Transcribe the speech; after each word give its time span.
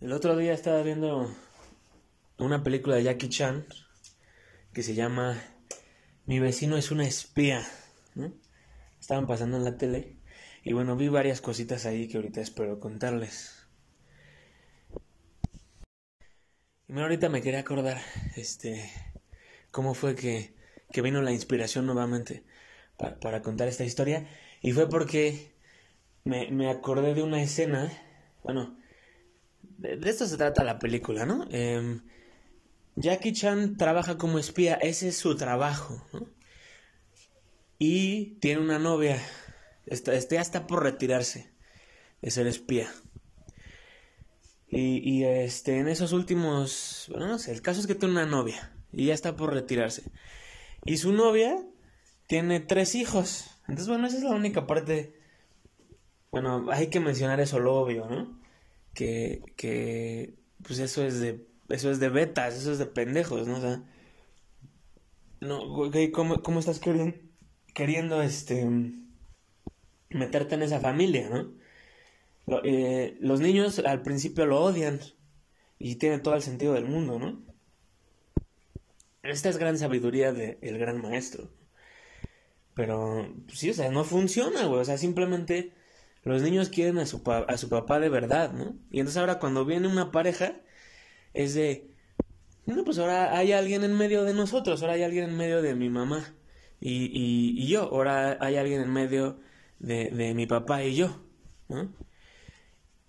El 0.00 0.12
otro 0.12 0.36
día 0.36 0.52
estaba 0.52 0.80
viendo 0.82 1.28
una 2.38 2.62
película 2.62 2.94
de 2.94 3.02
Jackie 3.02 3.28
Chan 3.28 3.66
que 4.72 4.84
se 4.84 4.94
llama 4.94 5.42
Mi 6.24 6.38
vecino 6.38 6.76
es 6.76 6.92
una 6.92 7.04
espía. 7.04 7.66
Estaban 9.00 9.26
pasando 9.26 9.56
en 9.56 9.64
la 9.64 9.76
tele 9.76 10.16
y 10.62 10.72
bueno, 10.72 10.94
vi 10.94 11.08
varias 11.08 11.40
cositas 11.40 11.84
ahí 11.84 12.06
que 12.06 12.16
ahorita 12.16 12.40
espero 12.40 12.78
contarles. 12.78 13.66
Y 16.86 16.92
bueno, 16.92 17.02
ahorita 17.02 17.28
me 17.28 17.42
quería 17.42 17.58
acordar, 17.58 18.00
este, 18.36 18.88
cómo 19.72 19.94
fue 19.94 20.14
que, 20.14 20.54
que 20.92 21.02
vino 21.02 21.22
la 21.22 21.32
inspiración 21.32 21.86
nuevamente 21.86 22.44
para, 22.96 23.18
para 23.18 23.42
contar 23.42 23.66
esta 23.66 23.84
historia. 23.84 24.28
Y 24.62 24.70
fue 24.70 24.88
porque 24.88 25.56
me, 26.22 26.52
me 26.52 26.70
acordé 26.70 27.14
de 27.14 27.24
una 27.24 27.42
escena, 27.42 27.92
bueno, 28.44 28.77
de, 29.78 29.98
esto 30.10 30.26
se 30.26 30.36
trata 30.36 30.64
la 30.64 30.78
película, 30.78 31.24
¿no? 31.24 31.46
Em, 31.50 32.02
Jackie 32.96 33.32
Chan 33.32 33.76
trabaja 33.76 34.18
como 34.18 34.38
espía, 34.38 34.74
ese 34.74 35.08
es 35.08 35.16
su 35.16 35.36
trabajo, 35.36 36.04
¿no? 36.12 36.28
Y 37.78 38.36
tiene 38.40 38.60
una 38.60 38.80
novia, 38.80 39.22
está, 39.86 40.18
ya 40.18 40.40
está 40.40 40.66
por 40.66 40.82
retirarse 40.82 41.52
de 42.20 42.30
ser 42.30 42.48
espía. 42.48 42.92
Y, 44.66 44.98
y, 45.08 45.24
este, 45.24 45.78
en 45.78 45.88
esos 45.88 46.12
últimos, 46.12 47.06
bueno, 47.10 47.28
no 47.28 47.38
sé, 47.38 47.52
el 47.52 47.62
caso 47.62 47.80
es 47.80 47.86
que 47.86 47.94
tiene 47.94 48.14
una 48.14 48.26
novia 48.26 48.76
y 48.92 49.06
ya 49.06 49.14
está 49.14 49.36
por 49.36 49.54
retirarse. 49.54 50.10
Y 50.84 50.96
su 50.96 51.12
novia 51.12 51.56
tiene 52.26 52.60
tres 52.60 52.96
hijos. 52.96 53.50
Entonces, 53.62 53.88
bueno, 53.88 54.08
esa 54.08 54.18
es 54.18 54.24
la 54.24 54.30
única 54.30 54.66
parte. 54.66 55.14
Bueno, 56.32 56.66
hay 56.70 56.88
que 56.88 57.00
mencionar 57.00 57.40
eso 57.40 57.60
lo 57.60 57.76
obvio, 57.76 58.06
¿no? 58.06 58.38
Que, 58.98 59.42
que 59.54 60.34
pues 60.64 60.80
eso 60.80 61.04
es 61.04 61.20
de 61.20 61.46
eso 61.68 61.88
es 61.92 62.00
de 62.00 62.08
betas, 62.08 62.56
eso 62.56 62.72
es 62.72 62.78
de 62.78 62.86
pendejos, 62.86 63.46
¿no? 63.46 63.58
O 63.58 63.60
sea, 63.60 63.84
no, 65.40 65.60
¿cómo, 66.12 66.42
cómo 66.42 66.58
estás 66.58 66.80
queriendo, 66.80 67.16
queriendo 67.74 68.20
este 68.22 68.66
meterte 70.10 70.56
en 70.56 70.62
esa 70.62 70.80
familia, 70.80 71.30
¿no? 71.30 71.52
Eh, 72.64 73.16
los 73.20 73.38
niños 73.40 73.78
al 73.78 74.02
principio 74.02 74.46
lo 74.46 74.64
odian 74.64 74.98
y 75.78 75.96
tiene 75.96 76.18
todo 76.18 76.34
el 76.34 76.42
sentido 76.42 76.74
del 76.74 76.86
mundo, 76.86 77.20
¿no? 77.20 77.40
Esta 79.22 79.48
es 79.48 79.58
gran 79.58 79.78
sabiduría 79.78 80.32
del 80.32 80.78
gran 80.78 81.00
maestro. 81.00 81.52
Pero, 82.74 83.32
pues 83.46 83.60
sí, 83.60 83.70
o 83.70 83.74
sea, 83.74 83.90
no 83.92 84.02
funciona, 84.02 84.64
güey. 84.66 84.80
O 84.80 84.84
sea, 84.84 84.98
simplemente 84.98 85.72
los 86.28 86.42
niños 86.42 86.68
quieren 86.68 86.98
a 86.98 87.06
su, 87.06 87.22
a 87.26 87.56
su 87.56 87.68
papá 87.68 88.00
de 88.00 88.08
verdad, 88.08 88.52
¿no? 88.52 88.76
Y 88.90 89.00
entonces 89.00 89.18
ahora 89.18 89.38
cuando 89.38 89.64
viene 89.64 89.88
una 89.88 90.10
pareja, 90.12 90.60
es 91.34 91.54
de, 91.54 91.90
no, 92.66 92.84
pues 92.84 92.98
ahora 92.98 93.36
hay 93.36 93.52
alguien 93.52 93.84
en 93.84 93.96
medio 93.96 94.24
de 94.24 94.34
nosotros, 94.34 94.82
ahora 94.82 94.94
hay 94.94 95.02
alguien 95.02 95.30
en 95.30 95.36
medio 95.36 95.62
de 95.62 95.74
mi 95.74 95.90
mamá 95.90 96.34
y, 96.80 97.06
y, 97.06 97.62
y 97.62 97.66
yo, 97.68 97.82
ahora 97.82 98.38
hay 98.40 98.56
alguien 98.56 98.80
en 98.82 98.92
medio 98.92 99.40
de, 99.78 100.10
de 100.10 100.34
mi 100.34 100.46
papá 100.46 100.84
y 100.84 100.94
yo, 100.94 101.20
¿no? 101.68 101.92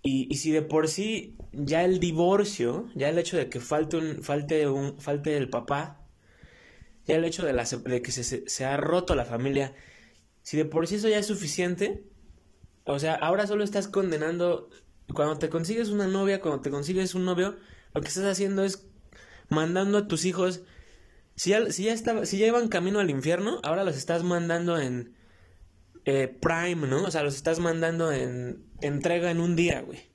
Y, 0.02 0.28
y, 0.32 0.36
si 0.36 0.50
de 0.50 0.62
por 0.62 0.88
sí 0.88 1.36
ya 1.52 1.84
el 1.84 2.00
divorcio, 2.00 2.88
ya 2.94 3.10
el 3.10 3.18
hecho 3.18 3.36
de 3.36 3.50
que 3.50 3.60
falte 3.60 3.98
un, 3.98 4.22
falte 4.22 4.66
un, 4.66 4.98
falte 4.98 5.36
el 5.36 5.50
papá, 5.50 6.06
ya 7.06 7.16
el 7.16 7.24
hecho 7.24 7.44
de, 7.44 7.52
la, 7.52 7.64
de 7.64 8.00
que 8.00 8.10
se, 8.12 8.24
se, 8.24 8.48
se 8.48 8.64
ha 8.64 8.78
roto 8.78 9.14
la 9.14 9.26
familia, 9.26 9.74
si 10.42 10.56
de 10.56 10.64
por 10.64 10.86
sí 10.86 10.94
eso 10.96 11.08
ya 11.08 11.18
es 11.18 11.26
suficiente, 11.26 12.04
o 12.90 12.98
sea, 12.98 13.14
ahora 13.14 13.46
solo 13.46 13.64
estás 13.64 13.88
condenando. 13.88 14.70
Cuando 15.14 15.38
te 15.38 15.48
consigues 15.48 15.88
una 15.88 16.06
novia, 16.06 16.40
cuando 16.40 16.60
te 16.60 16.70
consigues 16.70 17.14
un 17.14 17.24
novio, 17.24 17.56
lo 17.94 18.00
que 18.00 18.08
estás 18.08 18.24
haciendo 18.24 18.64
es 18.64 18.86
mandando 19.48 19.98
a 19.98 20.08
tus 20.08 20.24
hijos. 20.24 20.62
Si 21.34 21.50
ya, 21.50 21.70
si 21.72 21.84
ya, 21.84 21.96
si 21.96 22.38
ya 22.38 22.46
iban 22.46 22.68
camino 22.68 23.00
al 23.00 23.10
infierno, 23.10 23.60
ahora 23.62 23.84
los 23.84 23.96
estás 23.96 24.22
mandando 24.22 24.78
en 24.78 25.14
eh, 26.04 26.28
Prime, 26.28 26.86
¿no? 26.86 27.04
O 27.04 27.10
sea, 27.10 27.22
los 27.22 27.34
estás 27.34 27.58
mandando 27.58 28.12
en 28.12 28.64
entrega 28.80 29.30
en 29.30 29.40
un 29.40 29.56
día, 29.56 29.80
güey. 29.82 30.10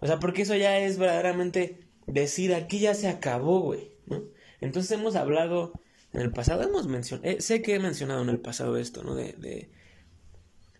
O 0.00 0.06
sea, 0.06 0.18
porque 0.18 0.42
eso 0.42 0.54
ya 0.54 0.78
es 0.78 0.98
verdaderamente 0.98 1.88
decir 2.06 2.54
aquí 2.54 2.80
ya 2.80 2.94
se 2.94 3.08
acabó, 3.08 3.60
güey, 3.60 3.92
¿no? 4.06 4.22
Entonces 4.60 4.90
hemos 4.92 5.16
hablado 5.16 5.72
en 6.12 6.20
el 6.20 6.32
pasado, 6.32 6.62
hemos 6.62 6.86
mencionado, 6.86 7.28
eh, 7.28 7.40
sé 7.40 7.62
que 7.62 7.74
he 7.74 7.78
mencionado 7.78 8.22
en 8.22 8.28
el 8.28 8.40
pasado 8.40 8.76
esto, 8.76 9.02
¿no? 9.02 9.14
De, 9.14 9.32
de 9.34 9.70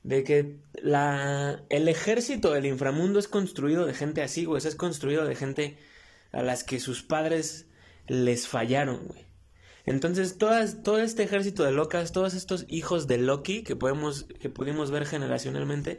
de 0.06 0.22
que 0.22 0.60
la, 0.74 1.64
el 1.68 1.88
ejército 1.88 2.52
del 2.52 2.66
inframundo 2.66 3.18
es 3.18 3.26
construido 3.26 3.86
de 3.86 3.92
gente 3.92 4.22
así, 4.22 4.44
güey. 4.44 4.64
Es 4.64 4.76
construido 4.76 5.24
de 5.24 5.34
gente 5.34 5.78
a 6.30 6.42
las 6.42 6.62
que 6.62 6.78
sus 6.78 7.02
padres 7.02 7.66
les 8.06 8.46
fallaron, 8.46 9.04
güey. 9.08 9.26
Entonces, 9.84 10.38
todas, 10.38 10.84
todo 10.84 10.98
este 10.98 11.24
ejército 11.24 11.64
de 11.64 11.72
locas, 11.72 12.12
todos 12.12 12.34
estos 12.34 12.66
hijos 12.68 13.08
de 13.08 13.18
Loki 13.18 13.64
que, 13.64 13.74
podemos, 13.74 14.26
que 14.40 14.48
pudimos 14.48 14.92
ver 14.92 15.06
generacionalmente, 15.06 15.98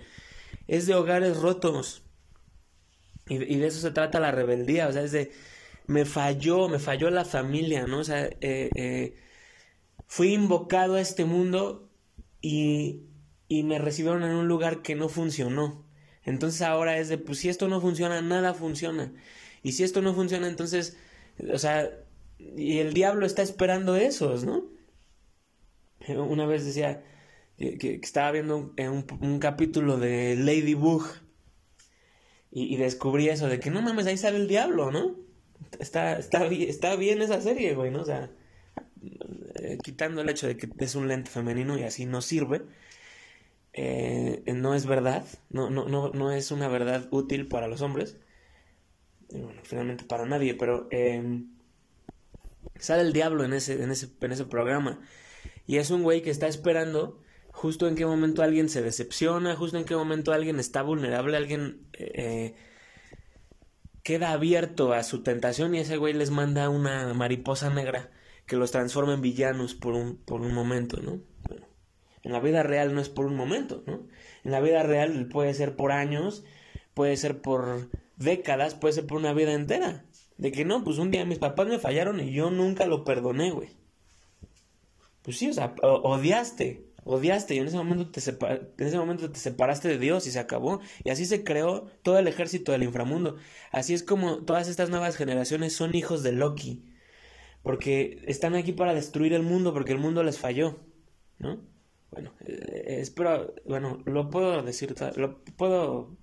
es 0.67 0.87
de 0.87 0.95
hogares 0.95 1.35
rotos. 1.35 2.03
Y, 3.27 3.37
de 3.37 3.67
eso 3.67 3.81
se 3.81 3.91
trata 3.91 4.21
la 4.21 4.31
rebeldía, 4.31 4.87
o 4.87 4.93
sea, 4.93 5.03
es 5.03 5.11
de, 5.11 5.33
me 5.85 6.05
falló, 6.05 6.69
me 6.69 6.79
falló 6.79 7.09
la 7.09 7.25
familia, 7.25 7.87
¿no? 7.87 7.99
O 7.99 8.03
sea, 8.05 8.23
eh, 8.25 8.69
eh, 8.73 9.15
fui 10.05 10.33
invocado 10.33 10.95
a 10.95 11.01
este 11.01 11.25
mundo 11.25 11.89
y 12.41 13.06
y 13.47 13.63
me 13.63 13.79
recibieron 13.79 14.23
en 14.23 14.31
un 14.31 14.47
lugar 14.47 14.81
que 14.81 14.95
no 14.95 15.09
funcionó. 15.09 15.85
Entonces 16.23 16.61
ahora 16.61 16.97
es 16.97 17.09
de, 17.09 17.17
pues 17.17 17.39
si 17.39 17.49
esto 17.49 17.67
no 17.67 17.79
funciona, 17.79 18.21
nada 18.21 18.53
funciona. 18.53 19.13
Y 19.63 19.73
si 19.73 19.83
esto 19.83 20.01
no 20.01 20.13
funciona, 20.13 20.47
entonces, 20.47 20.97
o 21.51 21.57
sea, 21.57 21.89
y 22.37 22.79
el 22.79 22.93
diablo 22.93 23.25
está 23.25 23.41
esperando 23.41 23.95
esos, 23.95 24.43
¿no? 24.43 24.65
Una 26.07 26.45
vez 26.45 26.65
decía 26.65 27.03
que, 27.57 27.99
estaba 28.01 28.31
viendo 28.31 28.57
un, 28.57 29.05
un, 29.21 29.39
capítulo 29.39 29.97
de 29.97 30.35
Ladybug 30.35 31.05
y, 32.51 32.73
y 32.73 32.77
descubrí 32.77 33.29
eso 33.29 33.47
de 33.47 33.59
que 33.59 33.71
no 33.71 33.81
mames, 33.81 34.05
ahí 34.05 34.17
sale 34.17 34.37
el 34.37 34.47
diablo, 34.47 34.91
¿no? 34.91 35.15
Está, 35.79 36.17
está, 36.17 36.45
está 36.45 36.95
bien 36.95 37.21
esa 37.21 37.41
serie, 37.41 37.73
güey, 37.73 37.91
¿no? 37.91 38.01
O 38.01 38.05
sea, 38.05 38.29
eh, 39.55 39.77
quitando 39.83 40.21
el 40.21 40.29
hecho 40.29 40.47
de 40.47 40.57
que 40.57 40.69
es 40.79 40.95
un 40.95 41.07
lente 41.07 41.29
femenino 41.29 41.77
y 41.77 41.83
así 41.83 42.05
no 42.05 42.21
sirve 42.21 42.61
eh, 43.77 44.43
no 44.53 44.73
es 44.73 44.87
verdad, 44.87 45.23
no, 45.49 45.69
no, 45.69 45.87
no, 45.87 46.09
no 46.09 46.31
es 46.31 46.51
una 46.51 46.67
verdad 46.67 47.07
útil 47.11 47.47
para 47.47 47.67
los 47.67 47.81
hombres, 47.81 48.17
bueno, 49.31 49.61
finalmente 49.63 50.03
para 50.03 50.25
nadie, 50.25 50.55
pero 50.55 50.87
eh, 50.89 51.43
sale 52.79 53.03
el 53.03 53.13
diablo 53.13 53.43
en 53.43 53.53
ese, 53.53 53.83
en, 53.83 53.91
ese, 53.91 54.09
en 54.19 54.31
ese 54.31 54.45
programa 54.45 54.99
y 55.67 55.77
es 55.77 55.91
un 55.91 56.01
güey 56.01 56.23
que 56.23 56.31
está 56.31 56.47
esperando 56.47 57.21
justo 57.51 57.87
en 57.87 57.95
qué 57.95 58.05
momento 58.05 58.41
alguien 58.41 58.67
se 58.67 58.81
decepciona, 58.81 59.55
justo 59.55 59.77
en 59.77 59.85
qué 59.85 59.95
momento 59.95 60.33
alguien 60.33 60.59
está 60.59 60.81
vulnerable, 60.81 61.37
alguien 61.37 61.87
eh, 61.93 62.55
queda 64.03 64.31
abierto 64.31 64.93
a 64.93 65.03
su 65.03 65.21
tentación 65.21 65.75
y 65.75 65.79
ese 65.79 65.97
güey 65.97 66.13
les 66.13 66.31
manda 66.31 66.69
una 66.69 67.13
mariposa 67.13 67.69
negra 67.69 68.09
que 68.47 68.55
los 68.55 68.71
transforma 68.71 69.13
en 69.13 69.21
villanos 69.21 69.75
por 69.75 69.93
un, 69.93 70.17
por 70.17 70.41
un 70.41 70.53
momento, 70.53 71.01
¿no? 71.01 71.21
En 72.23 72.31
la 72.31 72.39
vida 72.39 72.63
real 72.63 72.93
no 72.93 73.01
es 73.01 73.09
por 73.09 73.25
un 73.25 73.35
momento, 73.35 73.83
¿no? 73.85 74.07
En 74.43 74.51
la 74.51 74.59
vida 74.59 74.83
real 74.83 75.27
puede 75.27 75.53
ser 75.53 75.75
por 75.75 75.91
años, 75.91 76.43
puede 76.93 77.15
ser 77.17 77.41
por 77.41 77.89
décadas, 78.15 78.75
puede 78.75 78.93
ser 78.93 79.07
por 79.07 79.17
una 79.17 79.33
vida 79.33 79.53
entera. 79.53 80.05
De 80.37 80.51
que 80.51 80.65
no, 80.65 80.83
pues 80.83 80.97
un 80.97 81.11
día 81.11 81.25
mis 81.25 81.39
papás 81.39 81.67
me 81.67 81.79
fallaron 81.79 82.19
y 82.19 82.31
yo 82.31 82.51
nunca 82.51 82.85
lo 82.85 83.03
perdoné, 83.03 83.51
güey. 83.51 83.69
Pues 85.23 85.37
sí, 85.37 85.49
o 85.49 85.53
sea, 85.53 85.75
odiaste, 85.81 86.85
odiaste 87.03 87.55
y 87.55 87.57
en 87.59 87.67
ese 87.67 87.77
momento 87.77 88.09
te 88.09 88.21
en 88.21 88.87
ese 88.87 88.97
momento 88.97 89.31
te 89.31 89.39
separaste 89.39 89.87
de 89.87 89.97
Dios 89.97 90.27
y 90.27 90.31
se 90.31 90.39
acabó 90.39 90.79
y 91.03 91.09
así 91.09 91.25
se 91.25 91.43
creó 91.43 91.87
todo 92.01 92.17
el 92.19 92.27
ejército 92.27 92.71
del 92.71 92.83
inframundo. 92.83 93.35
Así 93.71 93.93
es 93.93 94.03
como 94.03 94.45
todas 94.45 94.67
estas 94.67 94.89
nuevas 94.89 95.15
generaciones 95.17 95.73
son 95.73 95.95
hijos 95.95 96.23
de 96.23 96.31
Loki, 96.31 96.85
porque 97.63 98.23
están 98.27 98.55
aquí 98.55 98.71
para 98.71 98.93
destruir 98.93 99.33
el 99.33 99.43
mundo 99.43 99.73
porque 99.73 99.91
el 99.91 99.99
mundo 99.99 100.23
les 100.23 100.37
falló, 100.37 100.79
¿no? 101.39 101.59
Bueno, 102.11 102.33
eh, 102.45 102.97
espero, 103.01 103.53
bueno, 103.65 104.01
lo 104.05 104.29
puedo 104.29 104.63
decir, 104.63 104.95
lo 105.15 105.43
puedo, 105.43 106.17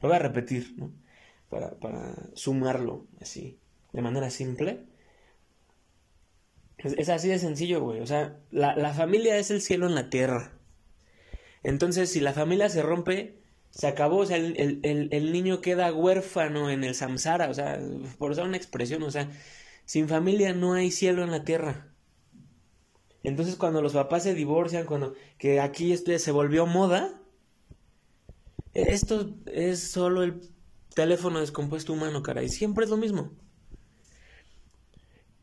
lo 0.00 0.08
voy 0.08 0.16
a 0.16 0.20
repetir, 0.20 0.74
¿no? 0.76 0.92
Para, 1.50 2.14
sumarlo 2.34 3.06
así, 3.20 3.58
de 3.92 4.02
manera 4.02 4.30
simple. 4.30 4.84
Es, 6.78 7.08
así 7.08 7.28
de 7.28 7.38
sencillo, 7.38 7.80
güey. 7.80 8.00
O 8.00 8.06
sea, 8.06 8.38
la, 8.50 8.76
la 8.76 8.92
familia 8.94 9.38
es 9.38 9.50
el 9.50 9.60
cielo 9.60 9.86
en 9.86 9.94
la 9.94 10.10
tierra. 10.10 10.52
Entonces, 11.62 12.12
si 12.12 12.20
la 12.20 12.32
familia 12.32 12.68
se 12.68 12.82
rompe, 12.82 13.38
se 13.70 13.86
acabó, 13.86 14.18
o 14.18 14.26
sea, 14.26 14.36
el, 14.36 14.80
el, 14.82 15.08
el, 15.12 15.32
niño 15.32 15.60
queda 15.60 15.92
huérfano 15.92 16.70
en 16.70 16.84
el 16.84 16.94
samsara, 16.94 17.48
o 17.50 17.54
sea, 17.54 17.80
por 18.18 18.30
usar 18.30 18.46
una 18.46 18.56
expresión, 18.56 19.02
o 19.02 19.10
sea, 19.10 19.30
sin 19.84 20.08
familia 20.08 20.52
no 20.52 20.74
hay 20.74 20.90
cielo 20.90 21.24
en 21.24 21.30
la 21.30 21.44
tierra. 21.44 21.88
Entonces 23.22 23.56
cuando 23.56 23.82
los 23.82 23.94
papás 23.94 24.22
se 24.22 24.34
divorcian, 24.34 24.86
cuando 24.86 25.14
que 25.38 25.60
aquí 25.60 25.92
este 25.92 26.18
se 26.18 26.30
volvió 26.30 26.66
moda, 26.66 27.20
esto 28.74 29.34
es 29.46 29.90
solo 29.90 30.22
el 30.22 30.40
teléfono 30.94 31.40
descompuesto 31.40 31.92
humano, 31.92 32.22
cara, 32.22 32.42
y 32.42 32.48
siempre 32.48 32.84
es 32.84 32.90
lo 32.90 32.96
mismo. 32.96 33.32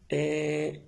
Eh, 0.09 0.83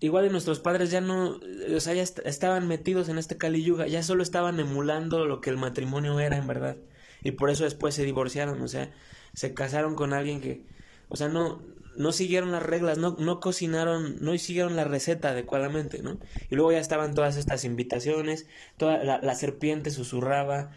igual 0.00 0.26
y 0.26 0.30
nuestros 0.30 0.60
padres 0.60 0.90
ya 0.90 1.00
no, 1.00 1.40
o 1.74 1.80
sea, 1.80 1.94
ya 1.94 2.02
estaban 2.02 2.68
metidos 2.68 3.08
en 3.08 3.18
este 3.18 3.36
Kali 3.36 3.62
Yuga, 3.62 3.86
ya 3.86 4.02
solo 4.02 4.22
estaban 4.22 4.60
emulando 4.60 5.26
lo 5.26 5.40
que 5.40 5.50
el 5.50 5.56
matrimonio 5.56 6.18
era 6.20 6.36
en 6.36 6.46
verdad. 6.46 6.76
Y 7.22 7.32
por 7.32 7.50
eso 7.50 7.64
después 7.64 7.94
se 7.94 8.04
divorciaron, 8.04 8.60
o 8.60 8.68
sea, 8.68 8.92
se 9.34 9.54
casaron 9.54 9.94
con 9.94 10.12
alguien 10.12 10.40
que, 10.40 10.66
o 11.08 11.16
sea, 11.16 11.28
no, 11.28 11.62
no 11.98 12.12
siguieron 12.12 12.52
las 12.52 12.62
reglas, 12.62 12.98
no, 12.98 13.16
no 13.18 13.40
cocinaron, 13.40 14.16
no 14.20 14.36
siguieron 14.38 14.76
la 14.76 14.84
receta 14.84 15.30
adecuadamente, 15.30 16.02
¿no? 16.02 16.18
Y 16.50 16.56
luego 16.56 16.72
ya 16.72 16.78
estaban 16.78 17.14
todas 17.14 17.36
estas 17.36 17.64
invitaciones, 17.64 18.46
toda 18.76 19.02
la, 19.04 19.34
serpiente 19.34 19.90
susurraba 19.90 20.72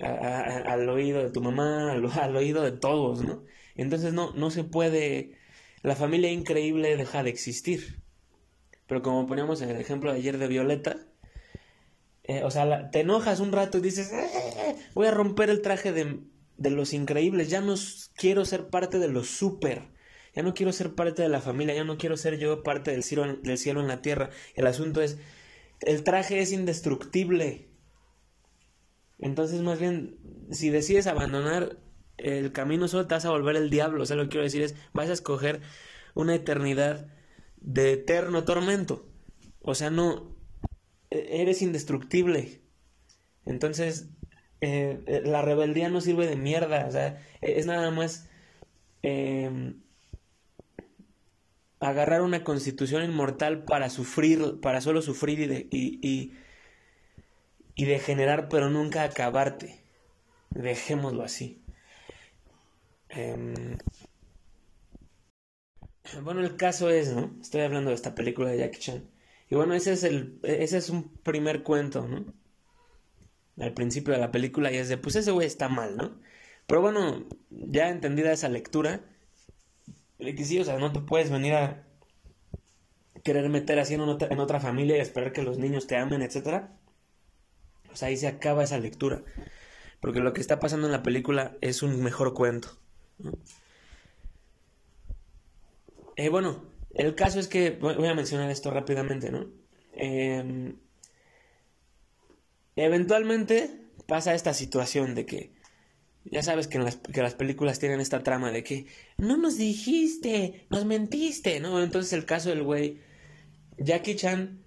al 0.00 0.88
oído 0.88 1.22
de 1.22 1.30
tu 1.30 1.40
mamá, 1.40 1.92
al, 1.92 2.36
oído 2.36 2.62
de 2.62 2.72
todos, 2.72 3.24
¿no? 3.24 3.44
Entonces 3.74 4.12
no, 4.12 4.32
no 4.32 4.50
se 4.50 4.64
puede, 4.64 5.38
la 5.82 5.96
familia 5.96 6.30
increíble 6.30 6.96
deja 6.96 7.22
de 7.22 7.30
existir. 7.30 8.02
Pero 8.86 9.02
como 9.02 9.26
poníamos 9.26 9.60
en 9.60 9.70
el 9.70 9.76
ejemplo 9.76 10.12
de 10.12 10.18
ayer 10.18 10.38
de 10.38 10.48
Violeta, 10.48 10.96
eh, 12.24 12.42
o 12.44 12.50
sea, 12.50 12.90
te 12.90 13.00
enojas 13.00 13.40
un 13.40 13.52
rato 13.52 13.78
y 13.78 13.82
dices, 13.82 14.12
eh, 14.12 14.76
voy 14.94 15.06
a 15.06 15.10
romper 15.10 15.50
el 15.50 15.62
traje 15.62 15.92
de, 15.92 16.20
de 16.56 16.70
los 16.70 16.92
increíbles, 16.92 17.50
ya 17.50 17.60
no 17.60 17.74
quiero 18.14 18.44
ser 18.44 18.68
parte 18.68 18.98
de 18.98 19.08
los 19.08 19.28
super 19.28 19.97
ya 20.38 20.44
no 20.44 20.54
quiero 20.54 20.70
ser 20.72 20.94
parte 20.94 21.20
de 21.20 21.28
la 21.28 21.40
familia, 21.40 21.74
ya 21.74 21.82
no 21.82 21.98
quiero 21.98 22.16
ser 22.16 22.38
yo 22.38 22.62
parte 22.62 22.92
del 22.92 23.02
cielo, 23.02 23.38
del 23.42 23.58
cielo 23.58 23.80
en 23.80 23.88
la 23.88 24.02
tierra. 24.02 24.30
El 24.54 24.68
asunto 24.68 25.02
es, 25.02 25.18
el 25.80 26.04
traje 26.04 26.38
es 26.38 26.52
indestructible. 26.52 27.66
Entonces, 29.18 29.62
más 29.62 29.80
bien, 29.80 30.16
si 30.52 30.70
decides 30.70 31.08
abandonar 31.08 31.80
el 32.18 32.52
camino, 32.52 32.86
solo 32.86 33.08
te 33.08 33.14
vas 33.14 33.24
a 33.24 33.30
volver 33.30 33.56
el 33.56 33.68
diablo. 33.68 34.04
O 34.04 34.06
sea, 34.06 34.14
lo 34.14 34.22
que 34.22 34.28
quiero 34.28 34.44
decir 34.44 34.62
es, 34.62 34.76
vas 34.92 35.10
a 35.10 35.14
escoger 35.14 35.60
una 36.14 36.36
eternidad 36.36 37.08
de 37.56 37.94
eterno 37.94 38.44
tormento. 38.44 39.08
O 39.60 39.74
sea, 39.74 39.90
no, 39.90 40.36
e-, 41.10 41.42
eres 41.42 41.62
indestructible. 41.62 42.62
Entonces, 43.44 44.10
eh, 44.60 45.00
eh, 45.08 45.22
la 45.24 45.42
rebeldía 45.42 45.88
no 45.88 46.00
sirve 46.00 46.28
de 46.28 46.36
mierda. 46.36 46.86
O 46.86 46.92
sea, 46.92 47.20
es 47.40 47.66
nada 47.66 47.90
más... 47.90 48.28
Eh, 49.02 49.74
agarrar 51.80 52.22
una 52.22 52.44
constitución 52.44 53.04
inmortal 53.04 53.64
para 53.64 53.90
sufrir, 53.90 54.60
para 54.60 54.80
solo 54.80 55.02
sufrir 55.02 55.40
y, 55.40 55.46
de, 55.46 55.68
y, 55.70 56.32
y, 57.74 57.84
degenerar, 57.84 58.48
pero 58.48 58.70
nunca 58.70 59.04
acabarte. 59.04 59.80
Dejémoslo 60.50 61.22
así. 61.22 61.62
Em, 63.10 63.78
bueno, 66.22 66.40
el 66.40 66.56
caso 66.56 66.90
es, 66.90 67.12
¿no? 67.12 67.36
Estoy 67.40 67.60
hablando 67.60 67.90
de 67.90 67.96
esta 67.96 68.14
película 68.14 68.50
de 68.50 68.58
Jackie 68.58 68.78
Chan. 68.80 69.10
Y 69.50 69.54
bueno, 69.54 69.74
ese 69.74 69.92
es 69.92 70.04
el, 70.04 70.38
ese 70.42 70.78
es 70.78 70.90
un 70.90 71.08
primer 71.22 71.62
cuento, 71.62 72.06
¿no? 72.06 72.26
Al 73.58 73.72
principio 73.74 74.14
de 74.14 74.20
la 74.20 74.30
película 74.30 74.70
y 74.72 74.76
es 74.76 74.88
de, 74.88 74.98
pues 74.98 75.16
ese 75.16 75.30
güey 75.32 75.46
está 75.46 75.68
mal, 75.68 75.96
¿no? 75.96 76.20
Pero 76.66 76.82
bueno, 76.82 77.26
ya 77.50 77.88
entendida 77.88 78.32
esa 78.32 78.48
lectura, 78.48 79.00
que 80.18 80.44
sí, 80.44 80.58
o 80.58 80.64
sea, 80.64 80.78
no 80.78 80.92
te 80.92 81.00
puedes 81.00 81.30
venir 81.30 81.54
a 81.54 81.84
querer 83.24 83.48
meter 83.48 83.78
así 83.78 83.94
en, 83.94 84.00
en 84.02 84.40
otra 84.40 84.60
familia 84.60 84.96
y 84.96 85.00
esperar 85.00 85.32
que 85.32 85.42
los 85.42 85.58
niños 85.58 85.86
te 85.86 85.96
amen, 85.96 86.22
etcétera. 86.22 86.76
O 87.92 87.96
sea, 87.96 88.08
ahí 88.08 88.16
se 88.16 88.28
acaba 88.28 88.64
esa 88.64 88.78
lectura. 88.78 89.22
Porque 90.00 90.20
lo 90.20 90.32
que 90.32 90.40
está 90.40 90.60
pasando 90.60 90.86
en 90.86 90.92
la 90.92 91.02
película 91.02 91.56
es 91.60 91.82
un 91.82 92.02
mejor 92.02 92.34
cuento. 92.34 92.78
Eh, 96.16 96.28
bueno, 96.28 96.64
el 96.94 97.14
caso 97.14 97.38
es 97.40 97.48
que 97.48 97.70
voy 97.70 98.06
a 98.06 98.14
mencionar 98.14 98.50
esto 98.50 98.70
rápidamente, 98.70 99.30
¿no? 99.30 99.46
Em, 99.92 100.76
eventualmente 102.76 103.80
pasa 104.06 104.34
esta 104.34 104.54
situación 104.54 105.14
de 105.14 105.26
que 105.26 105.52
ya 106.30 106.42
sabes 106.42 106.68
que, 106.68 106.78
las, 106.78 106.96
que 106.96 107.22
las 107.22 107.34
películas 107.34 107.78
tienen 107.78 108.00
esta 108.00 108.22
trama 108.22 108.50
de 108.50 108.62
que 108.62 108.86
no 109.16 109.36
nos 109.36 109.56
dijiste, 109.56 110.66
nos 110.70 110.84
mentiste, 110.84 111.60
¿no? 111.60 111.82
Entonces 111.82 112.12
el 112.12 112.26
caso 112.26 112.50
del 112.50 112.62
güey, 112.62 113.00
Jackie 113.78 114.16
Chan 114.16 114.62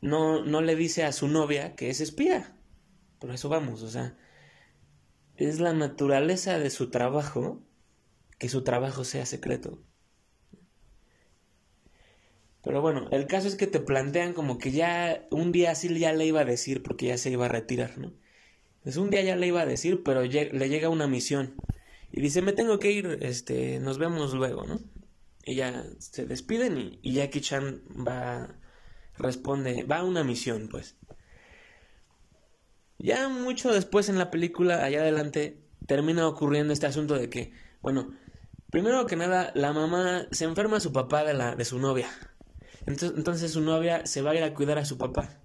no, 0.00 0.44
no 0.44 0.60
le 0.60 0.76
dice 0.76 1.04
a 1.04 1.12
su 1.12 1.28
novia 1.28 1.74
que 1.74 1.90
es 1.90 2.00
espía. 2.00 2.56
Por 3.18 3.30
eso 3.30 3.48
vamos, 3.48 3.82
o 3.82 3.90
sea, 3.90 4.16
es 5.36 5.60
la 5.60 5.72
naturaleza 5.72 6.58
de 6.58 6.70
su 6.70 6.90
trabajo 6.90 7.62
que 8.38 8.48
su 8.48 8.62
trabajo 8.62 9.04
sea 9.04 9.26
secreto. 9.26 9.82
Pero 12.62 12.82
bueno, 12.82 13.08
el 13.10 13.26
caso 13.26 13.48
es 13.48 13.56
que 13.56 13.66
te 13.66 13.80
plantean 13.80 14.32
como 14.34 14.58
que 14.58 14.70
ya 14.70 15.26
un 15.30 15.52
día 15.52 15.74
sí 15.74 15.96
ya 15.98 16.12
le 16.12 16.26
iba 16.26 16.40
a 16.40 16.44
decir 16.44 16.82
porque 16.82 17.06
ya 17.06 17.18
se 17.18 17.30
iba 17.30 17.46
a 17.46 17.48
retirar, 17.48 17.98
¿no? 17.98 18.12
Es 18.88 18.96
un 18.96 19.10
día 19.10 19.20
ya 19.20 19.36
le 19.36 19.46
iba 19.46 19.60
a 19.60 19.66
decir, 19.66 20.02
pero 20.02 20.22
le 20.22 20.68
llega 20.70 20.88
una 20.88 21.06
misión. 21.06 21.56
Y 22.10 22.22
dice, 22.22 22.40
me 22.40 22.54
tengo 22.54 22.78
que 22.78 22.90
ir, 22.90 23.18
este, 23.20 23.80
nos 23.80 23.98
vemos 23.98 24.32
luego, 24.32 24.64
¿no? 24.64 24.80
Y 25.44 25.56
ya 25.56 25.84
se 25.98 26.24
despiden 26.24 26.98
y, 27.02 27.12
Jackie 27.12 27.42
Chan 27.42 27.82
va, 27.90 28.58
responde, 29.18 29.84
va 29.84 29.98
a 29.98 30.04
una 30.04 30.24
misión, 30.24 30.68
pues. 30.70 30.96
Ya 32.96 33.28
mucho 33.28 33.74
después 33.74 34.08
en 34.08 34.16
la 34.16 34.30
película, 34.30 34.82
allá 34.82 35.02
adelante, 35.02 35.60
termina 35.86 36.26
ocurriendo 36.26 36.72
este 36.72 36.86
asunto 36.86 37.12
de 37.18 37.28
que, 37.28 37.52
bueno, 37.82 38.16
primero 38.70 39.04
que 39.04 39.16
nada, 39.16 39.52
la 39.54 39.74
mamá 39.74 40.28
se 40.30 40.46
enferma 40.46 40.78
a 40.78 40.80
su 40.80 40.94
papá 40.94 41.24
de, 41.24 41.34
la, 41.34 41.54
de 41.56 41.66
su 41.66 41.78
novia. 41.78 42.08
Entonces, 42.86 43.18
entonces 43.18 43.52
su 43.52 43.60
novia 43.60 44.06
se 44.06 44.22
va 44.22 44.30
a 44.30 44.34
ir 44.34 44.42
a 44.44 44.54
cuidar 44.54 44.78
a 44.78 44.86
su 44.86 44.96
papá. 44.96 45.42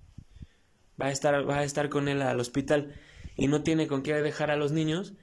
Va 1.02 1.08
a 1.08 1.12
estar, 1.12 1.46
va 1.50 1.58
a 1.58 1.64
estar 1.66 1.90
con 1.90 2.08
él 2.08 2.22
al 2.22 2.40
hospital 2.40 2.96
y 3.36 3.48
no 3.48 3.64
tiene 3.64 3.88
con 3.88 4.04
qué 4.04 4.14
dejar 4.14 4.52
a 4.52 4.56
los 4.56 4.72
niños. 4.72 5.14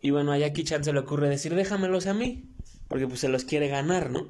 Y 0.00 0.10
bueno, 0.10 0.32
a 0.32 0.38
Jackie 0.38 0.64
Chan 0.64 0.84
se 0.84 0.92
le 0.92 0.98
ocurre 1.00 1.28
decir, 1.28 1.54
déjamelos 1.54 2.06
a 2.06 2.14
mí, 2.14 2.44
porque 2.88 3.06
pues 3.06 3.20
se 3.20 3.28
los 3.28 3.44
quiere 3.44 3.68
ganar, 3.68 4.10
¿no? 4.10 4.28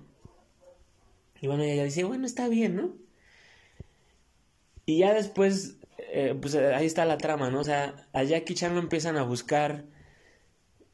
Y 1.40 1.46
bueno, 1.46 1.62
ella 1.62 1.84
dice, 1.84 2.04
bueno, 2.04 2.26
está 2.26 2.48
bien, 2.48 2.76
¿no? 2.76 2.94
Y 4.86 4.98
ya 4.98 5.14
después, 5.14 5.78
eh, 5.98 6.36
pues 6.40 6.54
ahí 6.54 6.86
está 6.86 7.04
la 7.04 7.18
trama, 7.18 7.50
¿no? 7.50 7.60
O 7.60 7.64
sea, 7.64 8.06
a 8.12 8.22
Jackie 8.22 8.54
Chan 8.54 8.74
lo 8.74 8.80
empiezan 8.80 9.16
a 9.16 9.24
buscar. 9.24 9.84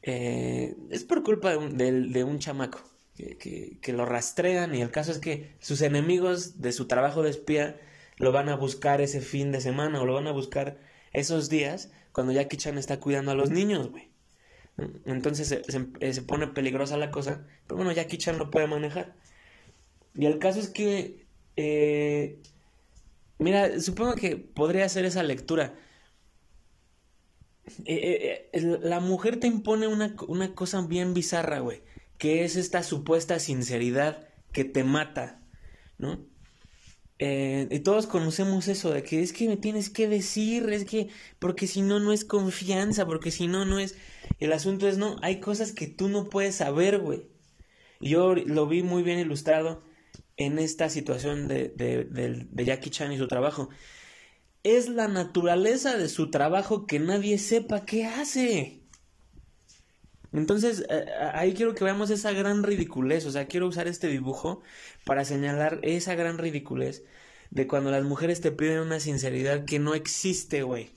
Eh, 0.01 0.75
es 0.89 1.03
por 1.03 1.23
culpa 1.23 1.51
de 1.51 1.57
un, 1.57 1.77
de, 1.77 2.23
un 2.23 2.39
chamaco 2.39 2.79
que, 3.15 3.37
que, 3.37 3.77
que, 3.81 3.93
lo 3.93 4.05
rastrean 4.05 4.73
y 4.73 4.81
el 4.81 4.89
caso 4.89 5.11
es 5.11 5.19
que 5.19 5.55
sus 5.59 5.81
enemigos 5.83 6.59
de 6.59 6.71
su 6.71 6.87
trabajo 6.87 7.21
de 7.21 7.29
espía 7.29 7.79
lo 8.17 8.31
van 8.31 8.49
a 8.49 8.55
buscar 8.55 8.99
ese 8.99 9.21
fin 9.21 9.51
de 9.51 9.61
semana 9.61 10.01
o 10.01 10.05
lo 10.05 10.15
van 10.15 10.25
a 10.25 10.31
buscar 10.31 10.79
esos 11.13 11.49
días 11.49 11.91
cuando 12.11 12.33
Jackie 12.33 12.57
Chan 12.57 12.77
está 12.77 12.99
cuidando 12.99 13.31
a 13.31 13.35
los 13.35 13.49
niños, 13.49 13.89
güey. 13.89 14.09
Entonces 15.05 15.47
se, 15.47 16.21
pone 16.23 16.47
peligrosa 16.47 16.97
la 16.97 17.11
cosa, 17.11 17.45
pero 17.67 17.77
bueno, 17.77 17.91
Jackie 17.91 18.17
Chan 18.17 18.37
lo 18.37 18.49
puede 18.49 18.67
manejar. 18.67 19.15
Y 20.15 20.25
el 20.25 20.39
caso 20.39 20.59
es 20.59 20.69
que, 20.69 21.25
eh, 21.55 22.39
mira, 23.37 23.79
supongo 23.79 24.15
que 24.15 24.37
podría 24.37 24.85
hacer 24.85 25.05
esa 25.05 25.23
lectura. 25.23 25.75
Eh, 27.85 28.49
eh, 28.53 28.79
la 28.81 28.99
mujer 28.99 29.39
te 29.39 29.47
impone 29.47 29.87
una, 29.87 30.15
una 30.27 30.53
cosa 30.55 30.81
bien 30.81 31.13
bizarra, 31.13 31.59
güey, 31.59 31.83
que 32.17 32.43
es 32.43 32.55
esta 32.55 32.83
supuesta 32.83 33.39
sinceridad 33.39 34.27
que 34.51 34.65
te 34.65 34.83
mata, 34.83 35.41
¿no? 35.97 36.30
Eh, 37.23 37.67
y 37.69 37.81
todos 37.81 38.07
conocemos 38.07 38.67
eso 38.67 38.91
de 38.91 39.03
que 39.03 39.21
es 39.21 39.31
que 39.31 39.47
me 39.47 39.55
tienes 39.55 39.91
que 39.91 40.07
decir, 40.07 40.67
es 40.73 40.85
que 40.85 41.09
porque 41.37 41.67
si 41.67 41.83
no 41.83 41.99
no 41.99 42.13
es 42.13 42.25
confianza, 42.25 43.05
porque 43.05 43.29
si 43.29 43.47
no 43.47 43.63
no 43.63 43.77
es... 43.77 43.95
El 44.39 44.51
asunto 44.53 44.87
es 44.87 44.97
no, 44.97 45.17
hay 45.21 45.39
cosas 45.39 45.71
que 45.71 45.85
tú 45.85 46.09
no 46.09 46.29
puedes 46.29 46.55
saber, 46.55 46.97
güey. 46.97 47.27
Yo 47.99 48.33
lo 48.33 48.65
vi 48.65 48.81
muy 48.81 49.03
bien 49.03 49.19
ilustrado 49.19 49.83
en 50.35 50.57
esta 50.57 50.89
situación 50.89 51.47
de, 51.47 51.69
de, 51.69 52.05
de, 52.49 52.65
Jackie 52.65 52.89
Chan 52.89 53.11
y 53.11 53.19
su 53.19 53.27
trabajo. 53.27 53.69
Es 54.63 54.89
la 54.89 55.07
naturaleza 55.07 55.97
de 55.97 56.09
su 56.09 56.31
trabajo 56.31 56.87
que 56.87 56.97
nadie 56.97 57.37
sepa 57.37 57.85
qué 57.85 58.05
hace. 58.05 58.80
Entonces, 60.33 60.85
eh, 60.89 61.05
ahí 61.33 61.53
quiero 61.53 61.75
que 61.75 61.83
veamos 61.83 62.09
esa 62.09 62.31
gran 62.31 62.63
ridiculez, 62.63 63.25
o 63.25 63.31
sea, 63.31 63.47
quiero 63.47 63.67
usar 63.67 63.87
este 63.87 64.07
dibujo 64.07 64.61
para 65.05 65.25
señalar 65.25 65.79
esa 65.83 66.15
gran 66.15 66.37
ridiculez 66.37 67.03
de 67.49 67.67
cuando 67.67 67.91
las 67.91 68.03
mujeres 68.03 68.39
te 68.39 68.51
piden 68.51 68.79
una 68.79 68.99
sinceridad 68.99 69.65
que 69.65 69.79
no 69.79 69.93
existe, 69.93 70.63
güey. 70.63 70.91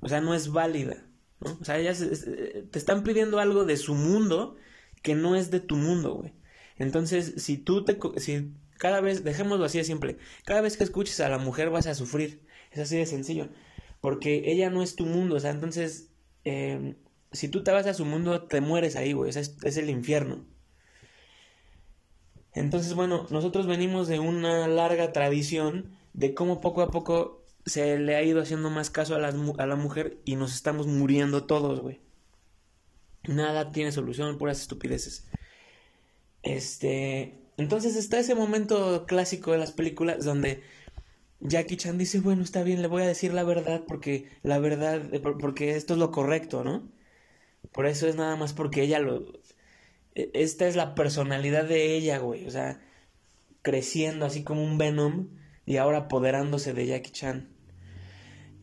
O 0.00 0.08
sea, 0.08 0.22
no 0.22 0.34
es 0.34 0.50
válida, 0.50 1.06
¿no? 1.40 1.58
O 1.60 1.64
sea, 1.64 1.78
ellas 1.78 2.00
eh, 2.00 2.66
te 2.70 2.78
están 2.78 3.02
pidiendo 3.02 3.38
algo 3.38 3.64
de 3.66 3.76
su 3.76 3.94
mundo 3.94 4.56
que 5.02 5.14
no 5.14 5.36
es 5.36 5.50
de 5.50 5.60
tu 5.60 5.76
mundo, 5.76 6.14
güey. 6.14 6.32
Entonces, 6.78 7.34
si 7.36 7.58
tú 7.58 7.84
te... 7.84 7.98
Si 8.16 8.54
cada 8.78 9.02
vez, 9.02 9.24
dejémoslo 9.24 9.66
así 9.66 9.76
de 9.76 9.84
simple, 9.84 10.16
cada 10.46 10.62
vez 10.62 10.78
que 10.78 10.84
escuches 10.84 11.20
a 11.20 11.28
la 11.28 11.36
mujer 11.36 11.68
vas 11.68 11.86
a 11.86 11.94
sufrir. 11.94 12.46
Es 12.70 12.78
así 12.78 12.96
de 12.96 13.04
sencillo. 13.04 13.50
Porque 14.00 14.44
ella 14.46 14.70
no 14.70 14.82
es 14.82 14.96
tu 14.96 15.04
mundo, 15.04 15.36
o 15.36 15.40
sea, 15.40 15.50
entonces... 15.50 16.08
Eh, 16.44 16.96
si 17.32 17.48
tú 17.48 17.62
te 17.62 17.70
vas 17.70 17.86
a 17.86 17.94
su 17.94 18.04
mundo, 18.04 18.42
te 18.42 18.60
mueres 18.60 18.96
ahí, 18.96 19.12
güey. 19.12 19.30
Es, 19.30 19.36
es 19.36 19.76
el 19.76 19.90
infierno. 19.90 20.44
Entonces, 22.52 22.94
bueno, 22.94 23.26
nosotros 23.30 23.66
venimos 23.66 24.08
de 24.08 24.18
una 24.18 24.66
larga 24.66 25.12
tradición 25.12 25.96
de 26.12 26.34
cómo 26.34 26.60
poco 26.60 26.82
a 26.82 26.90
poco 26.90 27.44
se 27.66 27.98
le 27.98 28.16
ha 28.16 28.22
ido 28.22 28.40
haciendo 28.40 28.70
más 28.70 28.90
caso 28.90 29.14
a 29.14 29.18
la, 29.18 29.32
a 29.58 29.66
la 29.66 29.76
mujer 29.76 30.18
y 30.24 30.36
nos 30.36 30.54
estamos 30.54 30.86
muriendo 30.86 31.44
todos, 31.44 31.80
güey. 31.80 32.00
Nada 33.28 33.70
tiene 33.70 33.92
solución, 33.92 34.38
puras 34.38 34.60
estupideces. 34.60 35.26
Este. 36.42 37.38
Entonces 37.56 37.96
está 37.96 38.18
ese 38.18 38.34
momento 38.34 39.04
clásico 39.06 39.52
de 39.52 39.58
las 39.58 39.72
películas 39.72 40.24
donde 40.24 40.62
Jackie 41.40 41.76
Chan 41.76 41.98
dice, 41.98 42.20
bueno, 42.20 42.42
está 42.42 42.62
bien, 42.62 42.80
le 42.80 42.88
voy 42.88 43.02
a 43.02 43.06
decir 43.06 43.34
la 43.34 43.44
verdad 43.44 43.82
porque 43.86 44.30
la 44.42 44.58
verdad, 44.58 45.14
eh, 45.14 45.20
porque 45.20 45.76
esto 45.76 45.92
es 45.92 45.98
lo 45.98 46.10
correcto, 46.10 46.64
¿no? 46.64 46.90
Por 47.72 47.86
eso 47.86 48.08
es 48.08 48.16
nada 48.16 48.36
más 48.36 48.52
porque 48.52 48.82
ella 48.82 48.98
lo... 48.98 49.24
E, 50.14 50.30
esta 50.34 50.66
es 50.66 50.76
la 50.76 50.94
personalidad 50.94 51.64
de 51.64 51.96
ella, 51.96 52.18
güey, 52.18 52.46
o 52.46 52.50
sea, 52.50 52.80
creciendo 53.62 54.26
así 54.26 54.42
como 54.42 54.62
un 54.64 54.78
Venom 54.78 55.28
y 55.66 55.76
ahora 55.76 55.98
apoderándose 55.98 56.72
de 56.72 56.86
Jackie 56.86 57.12
Chan. 57.12 57.48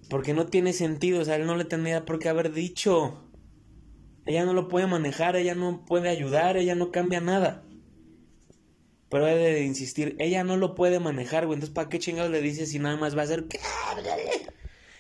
Porque 0.10 0.34
no 0.34 0.46
tiene 0.48 0.74
sentido, 0.74 1.22
o 1.22 1.26
sea, 1.26 1.36
él 1.36 1.46
no 1.46 1.56
le 1.56 1.66
tendría 1.66 2.06
por 2.06 2.20
qué 2.20 2.30
haber 2.30 2.54
dicho. 2.54 3.24
Ella 4.26 4.46
no 4.46 4.54
lo 4.54 4.68
puede 4.68 4.88
manejar, 4.88 5.36
ella 5.36 5.56
no 5.56 5.86
puede 5.86 6.10
ayudar, 6.10 6.58
ella 6.58 6.76
no 6.76 6.92
cambia 6.92 7.22
nada. 7.22 7.64
Pero 9.10 9.28
he 9.28 9.36
de 9.36 9.64
insistir, 9.64 10.16
ella 10.20 10.44
no 10.44 10.58
lo 10.58 10.76
puede 10.76 11.00
manejar, 11.00 11.46
güey. 11.46 11.56
Entonces, 11.56 11.74
¿para 11.74 11.90
qué 11.90 12.00
chingados 12.00 12.32
le 12.32 12.42
dice 12.42 12.66
si 12.66 12.80
nada 12.80 12.98
más 12.98 13.18
va 13.18 13.24
a 13.24 13.28
ser... 13.28 13.46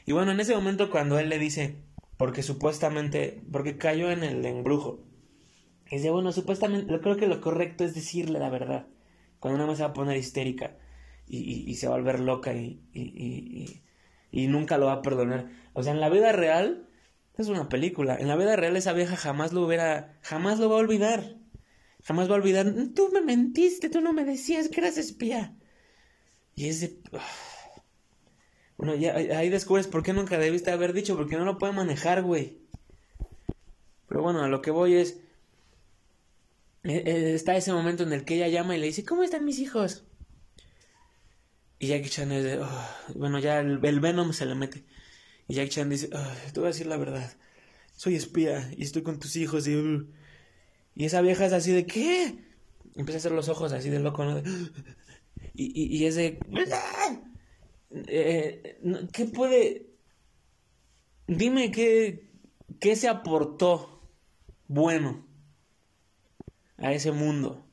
Y 0.05 0.13
bueno, 0.13 0.31
en 0.31 0.39
ese 0.39 0.55
momento 0.55 0.89
cuando 0.89 1.19
él 1.19 1.27
le 1.27 1.37
dice, 1.37 1.75
porque 2.17 2.43
supuestamente, 2.43 3.43
porque 3.51 3.77
cayó 3.77 4.11
en 4.11 4.23
el 4.23 4.45
embrujo. 4.45 5.03
Y 5.89 5.97
dice, 5.97 6.09
bueno, 6.09 6.31
supuestamente, 6.31 6.91
yo 6.91 6.99
creo 6.99 7.15
que 7.15 7.27
lo 7.27 7.39
correcto 7.39 7.83
es 7.83 7.95
decirle 7.95 8.39
la 8.39 8.49
verdad. 8.49 8.87
Cuando 9.39 9.57
nada 9.59 9.69
más 9.69 9.77
se 9.77 9.83
va 9.83 9.89
a 9.89 9.93
poner 9.93 10.17
histérica 10.17 10.77
y, 11.27 11.73
se 11.75 11.87
va 11.87 11.93
a 11.93 11.97
volver 11.97 12.19
loca 12.19 12.53
y, 12.53 13.81
nunca 14.31 14.77
lo 14.77 14.87
va 14.87 14.93
a 14.93 15.01
perdonar. 15.01 15.49
O 15.73 15.83
sea, 15.83 15.93
en 15.93 15.99
la 15.99 16.09
vida 16.09 16.31
real, 16.31 16.89
es 17.37 17.47
una 17.47 17.69
película. 17.69 18.15
En 18.15 18.27
la 18.27 18.35
vida 18.35 18.55
real 18.55 18.75
esa 18.75 18.93
vieja 18.93 19.15
jamás 19.15 19.53
lo 19.53 19.65
hubiera, 19.65 20.17
jamás 20.21 20.59
lo 20.59 20.69
va 20.69 20.75
a 20.75 20.79
olvidar. 20.79 21.37
Jamás 22.03 22.29
va 22.29 22.33
a 22.33 22.37
olvidar, 22.37 22.73
tú 22.95 23.09
me 23.13 23.21
mentiste, 23.21 23.89
tú 23.89 24.01
no 24.01 24.13
me 24.13 24.23
decías 24.23 24.69
que 24.69 24.79
eras 24.79 24.97
espía. 24.97 25.55
Y 26.55 26.69
es 26.69 26.81
de... 26.81 26.99
Bueno, 28.77 28.95
ya 28.95 29.15
ahí 29.15 29.49
descubres 29.49 29.87
por 29.87 30.03
qué 30.03 30.13
nunca 30.13 30.37
debiste 30.37 30.71
haber 30.71 30.93
dicho, 30.93 31.17
porque 31.17 31.35
no 31.35 31.45
lo 31.45 31.57
puede 31.57 31.73
manejar, 31.73 32.21
güey. 32.21 32.59
Pero 34.07 34.21
bueno, 34.21 34.43
a 34.43 34.47
lo 34.47 34.61
que 34.61 34.71
voy 34.71 34.95
es... 34.95 35.19
E, 36.83 36.95
e, 36.95 37.33
está 37.33 37.55
ese 37.57 37.73
momento 37.73 38.03
en 38.03 38.13
el 38.13 38.23
que 38.23 38.35
ella 38.35 38.47
llama 38.47 38.75
y 38.75 38.79
le 38.79 38.85
dice, 38.85 39.03
¿cómo 39.03 39.23
están 39.23 39.45
mis 39.45 39.59
hijos? 39.59 40.05
Y 41.79 41.87
Jackie 41.87 42.09
Chan 42.09 42.31
es 42.31 42.43
de... 42.43 42.65
bueno, 43.15 43.39
ya 43.39 43.59
el, 43.59 43.79
Venom 43.79 44.31
se 44.31 44.45
le 44.45 44.55
mete. 44.55 44.85
Y 45.47 45.55
Jackie 45.55 45.69
Chan 45.69 45.89
dice, 45.89 46.09
te 46.53 46.59
voy 46.59 46.65
a 46.65 46.71
decir 46.71 46.87
la 46.87 46.97
verdad. 46.97 47.35
Soy 47.95 48.15
espía 48.15 48.71
y 48.77 48.83
estoy 48.83 49.01
con 49.01 49.19
tus 49.19 49.35
hijos 49.35 49.67
y... 49.67 49.75
Uh, 49.75 50.07
y 50.95 51.05
esa 51.05 51.21
vieja 51.21 51.45
es 51.45 51.53
así 51.53 51.71
de, 51.71 51.85
¿qué? 51.85 52.35
Empieza 52.95 53.17
a 53.17 53.19
hacer 53.19 53.31
los 53.31 53.49
ojos 53.49 53.71
así 53.71 53.89
de 53.89 53.99
loco, 53.99 54.25
¿no? 54.25 54.41
Y, 55.53 55.97
y, 55.97 56.05
es 56.05 56.15
de... 56.15 56.39
Eh, 57.91 58.79
¿Qué 59.11 59.25
puede... 59.25 59.87
Dime 61.27 61.71
qué, 61.71 62.29
qué 62.79 62.95
se 62.95 63.09
aportó 63.09 64.01
bueno 64.67 65.25
a 66.77 66.93
ese 66.93 67.11
mundo. 67.11 67.65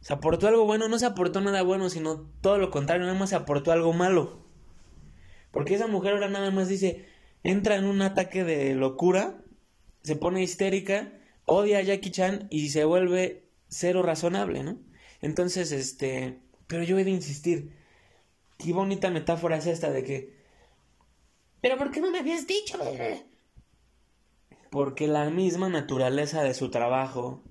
¿Se 0.00 0.12
aportó 0.12 0.48
algo 0.48 0.64
bueno? 0.64 0.88
No 0.88 0.98
se 0.98 1.06
aportó 1.06 1.40
nada 1.40 1.62
bueno, 1.62 1.88
sino 1.90 2.30
todo 2.40 2.58
lo 2.58 2.70
contrario, 2.70 3.06
nada 3.06 3.18
más 3.18 3.30
se 3.30 3.36
aportó 3.36 3.72
algo 3.72 3.92
malo. 3.92 4.44
Porque 5.50 5.74
esa 5.74 5.86
mujer 5.86 6.14
ahora 6.14 6.28
nada 6.28 6.50
más 6.50 6.68
dice, 6.68 7.06
entra 7.42 7.76
en 7.76 7.84
un 7.84 8.02
ataque 8.02 8.44
de 8.44 8.74
locura, 8.74 9.42
se 10.02 10.16
pone 10.16 10.42
histérica 10.42 11.12
odia 11.48 11.78
a 11.78 11.82
Jackie 11.82 12.10
Chan 12.10 12.46
y 12.50 12.68
se 12.68 12.84
vuelve 12.84 13.48
cero 13.68 14.02
razonable, 14.02 14.62
¿no? 14.62 14.78
Entonces, 15.20 15.72
este, 15.72 16.40
pero 16.66 16.84
yo 16.84 16.98
he 16.98 17.04
de 17.04 17.10
insistir, 17.10 17.72
qué 18.58 18.72
bonita 18.72 19.10
metáfora 19.10 19.56
es 19.56 19.66
esta 19.66 19.90
de 19.90 20.04
que, 20.04 20.36
pero 21.62 21.78
¿por 21.78 21.90
qué 21.90 22.00
no 22.00 22.10
me 22.10 22.18
habías 22.18 22.46
dicho? 22.46 22.78
Porque 24.70 25.06
la 25.06 25.30
misma 25.30 25.68
naturaleza 25.68 26.42
de 26.42 26.54
su 26.54 26.70
trabajo, 26.70 27.42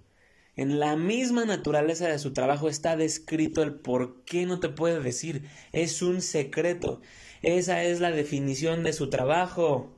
en 0.56 0.80
la 0.80 0.96
misma 0.96 1.46
naturaleza 1.46 2.08
de 2.08 2.20
su 2.20 2.34
trabajo 2.34 2.68
está 2.68 2.96
descrito 2.96 3.64
el 3.64 3.76
por 3.76 4.24
qué 4.24 4.46
no 4.46 4.60
te 4.60 4.70
puede 4.70 5.00
decir. 5.00 5.48
Es 5.72 6.02
un 6.02 6.22
secreto. 6.22 7.02
Esa 7.44 7.84
es 7.84 8.00
la 8.00 8.12
definición 8.12 8.84
de 8.84 8.94
su 8.94 9.10
trabajo. 9.10 9.96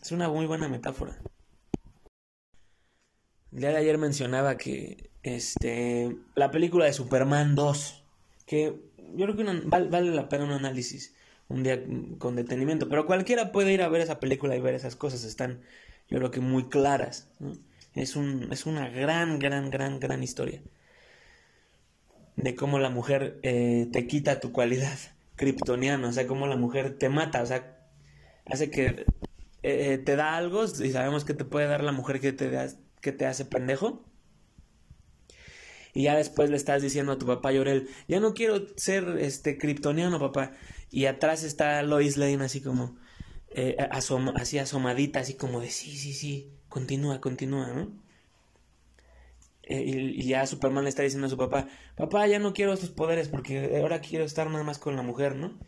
Es 0.00 0.12
una 0.12 0.28
muy 0.28 0.46
buena 0.46 0.68
metáfora. 0.68 1.20
El 3.52 3.60
día 3.60 3.70
de 3.70 3.78
ayer 3.78 3.98
mencionaba 3.98 4.56
que 4.56 5.10
este 5.24 6.16
la 6.36 6.52
película 6.52 6.84
de 6.84 6.92
Superman 6.92 7.56
2, 7.56 8.04
que 8.46 8.80
yo 9.16 9.26
creo 9.26 9.36
que 9.36 9.44
vale, 9.66 10.10
la 10.10 10.28
pena 10.28 10.44
un 10.44 10.52
análisis 10.52 11.14
un 11.48 11.62
día 11.62 11.80
con 12.18 12.36
detenimiento, 12.36 12.88
pero 12.88 13.06
cualquiera 13.06 13.52
puede 13.52 13.72
ir 13.72 13.82
a 13.82 13.88
ver 13.88 14.00
esa 14.00 14.20
película 14.20 14.56
y 14.56 14.60
ver 14.60 14.74
esas 14.74 14.96
cosas, 14.96 15.24
están 15.24 15.60
yo 16.08 16.18
creo 16.18 16.30
que 16.30 16.40
muy 16.40 16.68
claras. 16.68 17.28
Es, 17.94 18.16
un, 18.16 18.48
es 18.52 18.66
una 18.66 18.88
gran, 18.88 19.38
gran, 19.38 19.70
gran, 19.70 20.00
gran 20.00 20.22
historia 20.22 20.60
de 22.36 22.54
cómo 22.54 22.78
la 22.78 22.90
mujer 22.90 23.40
eh, 23.42 23.88
te 23.92 24.06
quita 24.06 24.40
tu 24.40 24.52
cualidad 24.52 24.98
kryptoniana, 25.36 26.08
o 26.08 26.12
sea, 26.12 26.26
cómo 26.26 26.46
la 26.46 26.56
mujer 26.56 26.98
te 26.98 27.08
mata, 27.08 27.42
o 27.42 27.46
sea, 27.46 27.78
hace 28.44 28.70
que 28.70 28.86
eh, 28.86 29.04
eh, 29.92 29.98
te 29.98 30.16
da 30.16 30.36
algo 30.36 30.64
y 30.64 30.90
sabemos 30.92 31.24
que 31.24 31.34
te 31.34 31.44
puede 31.44 31.66
dar 31.66 31.82
la 31.82 31.92
mujer 31.92 32.20
que 32.20 32.32
te 32.32 32.50
da 32.50 32.68
que 33.00 33.12
te 33.12 33.26
hace 33.26 33.44
pendejo. 33.44 34.04
Y 35.96 36.02
ya 36.02 36.14
después 36.14 36.50
le 36.50 36.58
estás 36.58 36.82
diciendo 36.82 37.12
a 37.12 37.18
tu 37.18 37.24
papá 37.24 37.52
Llorel, 37.52 37.88
ya 38.06 38.20
no 38.20 38.34
quiero 38.34 38.66
ser 38.76 39.16
este 39.18 39.56
kryptoniano, 39.56 40.20
papá. 40.20 40.52
Y 40.90 41.06
atrás 41.06 41.42
está 41.42 41.82
Lois 41.82 42.18
Lane 42.18 42.44
así 42.44 42.60
como 42.60 42.98
eh, 43.48 43.78
así 44.34 44.58
asomadita, 44.58 45.20
así 45.20 45.32
como 45.32 45.58
de 45.58 45.70
sí, 45.70 45.96
sí, 45.96 46.12
sí, 46.12 46.52
continúa, 46.68 47.22
continúa, 47.22 47.68
¿no? 47.68 47.92
Eh, 49.62 49.84
y, 49.86 50.26
ya 50.26 50.46
Superman 50.46 50.84
le 50.84 50.90
está 50.90 51.02
diciendo 51.02 51.28
a 51.28 51.30
su 51.30 51.38
papá, 51.38 51.66
papá, 51.96 52.26
ya 52.26 52.40
no 52.40 52.52
quiero 52.52 52.74
estos 52.74 52.90
poderes 52.90 53.28
porque 53.28 53.78
ahora 53.80 54.02
quiero 54.02 54.26
estar 54.26 54.50
nada 54.50 54.64
más 54.64 54.78
con 54.78 54.96
la 54.96 55.02
mujer, 55.02 55.34
¿no? 55.34 55.58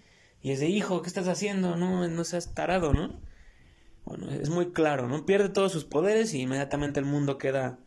Y 0.42 0.50
es 0.50 0.60
de, 0.60 0.68
hijo, 0.68 1.00
¿qué 1.00 1.08
estás 1.08 1.28
haciendo? 1.28 1.76
No, 1.76 2.06
no 2.06 2.24
seas 2.24 2.54
tarado, 2.54 2.92
¿no? 2.92 3.18
Bueno, 4.04 4.30
es 4.30 4.50
muy 4.50 4.72
claro, 4.72 5.08
¿no? 5.08 5.24
Pierde 5.24 5.48
todos 5.48 5.72
sus 5.72 5.86
poderes 5.86 6.34
y 6.34 6.42
inmediatamente 6.42 7.00
el 7.00 7.06
mundo 7.06 7.38
queda 7.38 7.78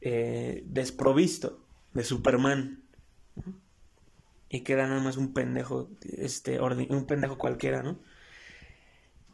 eh, 0.00 0.62
desprovisto 0.66 1.66
de 1.94 2.04
Superman. 2.04 2.82
Y 4.48 4.60
queda 4.60 4.86
nada 4.86 5.00
más 5.00 5.16
un 5.16 5.32
pendejo, 5.32 5.90
este, 6.02 6.60
un 6.60 7.06
pendejo 7.06 7.38
cualquiera, 7.38 7.82
¿no? 7.82 8.00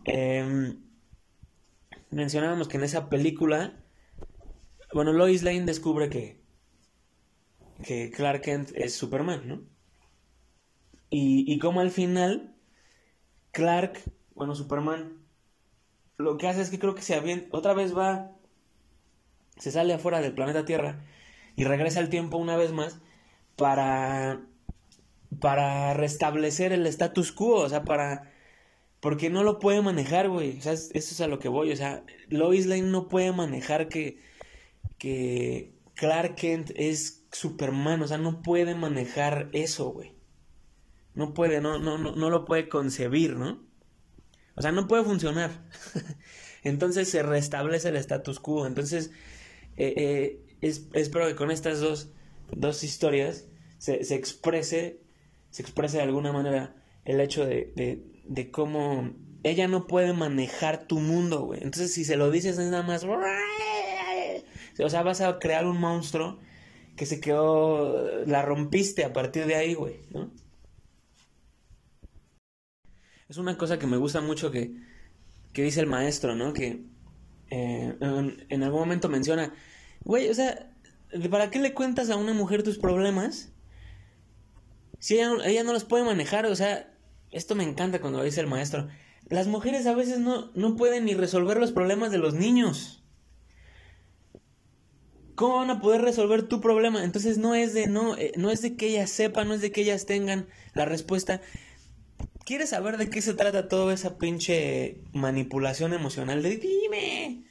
Em, 0.04 0.78
mencionábamos 2.10 2.68
que 2.68 2.76
en 2.76 2.84
esa 2.84 3.08
película, 3.08 3.82
bueno, 4.92 5.12
Lois 5.12 5.42
Lane 5.42 5.64
descubre 5.64 6.10
que, 6.10 6.40
que 7.82 8.10
Clark 8.10 8.42
Kent 8.42 8.70
es 8.74 8.94
Superman, 8.94 9.48
¿no? 9.48 9.62
Y, 11.08 11.50
y 11.50 11.58
como 11.58 11.80
al 11.80 11.90
final, 11.90 12.54
Clark, 13.52 14.02
bueno, 14.34 14.54
Superman 14.54 15.26
lo 16.18 16.36
que 16.38 16.48
hace 16.48 16.62
es 16.62 16.70
que 16.70 16.78
creo 16.78 16.94
que 16.94 17.02
se 17.02 17.14
avienta, 17.14 17.56
otra 17.56 17.74
vez 17.74 17.96
va, 17.96 18.32
se 19.58 19.70
sale 19.70 19.92
afuera 19.92 20.20
del 20.20 20.34
planeta 20.34 20.64
Tierra 20.64 21.04
y 21.56 21.64
regresa 21.64 22.00
al 22.00 22.10
tiempo 22.10 22.36
una 22.36 22.56
vez 22.56 22.72
más 22.72 22.98
para, 23.56 24.42
para 25.40 25.94
restablecer 25.94 26.72
el 26.72 26.86
status 26.86 27.32
quo, 27.32 27.62
o 27.62 27.68
sea, 27.68 27.84
para, 27.84 28.32
porque 29.00 29.30
no 29.30 29.42
lo 29.42 29.58
puede 29.58 29.82
manejar, 29.82 30.28
güey, 30.28 30.58
o 30.58 30.62
sea, 30.62 30.74
eso 30.74 30.92
es 30.94 31.20
a 31.20 31.26
lo 31.26 31.38
que 31.38 31.48
voy, 31.48 31.72
o 31.72 31.76
sea, 31.76 32.04
Lois 32.28 32.66
Lane 32.66 32.82
no 32.82 33.08
puede 33.08 33.32
manejar 33.32 33.88
que, 33.88 34.20
que 34.98 35.72
Clark 35.94 36.36
Kent 36.36 36.70
es 36.76 37.24
Superman, 37.32 38.02
o 38.02 38.08
sea, 38.08 38.18
no 38.18 38.42
puede 38.42 38.74
manejar 38.74 39.48
eso, 39.52 39.90
güey. 39.90 40.14
No 41.14 41.32
puede, 41.32 41.62
no, 41.62 41.78
no, 41.78 41.96
no, 41.96 42.14
no 42.14 42.30
lo 42.30 42.44
puede 42.44 42.68
concebir, 42.68 43.36
¿no? 43.36 43.66
O 44.54 44.62
sea, 44.62 44.72
no 44.72 44.86
puede 44.86 45.04
funcionar. 45.04 45.50
Entonces 46.62 47.10
se 47.10 47.22
restablece 47.22 47.88
el 47.88 47.96
status 47.96 48.40
quo. 48.40 48.66
Entonces, 48.66 49.10
eh, 49.76 49.94
eh, 49.96 50.45
espero 50.60 51.26
que 51.26 51.36
con 51.36 51.50
estas 51.50 51.80
dos, 51.80 52.10
dos 52.50 52.84
historias 52.84 53.46
se, 53.78 54.04
se, 54.04 54.14
exprese, 54.14 55.00
se 55.50 55.62
exprese 55.62 55.98
de 55.98 56.04
alguna 56.04 56.32
manera 56.32 56.76
el 57.04 57.20
hecho 57.20 57.46
de, 57.46 57.72
de, 58.24 58.50
cómo 58.50 59.14
ella 59.42 59.68
no 59.68 59.86
puede 59.86 60.12
manejar 60.12 60.86
tu 60.86 60.98
mundo, 60.98 61.42
güey. 61.42 61.62
Entonces, 61.62 61.92
si 61.94 62.04
se 62.04 62.16
lo 62.16 62.30
dices, 62.30 62.58
es 62.58 62.70
nada 62.70 62.82
más. 62.82 63.04
O 64.78 64.88
sea, 64.88 65.02
vas 65.02 65.20
a 65.20 65.38
crear 65.38 65.66
un 65.66 65.78
monstruo 65.78 66.38
que 66.96 67.06
se 67.06 67.20
quedó. 67.20 68.24
La 68.26 68.42
rompiste 68.42 69.04
a 69.04 69.12
partir 69.12 69.46
de 69.46 69.54
ahí, 69.54 69.74
güey. 69.74 70.00
Es 73.28 73.38
una 73.38 73.56
cosa 73.58 73.78
que 73.78 73.86
me 73.86 73.96
gusta 73.96 74.20
mucho 74.20 74.50
que, 74.50 74.72
que 75.52 75.62
dice 75.62 75.80
el 75.80 75.86
maestro, 75.86 76.34
¿no? 76.34 76.52
Que 76.52 76.84
eh, 77.50 77.96
en, 78.48 78.62
algún 78.62 78.80
momento 78.80 79.08
menciona, 79.08 79.54
güey, 80.06 80.30
o 80.30 80.34
sea, 80.34 80.70
¿para 81.30 81.50
qué 81.50 81.58
le 81.58 81.74
cuentas 81.74 82.10
a 82.10 82.16
una 82.16 82.32
mujer 82.32 82.62
tus 82.62 82.78
problemas? 82.78 83.52
Si 84.98 85.14
ella, 85.14 85.32
ella 85.44 85.64
no 85.64 85.72
los 85.72 85.84
puede 85.84 86.04
manejar, 86.04 86.46
o 86.46 86.54
sea, 86.54 86.90
esto 87.32 87.54
me 87.54 87.64
encanta 87.64 88.00
cuando 88.00 88.22
dice 88.22 88.40
el 88.40 88.46
maestro. 88.46 88.88
Las 89.28 89.48
mujeres 89.48 89.86
a 89.86 89.94
veces 89.94 90.20
no, 90.20 90.52
no 90.54 90.76
pueden 90.76 91.04
ni 91.04 91.14
resolver 91.14 91.58
los 91.58 91.72
problemas 91.72 92.12
de 92.12 92.18
los 92.18 92.34
niños. 92.34 93.02
¿Cómo 95.34 95.56
van 95.56 95.70
a 95.70 95.80
poder 95.80 96.00
resolver 96.00 96.44
tu 96.44 96.60
problema? 96.60 97.04
Entonces 97.04 97.36
no 97.36 97.54
es 97.54 97.74
de 97.74 97.88
no, 97.88 98.16
eh, 98.16 98.32
no 98.36 98.50
es 98.50 98.62
de 98.62 98.76
que 98.76 98.86
ellas 98.86 99.10
sepan, 99.10 99.48
no 99.48 99.54
es 99.54 99.60
de 99.60 99.72
que 99.72 99.82
ellas 99.82 100.06
tengan 100.06 100.46
la 100.72 100.86
respuesta. 100.86 101.42
¿Quieres 102.44 102.70
saber 102.70 102.96
de 102.96 103.10
qué 103.10 103.20
se 103.20 103.34
trata 103.34 103.68
toda 103.68 103.92
esa 103.92 104.18
pinche 104.18 105.02
manipulación 105.12 105.92
emocional? 105.92 106.44
De 106.44 106.56
dime. 106.56 107.45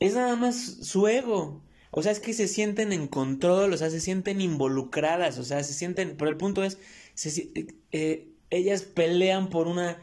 Es 0.00 0.14
nada 0.14 0.36
más 0.36 0.56
su 0.82 1.08
ego. 1.08 1.62
O 1.90 2.02
sea, 2.02 2.12
es 2.12 2.20
que 2.20 2.34
se 2.34 2.48
sienten 2.48 2.92
en 2.92 3.08
control, 3.08 3.72
o 3.72 3.76
sea, 3.76 3.90
se 3.90 4.00
sienten 4.00 4.40
involucradas, 4.40 5.38
o 5.38 5.44
sea, 5.44 5.62
se 5.64 5.72
sienten. 5.72 6.16
Pero 6.16 6.30
el 6.30 6.36
punto 6.36 6.62
es, 6.62 6.78
eh, 7.24 7.66
eh, 7.92 8.28
ellas 8.50 8.82
pelean 8.82 9.48
por 9.48 9.66
una 9.66 10.02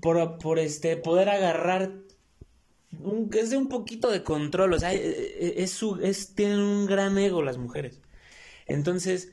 por, 0.00 0.38
por 0.38 0.58
este, 0.58 0.96
poder 0.96 1.28
agarrar 1.28 1.92
un, 3.02 3.30
es 3.32 3.50
de 3.50 3.56
un 3.56 3.68
poquito 3.68 4.10
de 4.10 4.22
control, 4.22 4.72
o 4.72 4.78
sea, 4.78 4.94
e, 4.94 4.98
e, 4.98 5.62
es, 5.62 5.70
su, 5.70 5.96
es, 5.96 6.34
tienen 6.34 6.60
un 6.60 6.86
gran 6.86 7.16
ego 7.18 7.42
las 7.42 7.58
mujeres. 7.58 8.00
Entonces, 8.66 9.32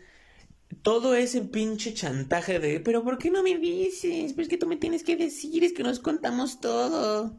todo 0.82 1.16
ese 1.16 1.42
pinche 1.42 1.94
chantaje 1.94 2.60
de, 2.60 2.80
pero 2.80 3.04
¿por 3.04 3.18
qué 3.18 3.30
no 3.32 3.44
me 3.44 3.58
dices? 3.58 4.34
Pues 4.34 4.48
que 4.48 4.58
tú 4.58 4.68
me 4.68 4.78
tienes 4.78 5.04
que 5.04 5.16
decir, 5.16 5.64
es 5.64 5.74
que 5.74 5.84
nos 5.84 6.00
contamos 6.00 6.60
todo. 6.60 7.36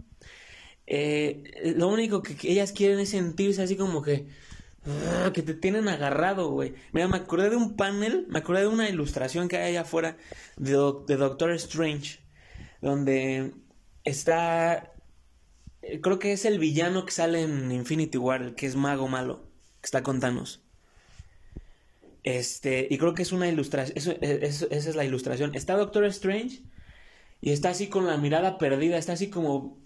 Eh, 0.90 1.74
lo 1.76 1.88
único 1.88 2.22
que 2.22 2.34
ellas 2.50 2.72
quieren 2.72 2.98
es 2.98 3.10
sentirse 3.10 3.60
así 3.60 3.76
como 3.76 4.00
que, 4.00 4.26
ah, 4.86 5.30
que 5.34 5.42
te 5.42 5.52
tienen 5.52 5.86
agarrado, 5.86 6.50
güey. 6.50 6.74
Mira, 6.92 7.08
me 7.08 7.18
acordé 7.18 7.50
de 7.50 7.56
un 7.56 7.76
panel, 7.76 8.26
me 8.30 8.38
acordé 8.38 8.62
de 8.62 8.68
una 8.68 8.88
ilustración 8.88 9.48
que 9.48 9.58
hay 9.58 9.72
allá 9.72 9.82
afuera 9.82 10.16
de, 10.56 10.72
Doctor 10.72 11.50
Strange 11.52 12.20
donde 12.80 13.52
está, 14.04 14.94
eh, 15.82 16.00
creo 16.00 16.18
que 16.18 16.32
es 16.32 16.46
el 16.46 16.58
villano 16.58 17.04
que 17.04 17.12
sale 17.12 17.42
en 17.42 17.70
Infinity 17.70 18.16
War, 18.16 18.54
que 18.54 18.66
es 18.66 18.74
mago 18.74 19.08
malo, 19.08 19.44
que 19.82 19.86
está 19.86 20.02
con 20.02 20.20
Thanos. 20.20 20.62
Este, 22.24 22.88
y 22.90 22.96
creo 22.96 23.12
que 23.12 23.22
es 23.22 23.32
una 23.32 23.48
ilustración, 23.48 24.16
esa 24.22 24.66
es 24.70 24.96
la 24.96 25.04
ilustración. 25.04 25.54
Está 25.54 25.76
Doctor 25.76 26.06
Strange 26.06 26.62
y 27.40 27.52
está 27.52 27.70
así 27.70 27.88
con 27.88 28.06
la 28.06 28.16
mirada 28.16 28.58
perdida, 28.58 28.98
está 28.98 29.12
así 29.12 29.28
como, 29.28 29.76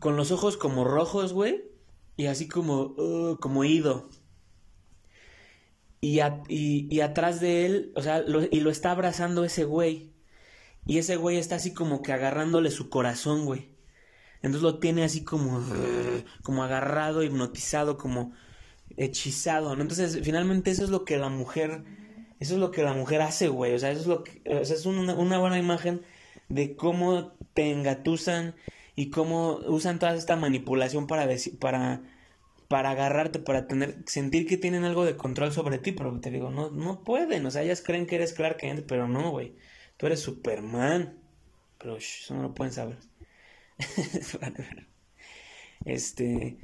con 0.00 0.16
los 0.16 0.30
ojos 0.30 0.56
como 0.56 0.84
rojos, 0.84 1.32
güey, 1.32 1.64
y 2.16 2.26
así 2.26 2.48
como, 2.48 2.94
uh, 2.96 3.38
como 3.40 3.64
ido. 3.64 4.08
Y, 6.00 6.20
y, 6.48 7.00
atrás 7.00 7.40
de 7.40 7.66
él, 7.66 7.92
o 7.96 8.02
sea, 8.02 8.22
y 8.50 8.60
lo 8.60 8.70
está 8.70 8.92
abrazando 8.92 9.44
ese 9.44 9.64
güey. 9.64 10.12
Y 10.86 10.98
ese 10.98 11.16
güey 11.16 11.38
está 11.38 11.56
así 11.56 11.74
como 11.74 12.02
que 12.02 12.12
agarrándole 12.12 12.70
su 12.70 12.88
corazón, 12.88 13.44
güey. 13.44 13.76
Entonces 14.36 14.62
lo 14.62 14.78
tiene 14.78 15.04
así 15.04 15.24
como, 15.24 15.60
como 16.42 16.62
agarrado, 16.62 17.22
hipnotizado, 17.22 17.98
como 17.98 18.32
hechizado, 18.96 19.74
¿no? 19.76 19.82
Entonces, 19.82 20.20
finalmente 20.22 20.70
eso 20.70 20.84
es 20.84 20.90
lo 20.90 21.04
que 21.04 21.18
la 21.18 21.28
mujer, 21.28 21.84
eso 22.40 22.54
es 22.54 22.60
lo 22.60 22.70
que 22.70 22.82
la 22.82 22.94
mujer 22.94 23.20
hace, 23.22 23.48
güey. 23.48 23.74
O 23.74 23.78
sea, 23.78 23.90
eso 23.90 24.00
es 24.02 24.06
lo 24.06 24.24
que, 24.24 24.42
o 24.46 24.64
sea, 24.64 24.76
es 24.76 24.86
una, 24.86 25.14
buena 25.14 25.58
imagen 25.58 26.02
de 26.48 26.76
cómo 26.76 27.32
te 27.54 27.70
engatusan 27.72 28.54
y 28.98 29.10
cómo 29.10 29.60
usan 29.66 29.98
toda 29.98 30.14
esta 30.14 30.36
manipulación 30.36 31.06
para 31.06 31.28
para, 31.60 32.02
para 32.68 32.90
agarrarte, 32.90 33.38
para 33.38 33.66
tener, 33.66 34.02
sentir 34.06 34.46
que 34.46 34.56
tienen 34.56 34.84
algo 34.84 35.04
de 35.04 35.16
control 35.16 35.52
sobre 35.52 35.78
ti, 35.78 35.92
pero 35.92 36.18
te 36.20 36.30
digo, 36.30 36.50
no, 36.50 36.70
no 36.70 37.04
pueden, 37.04 37.46
o 37.46 37.50
sea, 37.50 37.62
ellas 37.62 37.82
creen 37.82 38.06
que 38.06 38.16
eres 38.16 38.32
Clark 38.32 38.58
Kent, 38.58 38.86
pero 38.86 39.08
no, 39.08 39.30
güey 39.30 39.54
tú 39.98 40.06
eres 40.06 40.20
Superman. 40.20 41.18
Pero 41.76 41.98
eso 41.98 42.34
no 42.34 42.42
lo 42.42 42.54
pueden 42.54 42.72
saber. 42.72 42.96
este. 45.84 46.56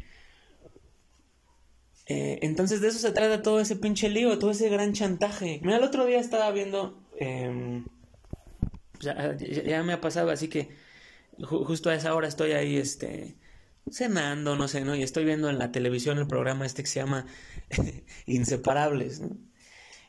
Eh, 2.07 2.39
entonces 2.43 2.81
de 2.81 2.89
eso 2.89 2.99
se 2.99 3.13
trata 3.13 3.43
todo 3.43 3.61
ese 3.61 3.77
pinche 3.77 4.09
lío, 4.09 4.39
todo 4.39 4.51
ese 4.51 4.69
gran 4.71 4.93
chantaje. 4.93 5.61
Mira, 5.63 5.77
el 5.77 5.85
otro 5.85 6.07
día 6.07 6.19
estaba 6.19 6.51
viendo. 6.51 7.01
Em, 7.19 7.85
ya, 9.01 9.83
me 9.83 9.93
ha 9.93 10.01
pasado, 10.01 10.31
así 10.31 10.49
que 10.49 10.71
justo 11.43 11.91
a 11.91 11.95
esa 11.95 12.15
hora 12.15 12.29
estoy 12.29 12.53
ahí, 12.53 12.77
este. 12.77 13.37
Cenando, 13.91 14.57
no 14.57 14.67
sé, 14.67 14.83
¿no? 14.83 14.95
Y 14.97 15.03
estoy 15.03 15.25
viendo 15.27 15.51
en 15.51 15.59
la 15.59 15.71
televisión 15.71 16.19
el 16.19 16.27
programa 16.27 16.65
este 16.65 16.83
que 16.83 16.89
se 16.89 17.01
llama 17.01 17.27
Inseparables, 18.27 19.21
¿no? 19.21 19.37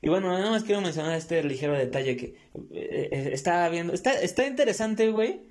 Y 0.01 0.09
bueno, 0.09 0.29
nada 0.29 0.51
más 0.51 0.63
quiero 0.63 0.81
mencionar 0.81 1.17
este 1.17 1.43
ligero 1.43 1.73
detalle 1.73 2.15
que 2.15 2.25
eh, 2.71 3.09
eh, 3.11 3.29
estaba 3.33 3.67
viendo. 3.69 3.91
Está, 3.91 4.13
está 4.21 4.45
interesante, 4.45 5.09
güey. 5.09 5.41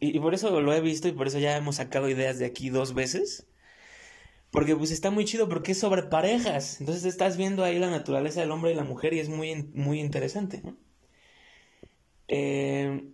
Y, 0.00 0.18
por 0.18 0.34
eso 0.34 0.60
lo 0.60 0.74
he 0.74 0.80
visto 0.80 1.08
y 1.08 1.12
por 1.12 1.26
eso 1.28 1.38
ya 1.38 1.56
hemos 1.56 1.76
sacado 1.76 2.08
ideas 2.08 2.38
de 2.38 2.46
aquí 2.46 2.70
dos 2.70 2.94
veces. 2.94 3.46
Porque 4.50 4.74
pues 4.76 4.90
está 4.90 5.10
muy 5.10 5.24
chido 5.26 5.48
porque 5.48 5.72
es 5.72 5.78
sobre 5.78 6.02
parejas. 6.04 6.80
Entonces 6.80 7.04
estás 7.04 7.36
viendo 7.36 7.64
ahí 7.64 7.78
la 7.78 7.90
naturaleza 7.90 8.40
del 8.40 8.50
hombre 8.50 8.72
y 8.72 8.74
la 8.74 8.84
mujer 8.84 9.14
y 9.14 9.20
es 9.20 9.28
muy, 9.28 9.62
muy 9.74 10.00
interesante, 10.00 10.62
¿no? 10.64 10.76
Eh, 12.28 13.12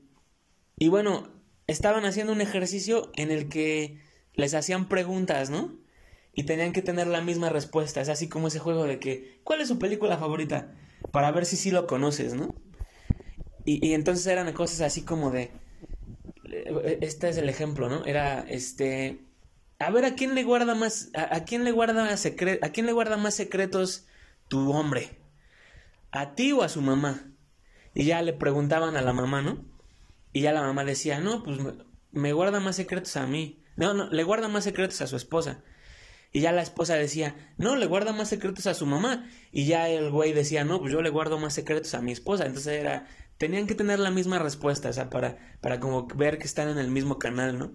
y 0.77 0.89
bueno, 0.89 1.29
estaban 1.69 2.05
haciendo 2.05 2.33
un 2.33 2.41
ejercicio 2.41 3.13
en 3.15 3.31
el 3.31 3.49
que 3.49 4.01
les 4.35 4.55
hacían 4.55 4.89
preguntas, 4.89 5.51
¿no? 5.51 5.79
y 6.39 6.45
tenían 6.45 6.73
que 6.73 6.83
tener 6.83 7.09
la 7.09 7.21
misma 7.21 7.49
respuesta. 7.49 8.01
Es 8.01 8.09
así 8.09 8.29
como 8.29 8.47
ese 8.47 8.61
juego 8.61 8.85
de 8.85 9.01
que, 9.01 9.41
¿cuál 9.43 9.61
es 9.61 9.67
su 9.67 9.81
película 9.81 10.19
favorita? 10.19 10.73
Para 11.11 11.33
ver 11.33 11.45
si 11.45 11.57
sí 11.57 11.73
lo 11.73 11.89
conoces, 11.89 12.35
¿no? 12.35 12.55
Y, 13.65 13.93
entonces 13.93 14.25
eran 14.29 14.53
cosas 14.53 14.83
así 14.83 15.03
como 15.03 15.33
de, 15.33 15.51
este 17.01 17.29
es 17.29 17.39
el 17.39 17.49
ejemplo, 17.49 17.89
¿no? 17.89 18.05
Era, 18.05 18.47
este, 18.49 19.19
a 19.81 19.91
ver, 19.91 20.05
¿a 20.05 20.15
quién 20.15 20.37
le 20.37 20.45
guarda 20.45 20.77
más, 20.77 21.11
a, 21.13 21.45
quién 21.45 21.65
le 21.65 21.73
guarda 21.73 22.17
secre 22.17 22.61
a 22.63 22.69
quién 22.69 22.87
le 22.87 22.93
guarda 22.93 23.17
más 23.17 23.35
secretos 23.35 24.07
tu 24.47 24.71
hombre? 24.71 25.19
¿A 26.13 26.37
ti 26.37 26.53
o 26.53 26.63
a 26.63 26.69
su 26.69 26.81
mamá? 26.83 27.33
Y 27.95 28.05
ya 28.05 28.23
le 28.23 28.33
preguntaban 28.33 28.97
a 28.97 29.03
la 29.03 29.13
mamá, 29.13 29.43
¿no? 29.43 29.65
Y 30.33 30.43
ya 30.43 30.53
la 30.53 30.63
mamá 30.63 30.85
decía, 30.85 31.21
no, 31.21 31.43
pues 31.43 31.59
me 32.11 32.33
guarda 32.33 32.61
más 32.61 32.77
secretos 32.77 33.17
a 33.17 33.27
mí. 33.27 33.63
No, 33.77 33.95
no, 33.95 34.11
le 34.11 34.25
guarda 34.25 34.49
más 34.49 34.65
secretos 34.65 35.01
a 35.01 35.07
su 35.07 35.17
esposa. 35.17 35.63
Y 36.33 36.41
ya 36.41 36.53
la 36.53 36.63
esposa 36.63 36.95
decía, 36.95 37.35
no, 37.57 37.77
le 37.77 37.87
guarda 37.87 38.13
más 38.13 38.29
secretos 38.29 38.67
a 38.67 38.75
su 38.75 38.87
mamá. 38.87 39.27
Y 39.51 39.67
ya 39.67 39.89
el 39.89 40.11
güey 40.11 40.33
decía, 40.33 40.65
no, 40.65 40.81
pues 40.81 40.93
yo 40.93 41.01
le 41.01 41.11
guardo 41.11 41.39
más 41.39 41.55
secretos 41.55 41.95
a 41.95 42.03
mi 42.03 42.13
esposa. 42.13 42.47
Entonces 42.47 42.81
era, 42.81 43.07
tenían 43.39 43.67
que 43.67 43.75
tener 43.75 43.99
la 43.99 44.11
misma 44.11 44.39
respuesta, 44.39 44.91
o 44.91 44.93
sea, 44.93 45.09
para, 45.09 45.39
para 45.61 45.81
como 45.81 46.07
ver 46.07 46.39
que 46.39 46.45
están 46.45 46.69
en 46.69 46.79
el 46.79 46.91
mismo 46.91 47.19
canal, 47.19 47.59
¿no? 47.59 47.73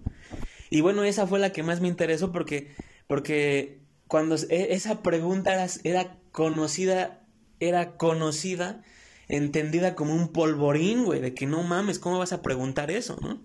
Y 0.70 0.82
bueno, 0.82 1.04
esa 1.04 1.26
fue 1.26 1.38
la 1.38 1.52
que 1.52 1.62
más 1.62 1.80
me 1.80 1.88
interesó 1.88 2.30
porque, 2.32 2.74
porque 3.06 3.80
cuando 4.06 4.36
e, 4.36 4.74
esa 4.74 5.02
pregunta 5.02 5.52
era, 5.54 5.66
era 5.82 6.18
conocida, 6.30 7.26
era 7.60 7.96
conocida, 7.96 8.82
entendida 9.28 9.94
como 9.94 10.14
un 10.14 10.28
polvorín, 10.28 11.04
güey, 11.04 11.20
de 11.20 11.34
que 11.34 11.46
no 11.46 11.62
mames, 11.62 11.98
¿cómo 11.98 12.18
vas 12.18 12.32
a 12.32 12.42
preguntar 12.42 12.90
eso, 12.90 13.18
no? 13.20 13.40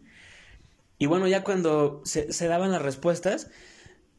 Y 0.98 1.06
bueno, 1.06 1.28
ya 1.28 1.44
cuando 1.44 2.02
se, 2.04 2.48
daban 2.48 2.72
las 2.72 2.82
respuestas, 2.82 3.50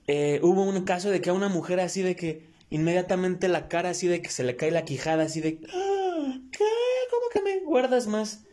eh, 0.06 0.40
hubo 0.42 0.62
un 0.62 0.82
caso 0.84 1.10
de 1.10 1.20
que 1.20 1.30
a 1.30 1.34
una 1.34 1.48
mujer 1.48 1.78
así 1.78 2.02
de 2.02 2.16
que 2.16 2.48
inmediatamente 2.70 3.48
la 3.48 3.68
cara 3.68 3.90
así 3.90 4.08
de 4.08 4.22
que 4.22 4.30
se 4.30 4.44
le 4.44 4.56
cae 4.56 4.70
la 4.70 4.84
quijada 4.84 5.24
así 5.24 5.40
de 5.40 5.60
ah, 5.68 6.38
¿qué? 6.50 6.64
¿Cómo 7.10 7.26
que 7.32 7.42
me 7.42 7.60
guardas 7.64 8.06
más 8.06 8.44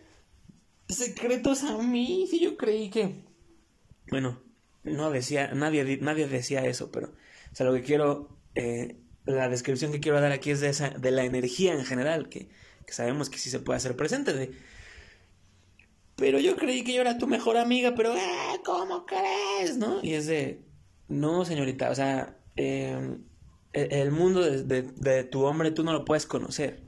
secretos 0.89 1.63
a 1.63 1.77
mí? 1.77 2.27
Si 2.29 2.39
yo 2.39 2.57
creí 2.57 2.89
que 2.89 3.23
bueno, 4.09 4.41
no 4.83 5.09
decía 5.09 5.53
nadie 5.53 5.97
nadie 6.01 6.27
decía 6.27 6.65
eso, 6.65 6.91
pero 6.91 7.07
o 7.07 7.55
sea, 7.55 7.65
lo 7.65 7.73
que 7.73 7.83
quiero 7.83 8.37
eh, 8.55 8.97
la 9.25 9.49
descripción 9.49 9.91
que 9.91 9.99
quiero 9.99 10.19
dar 10.19 10.31
aquí 10.31 10.51
es 10.51 10.59
de 10.59 10.69
esa 10.69 10.89
de 10.89 11.11
la 11.11 11.23
energía 11.23 11.73
en 11.73 11.85
general 11.85 12.29
que, 12.29 12.49
que 12.87 12.93
sabemos 12.93 13.29
que 13.29 13.37
sí 13.37 13.51
se 13.51 13.59
puede 13.59 13.77
hacer 13.77 13.95
presente 13.95 14.33
de 14.33 14.51
pero 16.17 16.39
yo 16.39 16.55
creí 16.55 16.83
que 16.83 16.93
yo 16.93 17.01
era 17.01 17.19
tu 17.19 17.27
mejor 17.27 17.57
amiga, 17.57 17.93
pero 17.95 18.11
ah, 18.17 18.55
¿cómo 18.65 19.05
crees? 19.05 19.77
¿No? 19.77 19.99
Y 20.01 20.15
es 20.15 20.25
de 20.25 20.65
no, 21.07 21.45
señorita, 21.45 21.91
o 21.91 21.95
sea, 21.95 22.35
em, 22.55 23.23
e, 23.71 24.01
el 24.01 24.11
mundo 24.11 24.41
de, 24.41 25.23
tu 25.25 25.43
hombre 25.45 25.69
tú 25.69 25.83
no 25.83 25.93
lo 25.93 26.05
puedes 26.05 26.25
conocer, 26.25 26.81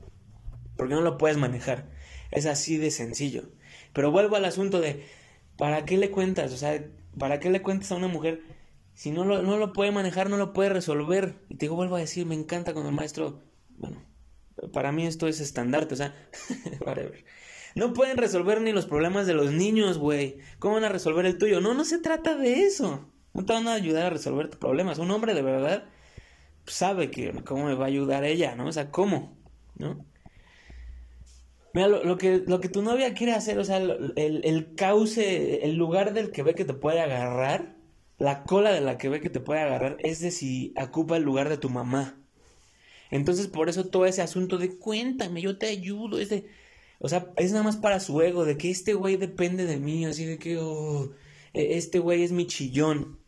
porque 0.76 0.94
no 0.94 1.00
lo 1.00 1.16
puedes 1.16 1.38
manejar. 1.38 1.88
Es 2.32 2.46
así 2.46 2.76
de 2.76 2.90
sencillo. 2.90 3.50
Pero 3.92 4.10
vuelvo 4.10 4.34
al 4.34 4.44
asunto 4.44 4.80
de, 4.80 5.06
¿para 5.56 5.84
qué 5.84 5.96
le 5.96 6.10
cuentas? 6.10 6.52
O 6.52 6.56
sea, 6.56 6.84
¿para 7.16 7.38
qué 7.38 7.50
le 7.50 7.62
cuentas 7.62 7.92
a 7.92 7.96
una 7.96 8.08
mujer 8.08 8.42
si 8.94 9.12
no 9.12 9.24
lo, 9.24 9.42
no 9.42 9.58
lo 9.58 9.72
puede 9.72 9.92
manejar, 9.92 10.28
no 10.28 10.38
lo 10.38 10.52
puede 10.52 10.70
resolver? 10.70 11.36
Y 11.48 11.54
te 11.54 11.66
digo, 11.66 11.76
vuelvo 11.76 11.94
a 11.94 12.00
decir, 12.00 12.26
me 12.26 12.34
encanta 12.34 12.72
cuando 12.72 12.90
el 12.90 12.96
maestro, 12.96 13.42
bueno, 13.78 14.09
para 14.72 14.92
mí 14.92 15.06
esto 15.06 15.28
es 15.28 15.40
estandarte, 15.40 15.94
o 15.94 15.96
sea. 15.96 16.14
No 17.76 17.92
pueden 17.92 18.16
resolver 18.16 18.60
ni 18.60 18.72
los 18.72 18.86
problemas 18.86 19.28
de 19.28 19.34
los 19.34 19.52
niños, 19.52 19.96
güey. 19.96 20.38
¿Cómo 20.58 20.74
van 20.74 20.84
a 20.84 20.88
resolver 20.88 21.24
el 21.24 21.38
tuyo? 21.38 21.60
No, 21.60 21.72
no 21.72 21.84
se 21.84 21.98
trata 21.98 22.34
de 22.34 22.64
eso. 22.64 23.08
No 23.32 23.44
te 23.44 23.52
van 23.52 23.68
a 23.68 23.74
ayudar 23.74 24.06
a 24.06 24.10
resolver 24.10 24.48
tus 24.48 24.58
problemas. 24.58 24.98
Un 24.98 25.12
hombre 25.12 25.34
de 25.34 25.42
verdad 25.42 25.84
sabe 26.66 27.10
que 27.10 27.32
cómo 27.44 27.66
me 27.66 27.74
va 27.74 27.84
a 27.84 27.88
ayudar 27.88 28.24
ella, 28.24 28.56
¿no? 28.56 28.66
O 28.66 28.72
sea, 28.72 28.90
¿cómo? 28.90 29.36
¿No? 29.76 30.04
Mira, 31.72 31.86
lo, 31.86 32.18
que, 32.18 32.42
lo 32.46 32.60
que 32.60 32.68
tu 32.68 32.82
novia 32.82 33.14
quiere 33.14 33.32
hacer, 33.32 33.58
o 33.60 33.64
sea, 33.64 33.76
el, 33.76 34.12
el 34.16 34.74
cauce, 34.74 35.64
el 35.64 35.76
lugar 35.76 36.12
del 36.12 36.32
que 36.32 36.42
ve 36.42 36.54
que 36.54 36.64
te 36.64 36.74
puede 36.74 37.00
agarrar, 37.00 37.76
la 38.18 38.42
cola 38.42 38.72
de 38.72 38.80
la 38.80 38.98
que 38.98 39.08
ve 39.08 39.20
que 39.20 39.30
te 39.30 39.40
puede 39.40 39.60
agarrar, 39.60 39.96
es 40.00 40.20
de 40.20 40.32
si 40.32 40.74
ocupa 40.76 41.16
el 41.16 41.22
lugar 41.22 41.48
de 41.48 41.58
tu 41.58 41.70
mamá. 41.70 42.19
Entonces, 43.10 43.48
por 43.48 43.68
eso 43.68 43.86
todo 43.86 44.06
ese 44.06 44.22
asunto 44.22 44.58
de 44.58 44.76
cuéntame, 44.76 45.42
yo 45.42 45.58
te 45.58 45.66
ayudo, 45.66 46.18
es 46.18 46.28
de, 46.30 46.46
o 46.98 47.08
sea, 47.08 47.32
es 47.36 47.52
nada 47.52 47.64
más 47.64 47.76
para 47.76 48.00
su 48.00 48.20
ego, 48.22 48.44
de 48.44 48.56
que 48.56 48.70
este 48.70 48.94
güey 48.94 49.16
depende 49.16 49.66
de 49.66 49.78
mí, 49.78 50.04
así 50.04 50.24
de 50.24 50.38
que, 50.38 50.58
oh, 50.58 51.12
e, 51.52 51.76
este 51.76 51.98
güey 51.98 52.22
es 52.22 52.32
mi 52.32 52.46
chillón. 52.46 53.18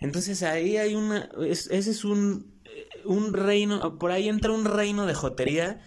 Entonces 0.00 0.42
ahí 0.42 0.76
hay 0.76 0.94
una, 0.94 1.30
ese 1.44 1.76
es 1.76 2.04
un, 2.04 2.52
un 3.04 3.32
reino, 3.32 3.98
por 3.98 4.10
ahí 4.10 4.28
entra 4.28 4.52
un 4.52 4.64
reino 4.64 5.06
de 5.06 5.14
jotería 5.14 5.80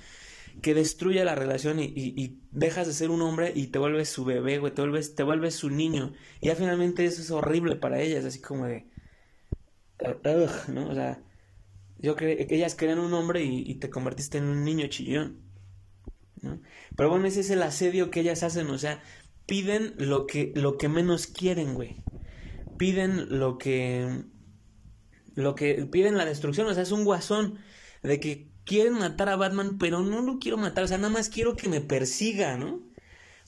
que 0.62 0.74
destruye 0.74 1.24
la 1.24 1.36
relación 1.36 1.80
y, 1.80 2.38
dejas 2.52 2.86
de 2.86 2.94
ser 2.94 3.10
un 3.10 3.22
hombre 3.22 3.54
y 3.56 3.68
te 3.68 3.80
vuelves 3.80 4.10
su 4.10 4.26
bebé, 4.26 4.60
güey, 4.60 4.74
te 4.74 4.82
vuelves, 4.82 5.16
te 5.16 5.24
vuelves 5.24 5.56
su 5.56 5.70
niño. 5.70 6.14
Y 6.42 6.48
ya 6.48 6.56
finalmente 6.56 7.06
eso 7.06 7.22
es 7.22 7.32
horrible 7.32 7.78
para 7.78 8.02
ellas, 8.02 8.26
así 8.26 8.40
como 8.40 8.66
de, 8.66 8.86
¿no? 10.68 10.90
O 10.90 10.94
sea, 10.94 11.22
yo 12.02 12.16
que 12.16 12.48
ellas 12.50 12.76
querían 12.76 13.00
un 13.00 13.14
hombre 13.14 13.44
y, 13.44 13.64
y, 13.70 13.76
te 13.76 13.90
convertiste 13.90 14.38
en 14.38 14.46
un 14.46 14.64
niño 14.64 14.88
chillón, 14.88 15.40
¿no? 16.42 16.62
Pero 16.96 17.10
bueno, 17.10 17.28
ese 17.28 17.42
es 17.42 17.50
el 17.50 17.64
asedio 17.64 18.10
que 18.10 18.22
ellas 18.22 18.44
hacen, 18.44 18.68
o 18.70 18.78
sea, 18.78 19.02
piden 19.46 19.94
lo 19.98 20.28
que, 20.28 20.52
lo 20.56 20.78
que 20.78 20.90
menos 20.90 21.28
quieren, 21.28 21.74
güey. 21.74 22.04
Piden 22.78 23.40
lo 23.40 23.58
que, 23.58 24.24
lo 25.36 25.56
que, 25.56 25.86
piden 25.92 26.18
la 26.18 26.26
destrucción, 26.26 26.68
o 26.68 26.74
sea, 26.74 26.84
es 26.84 26.92
un 26.92 27.06
guasón 27.06 27.60
de 28.02 28.20
que 28.20 28.50
quieren 28.66 28.94
matar 28.94 29.30
a 29.30 29.36
Batman, 29.36 29.78
pero 29.78 30.02
no 30.02 30.22
lo 30.22 30.40
quiero 30.40 30.58
matar, 30.58 30.84
o 30.84 30.88
sea, 30.88 30.98
nada 30.98 31.14
más 31.14 31.30
quiero 31.30 31.56
que 31.56 31.70
me 31.70 31.82
persiga, 31.82 32.58
¿no? 32.58 32.91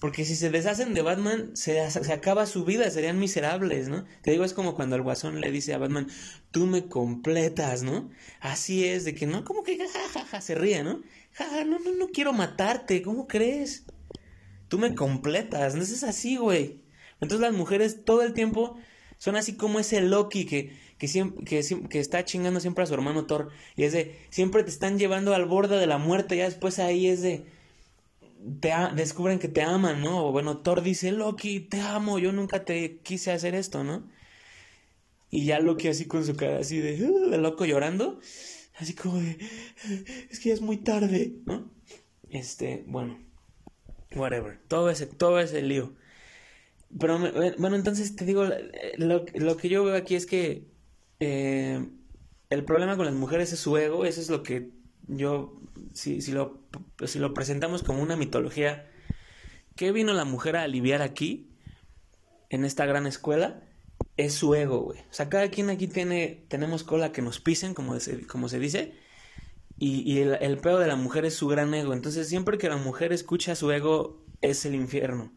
Porque 0.03 0.25
si 0.25 0.35
se 0.35 0.49
deshacen 0.49 0.93
de 0.93 1.01
Batman, 1.01 1.55
se, 1.55 1.89
se, 1.89 2.11
acaba 2.11 2.45
su 2.45 2.65
vida, 2.65 2.91
serían 2.91 3.19
miserables, 3.19 3.87
¿no? 3.87 4.03
Te 4.21 4.31
digo, 4.31 4.43
es 4.43 4.51
como 4.51 4.75
cuando 4.75 4.97
el 4.97 5.01
guasón 5.01 5.39
le 5.39 5.49
dice 5.49 5.73
a 5.73 5.77
Batman, 5.77 6.09
tú 6.51 6.65
me 6.65 6.89
completas, 6.89 7.83
¿no? 7.83 8.09
Así 8.41 8.83
es, 8.83 9.05
de 9.05 9.15
que 9.15 9.27
no, 9.27 9.45
como 9.45 9.63
que 9.63 9.77
jajaja, 9.77 10.41
se 10.41 10.55
ríe, 10.55 10.83
¿no? 10.83 11.01
Jaja, 11.31 11.63
no, 11.63 11.79
no, 11.79 11.93
no 11.93 12.09
quiero 12.09 12.33
matarte, 12.33 13.01
¿cómo 13.01 13.29
crees? 13.29 13.85
Tú 14.67 14.77
me 14.77 14.93
completas, 14.93 15.73
no 15.75 15.81
es 15.83 16.03
así, 16.03 16.35
güey. 16.35 16.81
Entonces 17.21 17.39
las 17.39 17.53
mujeres 17.53 18.03
todo 18.03 18.23
el 18.23 18.33
tiempo 18.33 18.75
son 19.17 19.37
así 19.37 19.55
como 19.55 19.79
ese 19.79 20.01
Loki 20.01 20.45
que, 20.45 20.77
que, 20.97 21.07
siempre, 21.07 21.45
que, 21.45 21.61
que, 21.89 21.99
está 22.01 22.25
chingando 22.25 22.59
siempre 22.59 22.83
a 22.83 22.87
su 22.87 22.93
hermano 22.93 23.25
Thor. 23.25 23.51
Y 23.77 23.85
es 23.85 23.93
de, 23.93 24.19
siempre 24.31 24.65
te 24.65 24.69
están 24.69 24.99
llevando 24.99 25.33
al 25.33 25.45
borde 25.45 25.79
de 25.79 25.87
la 25.87 25.97
muerte. 25.97 26.35
Ya 26.35 26.43
después 26.43 26.79
ahí 26.79 27.07
es 27.07 27.21
de, 27.21 27.45
te 28.59 28.71
descubren 28.95 29.39
que 29.39 29.47
te 29.47 29.61
aman, 29.61 30.01
¿no? 30.01 30.27
O 30.27 30.31
bueno, 30.31 30.57
Thor 30.59 30.81
dice, 30.81 31.11
Loki, 31.11 31.59
te 31.61 31.81
amo, 31.81 32.19
yo 32.19 32.31
nunca 32.31 32.65
te 32.65 32.99
quise 32.99 33.31
hacer 33.31 33.55
esto, 33.55 33.83
¿no? 33.83 34.09
Y 35.29 35.45
ya 35.45 35.59
Loki 35.59 35.87
así 35.87 36.05
con 36.05 36.25
su 36.25 36.35
cara 36.35 36.59
así 36.59 36.79
de, 36.79 36.97
de 36.97 37.37
loco 37.37 37.65
llorando. 37.65 38.19
Así 38.75 38.93
como 38.93 39.19
de, 39.19 39.37
es 40.29 40.39
que 40.39 40.49
ya 40.49 40.55
es 40.55 40.61
muy 40.61 40.77
tarde, 40.77 41.35
¿no? 41.45 41.71
Este, 42.29 42.83
bueno, 42.87 43.19
whatever. 44.15 44.59
Todo 44.67 44.89
ese, 44.89 45.05
todo 45.05 45.39
ese 45.39 45.61
lío. 45.61 45.95
Pero 46.99 47.19
bueno, 47.57 47.75
entonces 47.75 48.15
te 48.15 48.25
digo, 48.25 48.45
lo, 48.97 49.25
lo 49.33 49.57
que 49.57 49.69
yo 49.69 49.83
veo 49.83 49.95
aquí 49.95 50.15
es 50.15 50.25
que 50.25 50.67
eh, 51.19 51.83
el 52.49 52.65
problema 52.65 52.97
con 52.97 53.05
las 53.05 53.15
mujeres 53.15 53.51
es 53.53 53.59
su 53.59 53.75
ego, 53.77 54.05
eso 54.05 54.21
es 54.21 54.29
lo 54.29 54.43
que 54.43 54.71
yo, 55.07 55.55
si, 55.93 56.21
si, 56.21 56.31
lo, 56.31 56.59
si 57.05 57.19
lo 57.19 57.33
presentamos 57.33 57.83
como 57.83 58.01
una 58.01 58.15
mitología, 58.15 58.89
¿qué 59.75 59.91
vino 59.91 60.13
la 60.13 60.25
mujer 60.25 60.55
a 60.55 60.63
aliviar 60.63 61.01
aquí, 61.01 61.49
en 62.49 62.65
esta 62.65 62.85
gran 62.85 63.07
escuela? 63.07 63.63
Es 64.17 64.33
su 64.33 64.53
ego, 64.55 64.81
güey. 64.81 64.99
O 64.99 65.13
sea, 65.13 65.29
cada 65.29 65.49
quien 65.49 65.69
aquí 65.69 65.87
tiene, 65.87 66.45
tenemos 66.47 66.83
cola 66.83 67.11
que 67.11 67.21
nos 67.21 67.39
pisen, 67.39 67.73
como 67.73 67.99
se, 67.99 68.27
como 68.27 68.49
se 68.49 68.59
dice, 68.59 68.93
y, 69.79 70.01
y 70.11 70.19
el, 70.19 70.37
el 70.39 70.57
peor 70.57 70.79
de 70.79 70.87
la 70.87 70.95
mujer 70.95 71.25
es 71.25 71.35
su 71.35 71.47
gran 71.47 71.73
ego. 71.73 71.93
Entonces, 71.93 72.29
siempre 72.29 72.57
que 72.57 72.69
la 72.69 72.77
mujer 72.77 73.11
escucha 73.11 73.55
su 73.55 73.71
ego, 73.71 74.23
es 74.41 74.65
el 74.65 74.75
infierno. 74.75 75.31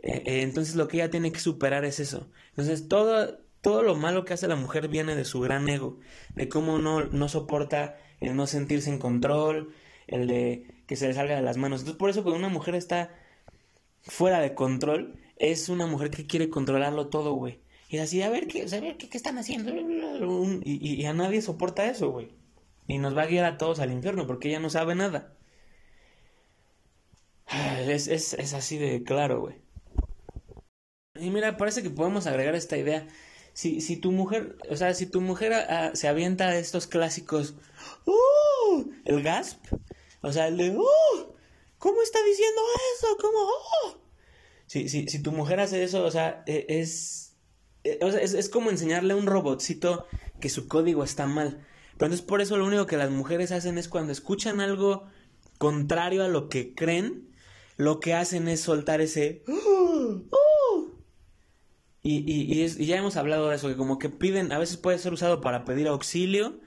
Eh, 0.00 0.22
eh, 0.26 0.42
entonces 0.42 0.76
lo 0.76 0.86
que 0.86 0.98
ella 0.98 1.10
tiene 1.10 1.32
que 1.32 1.40
superar 1.40 1.84
es 1.84 1.98
eso. 1.98 2.30
Entonces 2.50 2.88
todo, 2.88 3.38
todo 3.60 3.82
lo 3.82 3.96
malo 3.96 4.24
que 4.24 4.34
hace 4.34 4.46
la 4.46 4.56
mujer 4.56 4.88
viene 4.88 5.16
de 5.16 5.24
su 5.24 5.40
gran 5.40 5.68
ego, 5.68 5.98
de 6.34 6.48
cómo 6.48 6.78
no, 6.78 7.04
no 7.06 7.28
soporta 7.28 7.98
el 8.20 8.36
no 8.36 8.46
sentirse 8.46 8.90
en 8.90 8.98
control, 8.98 9.72
el 10.06 10.26
de 10.26 10.66
que 10.86 10.96
se 10.96 11.06
le 11.08 11.14
salga 11.14 11.36
de 11.36 11.42
las 11.42 11.56
manos. 11.56 11.80
Entonces 11.80 11.98
por 11.98 12.10
eso 12.10 12.22
cuando 12.22 12.38
una 12.38 12.48
mujer 12.48 12.74
está 12.74 13.14
fuera 14.02 14.40
de 14.40 14.54
control, 14.54 15.18
es 15.36 15.68
una 15.68 15.86
mujer 15.86 16.10
que 16.10 16.26
quiere 16.26 16.50
controlarlo 16.50 17.08
todo, 17.08 17.34
güey. 17.34 17.60
Y 17.88 17.98
así, 17.98 18.22
a 18.22 18.28
ver, 18.28 18.46
¿qué, 18.48 18.62
a 18.62 18.80
ver, 18.80 18.96
¿qué, 18.96 19.08
están 19.16 19.38
haciendo? 19.38 19.72
Y, 20.62 21.00
y, 21.00 21.04
a 21.06 21.14
nadie 21.14 21.40
soporta 21.40 21.88
eso, 21.88 22.10
güey. 22.10 22.28
Y 22.86 22.98
nos 22.98 23.16
va 23.16 23.22
a 23.22 23.26
guiar 23.26 23.44
a 23.46 23.56
todos 23.56 23.80
al 23.80 23.92
infierno 23.92 24.26
porque 24.26 24.48
ella 24.48 24.60
no 24.60 24.70
sabe 24.70 24.94
nada. 24.94 25.34
Es, 27.88 28.06
es, 28.08 28.34
es 28.34 28.52
así 28.52 28.76
de 28.76 29.02
claro, 29.02 29.40
güey. 29.40 29.56
Y 31.14 31.30
mira, 31.30 31.56
parece 31.56 31.82
que 31.82 31.88
podemos 31.90 32.26
agregar 32.26 32.54
esta 32.54 32.76
idea. 32.76 33.06
Si, 33.58 33.80
si 33.80 33.96
tu 33.96 34.12
mujer, 34.12 34.56
o 34.70 34.76
sea, 34.76 34.94
si 34.94 35.06
tu 35.06 35.20
mujer 35.20 35.52
ah, 35.52 35.90
se 35.92 36.06
avienta 36.06 36.56
estos 36.56 36.86
clásicos, 36.86 37.56
¡Uh! 38.06 38.92
El 39.04 39.20
gasp, 39.24 39.58
o 40.20 40.30
sea, 40.30 40.46
el 40.46 40.56
de, 40.56 40.70
¡Uh! 40.70 41.34
¿Cómo 41.76 42.00
está 42.02 42.20
diciendo 42.22 42.60
eso? 42.94 43.16
¿Cómo? 43.20 43.38
¡Oh! 43.40 43.98
Si, 44.66 44.88
si, 44.88 45.08
si 45.08 45.20
tu 45.20 45.32
mujer 45.32 45.58
hace 45.58 45.82
eso, 45.82 46.04
o 46.04 46.10
sea, 46.12 46.44
e, 46.46 46.66
es, 46.68 47.34
e, 47.82 47.98
es, 48.00 48.34
es 48.34 48.48
como 48.48 48.70
enseñarle 48.70 49.14
a 49.14 49.16
un 49.16 49.26
robotcito 49.26 50.06
que 50.40 50.50
su 50.50 50.68
código 50.68 51.02
está 51.02 51.26
mal. 51.26 51.66
Pero 51.96 52.06
entonces 52.06 52.22
por 52.24 52.40
eso 52.40 52.58
lo 52.58 52.64
único 52.64 52.86
que 52.86 52.96
las 52.96 53.10
mujeres 53.10 53.50
hacen 53.50 53.76
es 53.76 53.88
cuando 53.88 54.12
escuchan 54.12 54.60
algo 54.60 55.08
contrario 55.58 56.22
a 56.22 56.28
lo 56.28 56.48
que 56.48 56.76
creen, 56.76 57.34
lo 57.76 57.98
que 57.98 58.14
hacen 58.14 58.46
es 58.46 58.60
soltar 58.60 59.00
ese... 59.00 59.42
¡Uh! 59.48 60.22
Y, 62.02 62.18
y, 62.30 62.62
y, 62.62 62.86
ya 62.86 62.96
hemos 62.96 63.16
hablado 63.16 63.48
de 63.48 63.56
eso, 63.56 63.68
que 63.68 63.76
como 63.76 63.98
que 63.98 64.08
piden, 64.08 64.52
a 64.52 64.58
veces 64.58 64.76
puede 64.76 64.98
ser 64.98 65.12
usado 65.12 65.40
para 65.40 65.64
pedir 65.64 65.88
auxilio, 65.88 66.60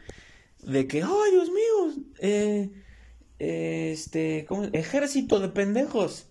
de 0.61 0.87
que, 0.87 1.03
¡ay, 1.03 1.31
Dios 1.31 1.49
mío! 1.49 2.03
Eh, 2.19 2.69
este, 3.39 4.45
¿cómo? 4.47 4.65
Ejército 4.73 5.39
de 5.39 5.49
pendejos. 5.49 6.29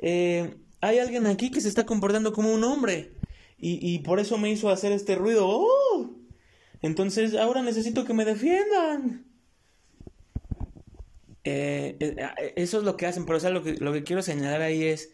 Eh, 0.00 0.56
hay 0.80 0.98
alguien 0.98 1.26
aquí 1.26 1.50
que 1.50 1.60
se 1.60 1.68
está 1.68 1.86
comportando 1.86 2.32
como 2.32 2.52
un 2.52 2.64
hombre. 2.64 3.12
Y, 3.60 3.98
por 4.00 4.20
eso 4.20 4.38
me 4.38 4.52
hizo 4.52 4.70
hacer 4.70 4.92
este 4.92 5.16
ruido. 5.16 5.48
¡Oh! 5.48 6.10
Entonces 6.80 7.34
ahora 7.34 7.60
necesito 7.60 8.04
que 8.04 8.14
me 8.14 8.24
defiendan. 8.24 9.24
Eh, 11.42 11.96
eso 12.54 12.78
es 12.78 12.84
lo 12.84 12.96
que 12.96 13.06
hacen, 13.06 13.26
pero 13.26 13.38
o 13.38 13.50
lo 13.50 13.64
que, 13.64 13.74
lo 13.78 13.92
que 13.92 14.04
quiero 14.04 14.22
señalar 14.22 14.62
ahí 14.62 14.84
es, 14.84 15.10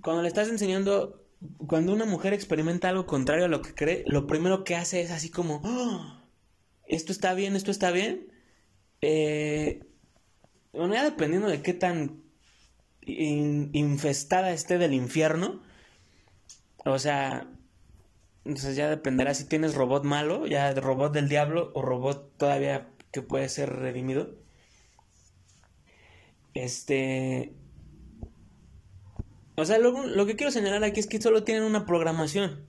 cuando 0.00 0.22
le 0.22 0.28
estás 0.28 0.48
enseñando 0.48 1.25
cuando 1.66 1.92
una 1.92 2.04
mujer 2.04 2.32
experimenta 2.32 2.88
algo 2.88 3.06
contrario 3.06 3.44
a 3.44 3.48
lo 3.48 3.62
que 3.62 3.74
cree, 3.74 4.04
lo 4.06 4.26
primero 4.26 4.64
que 4.64 4.76
hace 4.76 5.02
es 5.02 5.10
así 5.10 5.30
como, 5.30 5.60
¡Oh! 5.64 6.20
esto 6.86 7.12
está 7.12 7.34
bien, 7.34 7.56
esto 7.56 7.70
está 7.70 7.90
bien. 7.90 8.32
Eh, 9.02 9.84
bueno, 10.72 10.94
ya 10.94 11.04
dependiendo 11.04 11.48
de 11.48 11.62
qué 11.62 11.74
tan 11.74 12.22
infestada 13.02 14.52
esté 14.52 14.78
del 14.78 14.94
infierno, 14.94 15.62
o 16.84 16.98
sea, 16.98 17.48
entonces 18.44 18.76
ya 18.76 18.88
dependerá 18.88 19.34
si 19.34 19.44
tienes 19.44 19.74
robot 19.74 20.04
malo, 20.04 20.46
ya 20.46 20.72
robot 20.74 21.12
del 21.12 21.28
diablo 21.28 21.72
o 21.74 21.82
robot 21.82 22.36
todavía 22.36 22.88
que 23.12 23.22
puede 23.22 23.48
ser 23.48 23.70
redimido. 23.70 24.34
Este, 26.54 27.52
o 29.56 29.64
sea, 29.64 29.78
lo, 29.78 30.26
que 30.26 30.36
quiero 30.36 30.52
señalar 30.52 30.84
aquí 30.84 31.00
es 31.00 31.06
que 31.06 31.20
solo 31.20 31.42
tienen 31.44 31.64
una 31.64 31.86
programación 31.86 32.66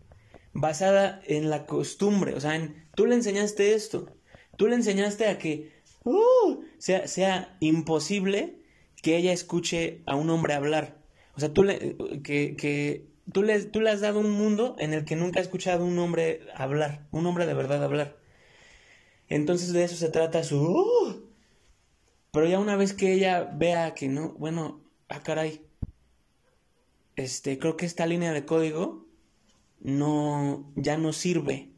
basada 0.54 1.21
en 1.26 1.50
la 1.50 1.65
costumbre. 1.65 2.34
O 2.34 2.39
sea, 2.39 2.56
en, 2.56 2.88
tú 2.95 3.06
le 3.06 3.15
enseñaste 3.15 3.73
esto. 3.73 4.15
Tú 4.56 4.67
le 4.67 4.76
enseñaste 4.76 5.28
a 5.28 5.38
que 5.38 5.71
uh, 6.06 6.63
sea, 6.78 7.08
sea 7.08 7.58
imposible 7.60 8.62
que 9.02 9.17
ella 9.17 9.34
escuche 9.34 10.02
a 10.06 10.15
un 10.15 10.30
hombre 10.30 10.54
hablar. 10.54 10.97
O 11.36 11.39
sea, 11.39 11.54
tú 11.54 11.63
le, 11.63 11.97
que, 12.23 13.06
tú 13.32 13.43
le, 13.43 13.63
tú 13.65 13.82
le 13.82 13.89
has 13.89 14.02
dado 14.02 14.19
un 14.19 14.32
mundo 14.32 14.76
en 14.80 14.93
el 14.93 15.06
que 15.06 15.15
nunca 15.15 15.39
ha 15.39 15.43
escuchado 15.43 15.86
un 15.86 16.00
hombre 16.00 16.41
hablar, 16.56 17.06
un 17.12 17.26
hombre 17.26 17.45
de 17.45 17.54
verdad 17.54 17.84
hablar. 17.84 18.17
Entonces 19.28 19.73
de 19.73 19.84
eso 19.84 19.95
se 19.95 20.10
trata 20.10 20.43
su... 20.43 20.58
¡uh! 20.58 21.28
Pero 22.32 22.47
ya 22.47 22.60
una 22.60 22.76
vez 22.76 22.93
que 22.93 23.13
ella 23.13 23.43
vea 23.43 23.93
que 23.93 24.08
no, 24.08 24.34
bueno, 24.34 24.82
ah 25.10 25.21
caray, 25.21 25.66
este, 27.17 27.60
creo 27.60 27.75
que 27.75 27.86
esta 27.86 28.06
línea 28.06 28.32
de 28.32 28.45
código 28.45 29.06
no, 29.82 30.71
ya 30.75 30.97
no 30.97 31.12
sirve. 31.12 31.69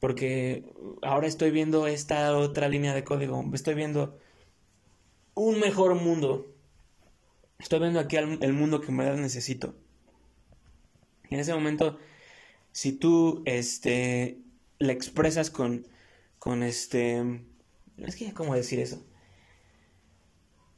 Porque 0.00 0.64
ahora 1.02 1.28
estoy 1.28 1.50
viendo 1.50 1.86
esta 1.86 2.36
otra 2.36 2.68
línea 2.68 2.94
de 2.94 3.04
código, 3.04 3.44
estoy 3.52 3.74
viendo 3.74 4.18
un 5.34 5.60
mejor 5.60 5.94
mundo. 5.94 6.52
Estoy 7.58 7.80
viendo 7.80 8.00
aquí 8.00 8.16
el 8.16 8.52
mundo 8.54 8.80
que 8.80 8.88
en 8.88 9.20
necesito. 9.20 9.74
En 11.28 11.38
ese 11.38 11.52
momento, 11.54 11.98
si 12.72 12.92
tú 12.92 13.42
este, 13.44 14.38
le 14.78 14.92
expresas 14.92 15.50
con, 15.50 15.86
con 16.38 16.62
este... 16.62 17.44
Es 17.98 18.16
que 18.16 18.24
ya 18.24 18.34
cómo 18.34 18.54
decir 18.54 18.80
eso. 18.80 19.04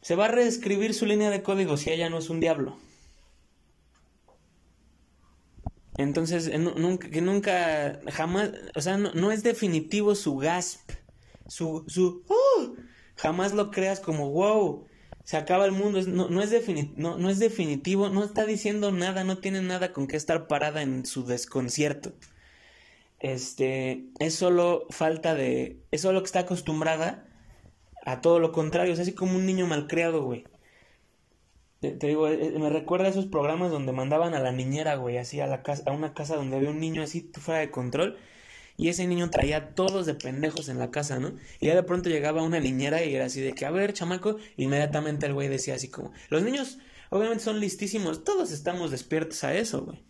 Se 0.01 0.17
va 0.17 0.25
a 0.25 0.29
reescribir 0.29 0.95
su 0.95 1.07
línea 1.07 1.31
de 1.31 1.45
código 1.45 1.77
si 1.77 1.91
ella 1.91 2.11
no 2.11 2.19
es 2.19 2.29
un 2.29 2.41
diablo. 2.41 2.77
Entonces, 6.03 6.51
nunca, 6.59 7.09
que 7.09 7.21
nunca, 7.21 8.01
jamás, 8.13 8.51
o 8.75 8.81
sea, 8.81 8.97
no, 8.97 9.33
es 9.33 9.43
definitivo 9.43 10.15
su 10.15 10.37
gasp, 10.37 10.91
su, 11.47 11.85
su, 11.89 12.25
¡oh! 12.29 12.75
jamás 13.17 13.53
lo 13.53 13.71
creas 13.71 14.01
como, 14.01 14.31
wow, 14.31 14.87
se 15.25 15.37
acaba 15.37 15.65
el 15.65 15.73
mundo, 15.73 16.01
no, 16.03 16.29
no, 16.29 16.43
es 16.43 16.51
no, 16.97 17.19
no 17.19 17.31
es 17.31 17.39
definitivo, 17.39 18.09
no 18.09 18.25
está 18.25 18.45
diciendo 18.45 18.91
nada, 18.93 19.25
no 19.25 19.39
tiene 19.39 19.63
nada 19.63 19.93
con 19.93 20.07
qué 20.07 20.17
estar 20.17 20.49
parada 20.49 20.83
en 20.83 21.07
su 21.07 21.25
desconcierto. 21.25 22.13
Este, 23.21 24.07
es 24.19 24.35
solo 24.35 24.87
falta 24.91 25.35
de, 25.35 25.81
es 25.93 26.01
solo 26.01 26.21
que 26.21 26.27
está 26.27 26.41
acostumbrada 26.41 27.29
a 28.05 28.21
todo 28.21 28.41
lo 28.41 28.51
contrario, 28.51 28.93
es 28.93 28.99
así 28.99 29.13
como 29.13 29.37
un 29.37 29.47
niño 29.47 29.67
malcriado, 29.67 30.25
güey. 30.25 30.45
Te, 31.83 32.07
digo, 32.07 32.29
eh, 32.29 32.39
eh, 32.41 32.59
me 32.61 32.71
recuerda 32.71 33.07
a 33.07 33.11
esos 33.11 33.27
programas 33.27 33.73
donde 33.73 33.91
mandaban 33.91 34.35
a 34.35 34.41
la 34.41 34.53
niñera, 34.53 34.95
güey, 34.95 35.19
así 35.19 35.41
a 35.41 35.49
la 35.49 35.65
casa, 35.65 35.83
a 35.87 35.91
una 35.91 36.15
casa 36.15 36.37
donde 36.37 36.57
había 36.57 36.71
un 36.71 36.79
niño 36.79 37.03
así 37.03 37.29
fuera 37.41 37.59
de 37.59 37.73
control 37.73 38.17
y 38.77 38.89
ese 38.89 39.05
niño 39.09 39.31
traía 39.31 39.75
todos 39.75 40.07
de 40.07 40.15
pendejos 40.15 40.69
en 40.69 40.79
la 40.79 40.93
casa, 40.93 41.19
¿no? 41.19 41.35
Y 41.59 41.67
ya 41.67 41.75
de 41.75 41.83
pronto 41.83 42.09
llegaba 42.09 42.45
una 42.45 42.61
niñera 42.61 43.03
y 43.03 43.17
era 43.17 43.25
así 43.25 43.41
de 43.41 43.53
que, 43.53 43.67
a 43.67 43.73
ver, 43.73 43.95
chamaco, 43.95 44.37
inmediatamente 44.57 45.27
el 45.27 45.35
güey 45.35 45.49
decía 45.49 45.75
así 45.75 45.89
como, 45.89 46.13
los 46.31 46.45
niños 46.45 46.79
obviamente 47.11 47.43
son 47.43 47.59
listísimos, 47.59 48.23
todos 48.23 48.53
estamos 48.53 48.93
despiertos 48.93 49.43
a 49.43 49.53
eso, 49.55 49.85
güey. 49.85 50.05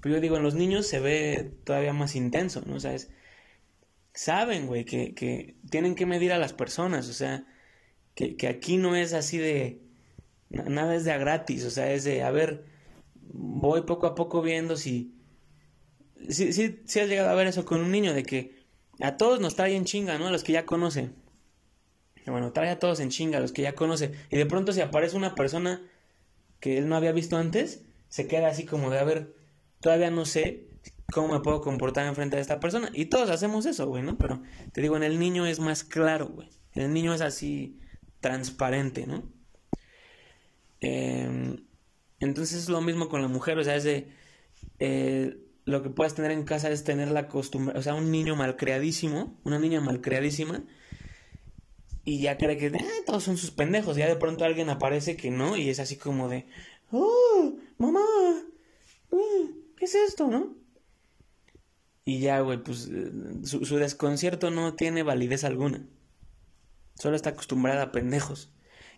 Pero 0.00 0.14
yo 0.14 0.20
digo, 0.20 0.36
en 0.36 0.44
los 0.44 0.54
niños 0.54 0.86
se 0.86 1.00
ve 1.00 1.50
todavía 1.64 1.92
más 1.92 2.14
intenso, 2.14 2.62
¿no? 2.64 2.76
O 2.76 2.80
sea, 2.80 2.94
es, 2.94 3.10
saben, 4.14 4.68
güey, 4.68 4.84
que, 4.84 5.12
que 5.12 5.56
tienen 5.70 5.96
que 5.96 6.06
medir 6.06 6.32
a 6.32 6.38
las 6.38 6.52
personas, 6.52 7.08
o 7.08 7.12
sea, 7.12 7.44
que, 8.14 8.36
que 8.36 8.46
aquí 8.46 8.76
no 8.76 8.94
es 8.94 9.12
así 9.12 9.38
de, 9.38 9.85
nada 10.50 10.94
es 10.94 11.04
de 11.04 11.12
a 11.12 11.18
gratis, 11.18 11.64
o 11.64 11.70
sea, 11.70 11.92
es 11.92 12.04
de, 12.04 12.22
a 12.22 12.30
ver, 12.30 12.64
voy 13.14 13.82
poco 13.82 14.06
a 14.06 14.14
poco 14.14 14.42
viendo 14.42 14.76
si 14.76 15.16
sí, 16.28 16.52
sí 16.52 17.00
has 17.00 17.08
llegado 17.08 17.28
a 17.28 17.34
ver 17.34 17.46
eso 17.46 17.64
con 17.64 17.80
un 17.80 17.90
niño, 17.90 18.14
de 18.14 18.22
que 18.22 18.66
a 19.00 19.16
todos 19.16 19.40
nos 19.40 19.56
trae 19.56 19.74
en 19.74 19.84
chinga, 19.84 20.18
¿no? 20.18 20.28
A 20.28 20.30
los 20.30 20.44
que 20.44 20.52
ya 20.52 20.66
conoce. 20.66 21.10
bueno, 22.26 22.52
trae 22.52 22.70
a 22.70 22.78
todos 22.78 23.00
en 23.00 23.10
chinga, 23.10 23.38
a 23.38 23.40
los 23.40 23.52
que 23.52 23.62
ya 23.62 23.74
conoce. 23.74 24.12
Y 24.30 24.36
de 24.36 24.46
pronto 24.46 24.72
si 24.72 24.80
aparece 24.80 25.16
una 25.16 25.34
persona 25.34 25.82
que 26.60 26.78
él 26.78 26.88
no 26.88 26.96
había 26.96 27.12
visto 27.12 27.36
antes, 27.36 27.84
se 28.08 28.26
queda 28.26 28.48
así 28.48 28.64
como 28.64 28.90
de, 28.90 28.98
a 28.98 29.04
ver, 29.04 29.34
todavía 29.80 30.10
no 30.10 30.24
sé 30.24 30.68
cómo 31.12 31.34
me 31.34 31.40
puedo 31.40 31.60
comportar 31.60 32.06
enfrente 32.06 32.36
de 32.36 32.42
esta 32.42 32.60
persona. 32.60 32.90
Y 32.94 33.06
todos 33.06 33.30
hacemos 33.30 33.66
eso, 33.66 33.86
güey, 33.86 34.02
¿no? 34.02 34.16
Pero 34.16 34.42
te 34.72 34.80
digo, 34.80 34.96
en 34.96 35.02
el 35.02 35.18
niño 35.18 35.46
es 35.46 35.60
más 35.60 35.84
claro, 35.84 36.28
güey. 36.28 36.48
El 36.72 36.92
niño 36.92 37.14
es 37.14 37.20
así 37.20 37.78
transparente, 38.20 39.06
¿no? 39.06 39.24
Eh, 40.80 41.56
entonces 42.20 42.62
es 42.62 42.68
lo 42.68 42.80
mismo 42.80 43.08
con 43.08 43.22
la 43.22 43.28
mujer, 43.28 43.58
o 43.58 43.64
sea, 43.64 43.76
es 43.76 43.84
de... 43.84 44.08
Eh, 44.78 45.38
lo 45.64 45.82
que 45.82 45.90
puedes 45.90 46.14
tener 46.14 46.30
en 46.30 46.44
casa 46.44 46.70
es 46.70 46.84
tener 46.84 47.10
la 47.10 47.26
costumbre, 47.26 47.76
o 47.76 47.82
sea, 47.82 47.94
un 47.94 48.12
niño 48.12 48.36
malcriadísimo, 48.36 49.36
una 49.42 49.58
niña 49.58 49.80
malcriadísima, 49.80 50.62
y 52.04 52.20
ya 52.20 52.38
cree 52.38 52.56
que 52.56 52.70
todos 53.04 53.24
son 53.24 53.36
sus 53.36 53.50
pendejos, 53.50 53.96
ya 53.96 54.06
de 54.06 54.14
pronto 54.14 54.44
alguien 54.44 54.70
aparece 54.70 55.16
que 55.16 55.32
no, 55.32 55.56
y 55.56 55.68
es 55.68 55.80
así 55.80 55.96
como 55.96 56.28
de, 56.28 56.46
oh, 56.92 57.56
mamá, 57.78 58.00
uh, 59.10 59.50
¿qué 59.76 59.86
es 59.86 59.94
esto, 59.96 60.28
no? 60.28 60.54
Y 62.04 62.20
ya, 62.20 62.38
güey, 62.40 62.62
pues 62.62 62.88
eh, 62.92 63.10
su, 63.42 63.76
desconcierto 63.76 64.52
no 64.52 64.74
tiene 64.74 65.02
validez 65.02 65.42
alguna. 65.42 65.84
Solo 66.94 67.16
está 67.16 67.30
acostumbrada 67.30 67.82
a 67.82 67.92
pendejos. 67.92 68.52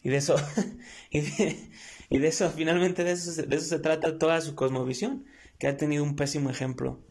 Y 0.08 0.10
de 0.10 0.16
eso, 0.16 0.36
y, 1.10 1.20
de, 1.20 2.28
eso, 2.28 2.48
finalmente 2.48 3.04
de 3.04 3.12
eso, 3.12 3.42
de 3.42 3.54
eso 3.54 3.66
se 3.66 3.78
trata 3.78 4.16
toda 4.16 4.40
su 4.40 4.54
cosmovisión 4.54 5.26
que 5.58 5.66
ha 5.66 5.76
tenido 5.76 6.02
un 6.02 6.16
pésimo 6.16 6.48
ejemplo 6.48 7.04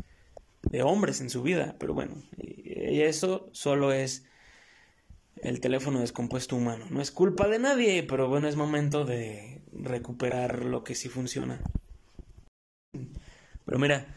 de 0.64 0.82
hombres 0.82 1.22
en 1.22 1.30
su 1.30 1.44
vida, 1.44 1.76
pero 1.78 1.94
bueno, 1.94 2.16
y 2.38 3.02
eso 3.02 3.50
solo 3.52 3.94
es 3.94 4.26
el 5.44 5.60
teléfono 5.60 6.00
descompuesto 6.00 6.56
humano. 6.56 6.88
No 6.90 7.00
es 7.00 7.12
culpa 7.12 7.48
de 7.48 7.60
nadie, 7.60 8.02
pero 8.02 8.30
bueno, 8.30 8.48
es 8.48 8.56
momento 8.56 9.06
de 9.06 9.62
recuperar 9.72 10.66
lo 10.66 10.84
que 10.84 10.96
sí 10.96 11.08
funciona. 11.08 11.62
Pero 13.64 13.78
mira, 13.78 14.08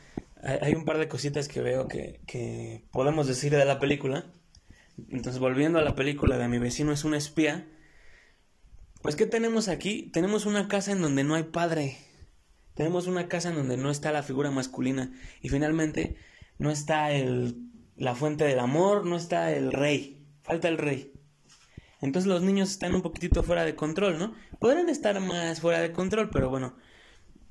hay 0.42 0.72
un 0.72 0.86
par 0.86 0.96
de 0.96 1.08
cositas 1.08 1.48
que 1.48 1.60
veo 1.60 1.86
que, 1.86 2.22
que 2.26 2.86
podemos 2.92 3.26
decir 3.26 3.52
de 3.52 3.66
la 3.66 3.78
película. 3.78 4.32
Entonces, 5.10 5.38
volviendo 5.38 5.78
a 5.78 5.82
la 5.82 5.94
película 5.94 6.38
de 6.38 6.48
mi 6.48 6.56
vecino 6.56 6.92
es 6.92 7.04
un 7.04 7.14
espía, 7.14 7.66
pues 9.02 9.16
¿qué 9.16 9.26
tenemos 9.26 9.68
aquí? 9.68 10.10
Tenemos 10.12 10.46
una 10.46 10.68
casa 10.68 10.92
en 10.92 11.02
donde 11.02 11.24
no 11.24 11.34
hay 11.34 11.44
padre. 11.44 11.96
Tenemos 12.74 13.06
una 13.06 13.28
casa 13.28 13.50
en 13.50 13.56
donde 13.56 13.76
no 13.76 13.90
está 13.90 14.12
la 14.12 14.22
figura 14.22 14.50
masculina 14.50 15.12
y 15.42 15.48
finalmente 15.48 16.16
no 16.58 16.70
está 16.70 17.12
el, 17.12 17.56
la 17.96 18.14
fuente 18.14 18.44
del 18.44 18.58
amor, 18.58 19.04
no 19.06 19.16
está 19.16 19.52
el 19.52 19.72
rey, 19.72 20.26
falta 20.42 20.68
el 20.68 20.78
rey. 20.78 21.12
Entonces 22.00 22.28
los 22.28 22.42
niños 22.42 22.70
están 22.70 22.94
un 22.94 23.02
poquitito 23.02 23.42
fuera 23.42 23.64
de 23.64 23.74
control, 23.74 24.18
¿no? 24.18 24.34
Podrían 24.58 24.88
estar 24.88 25.20
más 25.20 25.60
fuera 25.60 25.80
de 25.80 25.92
control, 25.92 26.30
pero 26.30 26.48
bueno, 26.48 26.76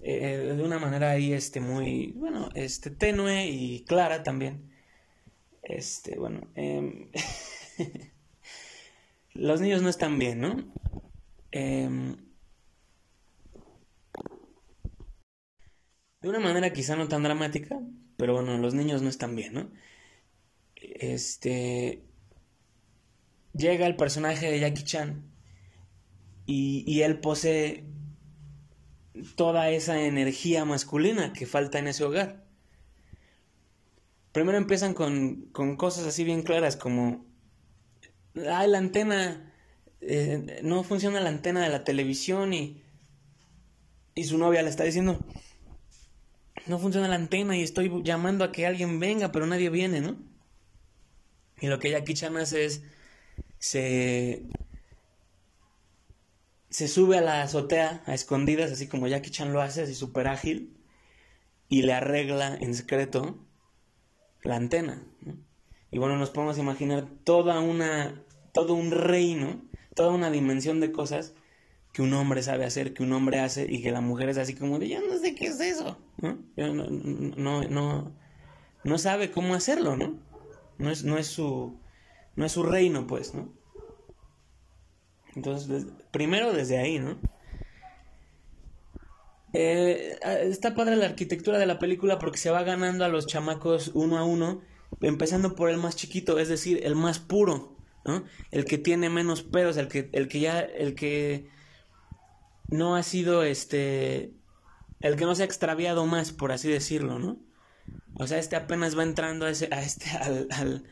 eh, 0.02 0.54
de 0.58 0.64
una 0.64 0.80
manera 0.80 1.12
ahí 1.12 1.34
este 1.34 1.60
muy, 1.60 2.14
bueno, 2.14 2.50
este 2.56 2.90
tenue 2.90 3.48
y 3.48 3.86
clara 3.86 4.24
también. 4.24 4.72
Este, 5.62 6.18
bueno, 6.18 6.48
eh, 6.56 7.12
los 9.34 9.62
niños 9.62 9.84
no 9.84 9.90
están 9.90 10.18
bien, 10.18 10.42
¿no? 10.42 10.74
Eh, 11.52 11.90
De 16.22 16.30
una 16.30 16.40
manera 16.40 16.72
quizá 16.72 16.96
no 16.96 17.08
tan 17.10 17.24
dramática, 17.24 17.78
pero 18.18 18.34
bueno, 18.34 18.58
los 18.58 18.74
niños 18.74 19.02
no 19.02 19.10
están 19.10 19.36
bien, 19.36 19.54
¿no? 19.54 19.70
Este. 20.76 22.04
Llega 23.54 23.86
el 23.86 23.96
personaje 23.96 24.50
de 24.50 24.60
Jackie 24.60 24.84
Chan 24.84 25.24
y, 26.46 26.84
y 26.88 27.04
él 27.04 27.20
posee 27.20 27.86
toda 29.36 29.70
esa 29.70 30.02
energía 30.02 30.66
masculina 30.66 31.34
que 31.34 31.46
falta 31.46 31.80
en 31.80 31.88
ese 31.88 32.04
hogar. 32.04 32.46
Primero 34.32 34.58
empiezan 34.58 34.94
con, 34.94 35.50
con 35.52 35.76
cosas 35.76 36.06
así 36.06 36.24
bien 36.24 36.44
claras 36.44 36.76
como, 36.76 37.26
ay, 38.36 38.70
la 38.70 38.78
antena, 38.78 39.49
eh, 40.02 40.62
no 40.64 40.84
funciona 40.84 41.20
la 41.20 41.30
antena 41.30 41.64
de 41.64 41.70
la 41.70 41.84
televisión 41.84 42.54
y, 42.54 42.82
y 44.16 44.24
su 44.24 44.38
novia 44.38 44.62
le 44.62 44.70
está 44.70 44.84
diciendo, 44.84 45.20
no 46.68 46.80
funciona 46.80 47.08
la 47.08 47.16
antena 47.16 47.58
y 47.58 47.64
estoy 47.64 47.92
llamando 48.04 48.44
a 48.44 48.52
que 48.52 48.66
alguien 48.66 49.00
venga, 49.00 49.32
pero 49.32 49.46
nadie 49.46 49.70
viene, 49.70 50.02
¿no? 50.02 50.18
Y 51.62 51.68
lo 51.68 51.80
que 51.80 51.92
Jackie 51.92 52.14
Chan 52.14 52.38
hace 52.38 52.66
es, 52.66 52.84
se, 53.58 54.44
se 56.70 56.88
sube 56.88 57.18
a 57.18 57.22
la 57.22 57.42
azotea 57.42 58.04
a 58.06 58.14
escondidas, 58.14 58.72
así 58.72 58.88
como 58.88 59.08
Jackie 59.08 59.32
Chan 59.32 59.52
lo 59.52 59.62
hace, 59.62 59.82
así 59.82 59.96
súper 59.96 60.28
ágil, 60.28 60.78
y 61.68 61.82
le 61.82 61.94
arregla 61.94 62.56
en 62.56 62.74
secreto 62.74 63.46
la 64.44 64.56
antena. 64.56 65.04
Y 65.92 65.98
bueno, 65.98 66.18
nos 66.18 66.30
podemos 66.30 66.58
imaginar 66.58 67.08
toda 67.24 67.60
una, 67.60 68.24
todo 68.54 68.74
un 68.74 68.92
reino, 68.92 69.62
toda 69.96 70.14
una 70.14 70.32
dimensión 70.32 70.80
de 70.80 70.92
cosas 70.92 71.34
que 71.92 72.02
un 72.02 72.14
hombre 72.14 72.44
sabe 72.44 72.66
hacer, 72.66 72.94
que 72.94 73.04
un 73.04 73.14
hombre 73.14 73.40
hace 73.40 73.66
y 73.70 73.82
que 73.82 73.92
la 73.92 74.02
mujer 74.02 74.30
es 74.30 74.38
así 74.38 74.54
como 74.54 74.80
de, 74.80 74.90
yo 74.90 75.00
no 75.02 75.18
sé 75.18 75.36
qué 75.36 75.48
es 75.48 75.60
eso, 75.60 75.98
¿no? 76.18 76.38
no, 76.56 77.64
no, 77.64 78.14
no, 78.84 78.98
sabe 78.98 79.32
cómo 79.32 79.56
hacerlo, 79.56 79.98
¿no? 79.98 80.20
No 80.78 80.92
es, 80.92 81.04
no 81.04 81.18
es 81.18 81.28
su, 81.28 81.80
no 82.36 82.46
es 82.46 82.52
su 82.52 82.64
reino, 82.64 83.08
pues, 83.08 83.34
¿no? 83.34 83.52
Entonces, 85.36 85.88
primero 86.12 86.54
desde 86.54 86.78
ahí, 86.78 87.00
¿no? 87.00 87.18
Eh, 89.54 90.20
está 90.44 90.76
padre 90.76 90.96
la 90.96 91.08
arquitectura 91.08 91.58
de 91.58 91.66
la 91.66 91.80
película 91.80 92.20
porque 92.20 92.38
se 92.38 92.52
va 92.52 92.62
ganando 92.62 93.04
a 93.04 93.10
los 93.10 93.26
chamacos 93.26 93.92
uno 93.96 94.18
a 94.20 94.24
uno, 94.24 94.62
empezando 95.02 95.56
por 95.56 95.70
el 95.70 95.78
más 95.78 95.96
chiquito, 95.96 96.38
es 96.38 96.50
decir, 96.50 96.82
el 96.84 96.96
más 96.96 97.20
puro, 97.20 97.79
¿no? 98.06 98.24
El 98.52 98.66
que 98.66 98.78
tiene 98.78 99.10
menos 99.10 99.44
pedos, 99.44 99.78
el 99.78 99.88
que, 99.88 100.10
el 100.14 100.28
que 100.28 100.40
ya, 100.40 100.60
el 100.60 100.96
que 100.96 101.50
no 102.68 102.96
ha 102.96 103.04
sido 103.04 103.44
este, 103.44 104.34
el 105.00 105.16
que 105.16 105.26
no 105.26 105.36
se 105.36 105.44
ha 105.44 105.46
extraviado 105.46 106.06
más, 106.06 106.32
por 106.32 106.52
así 106.52 106.70
decirlo, 106.70 107.20
¿no? 107.20 107.38
O 108.16 108.28
sea, 108.28 108.38
este 108.38 108.56
apenas 108.56 108.98
va 108.98 109.04
entrando 109.04 109.46
a, 109.46 109.50
ese, 109.50 109.70
a 109.72 109.82
este, 109.82 110.10
al, 110.52 110.84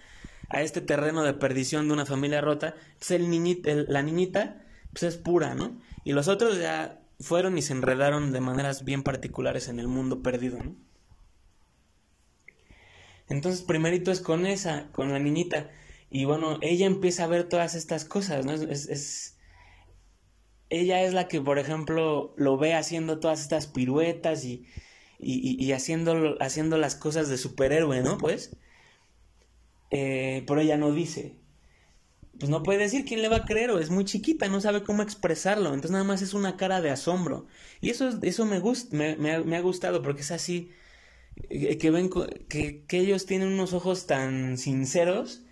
a 0.50 0.62
este 0.62 0.82
terreno 0.82 1.24
de 1.24 1.34
perdición 1.34 1.88
de 1.88 1.94
una 1.94 2.06
familia 2.06 2.42
rota. 2.42 2.76
El 3.10 3.86
la 3.90 4.02
niñita, 4.02 4.64
pues 4.92 5.04
es 5.04 5.18
pura, 5.18 5.56
¿no? 5.56 5.80
Y 6.04 6.14
los 6.14 6.28
otros 6.28 6.58
ya 6.58 7.02
fueron 7.20 7.58
y 7.58 7.62
se 7.62 7.74
enredaron 7.74 8.32
de 8.32 8.42
maneras 8.42 8.86
bien 8.86 9.04
particulares 9.04 9.68
en 9.68 9.80
el 9.80 9.88
mundo 9.88 10.22
perdido, 10.22 10.60
¿no? 10.64 10.76
Entonces, 13.30 13.62
primerito 13.62 14.10
es 14.12 14.22
con 14.22 14.46
esa, 14.46 14.88
con 14.94 15.12
la 15.12 15.20
niñita. 15.20 15.70
Y 16.10 16.26
bueno, 16.26 16.58
ella 16.62 16.86
empieza 16.86 17.26
a 17.26 17.28
ver 17.28 17.50
todas 17.50 17.76
estas 17.76 18.06
cosas, 18.06 18.46
¿no? 18.46 18.54
Es, 18.54 18.88
es, 18.88 19.38
ella 20.70 21.04
es 21.04 21.14
la 21.14 21.28
que, 21.28 21.42
por 21.42 21.60
ejemplo, 21.60 22.34
lo 22.38 22.58
ve 22.58 22.74
haciendo 22.74 23.20
todas 23.20 23.42
estas 23.42 23.68
piruetas 23.68 24.46
y, 24.46 24.66
y, 25.20 25.64
y 25.64 25.72
haciendo, 25.74 26.36
haciendo 26.40 26.78
las 26.78 26.96
cosas 26.96 27.30
de 27.30 27.38
superhéroe, 27.38 28.02
¿no? 28.02 28.18
Pues. 28.18 28.56
Eh, 29.92 30.44
pero 30.48 30.62
ella 30.62 30.78
no 30.78 30.92
dice 30.92 31.38
pues 32.40 32.50
no 32.50 32.64
puede 32.64 32.80
decir 32.80 33.06
quién 33.06 33.22
le 33.22 33.30
va 33.30 33.38
a 33.38 33.46
creer 33.46 33.72
o 33.72 33.80
es 33.80 33.90
muy 33.90 34.06
chiquita, 34.06 34.48
no 34.48 34.62
sabe 34.62 34.84
cómo 34.84 35.02
expresarlo, 35.02 35.70
entonces 35.70 35.92
nada 35.92 36.04
más 36.04 36.22
es 36.22 36.34
una 36.34 36.58
cara 36.58 36.82
de 36.82 36.92
asombro. 36.92 37.48
Y 37.82 37.90
eso, 37.90 38.10
eso 38.22 38.46
me, 38.46 38.60
gusta, 38.60 38.96
me, 38.96 39.34
ha, 39.34 39.62
gustado 39.62 40.02
porque 40.02 40.22
es 40.22 40.32
así, 40.32 40.72
eh, 41.50 41.78
que 41.78 41.92
ven 41.92 42.10
que, 42.48 42.84
que, 42.88 43.00
ellos 43.00 43.26
tienen 43.26 43.50
unos 43.50 43.74
ojos 43.74 44.08
tan 44.08 44.58
sinceros 44.58 45.44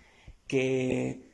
que, 0.46 1.30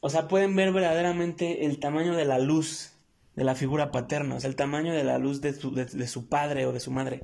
o 0.00 0.10
sea, 0.10 0.28
pueden 0.28 0.56
ver 0.56 0.72
verdaderamente 0.72 1.66
el 1.66 1.80
tamaño 1.80 2.16
de 2.16 2.24
la 2.24 2.38
luz 2.38 2.98
de 3.38 3.44
la 3.44 3.54
figura 3.54 3.92
paterna, 3.92 4.34
o 4.34 4.40
sea, 4.40 4.50
el 4.50 4.56
tamaño 4.56 4.92
de 4.92 5.04
la 5.04 5.18
luz 5.18 5.40
de 5.40 5.52
su, 5.52 5.72
de, 5.72 6.08
su 6.08 6.28
padre 6.28 6.66
o 6.66 6.72
de 6.72 6.80
su 6.80 6.90
madre. 6.90 7.22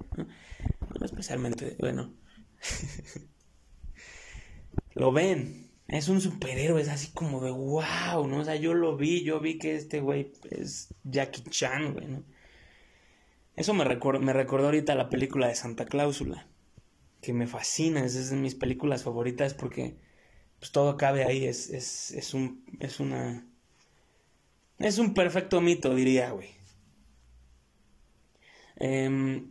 especialmente, 1.03 1.77
bueno. 1.81 2.15
Lo 4.95 5.11
ven, 5.11 5.73
es 5.89 6.09
un 6.09 6.21
superhéroe, 6.21 6.81
es 6.81 6.89
así 6.89 7.11
como 7.13 7.41
de 7.41 7.51
wow, 7.51 8.29
¿no? 8.29 8.39
O 8.39 8.45
sea, 8.45 8.55
yo 8.55 8.75
lo 8.75 8.97
vi, 8.97 9.25
yo 9.25 9.41
vi 9.41 9.59
que 9.59 9.75
este 9.75 10.01
güey 10.01 10.31
es 10.51 10.95
Jackie 11.03 11.43
Chan, 11.51 11.95
güey. 11.95 12.07
Eso 13.57 13.75
me, 13.75 13.83
recordó, 13.83 14.21
me 14.21 14.33
recordó 14.33 14.67
ahorita 14.67 14.95
la 14.95 15.09
película 15.09 15.49
de 15.49 15.57
Santa 15.57 15.85
Cláusula, 15.85 16.47
que 17.21 17.33
me 17.33 17.49
fascina, 17.49 18.05
es, 18.05 18.31
de 18.31 18.37
mis 18.37 18.55
películas 18.55 19.03
favoritas 19.03 19.55
porque 19.55 19.97
pues 20.65 20.73
todo 20.73 20.97
cabe 20.97 21.25
ahí, 21.25 21.45
es, 21.45 21.69
es, 21.69 22.11
es 22.13 22.33
un, 22.33 22.65
es 22.81 22.99
una, 22.99 23.47
es 24.79 24.97
un 24.97 25.13
perfecto 25.13 25.61
mito, 25.61 25.95
diría, 25.95 26.31
güey. 26.31 26.49
Eh, 28.77 29.45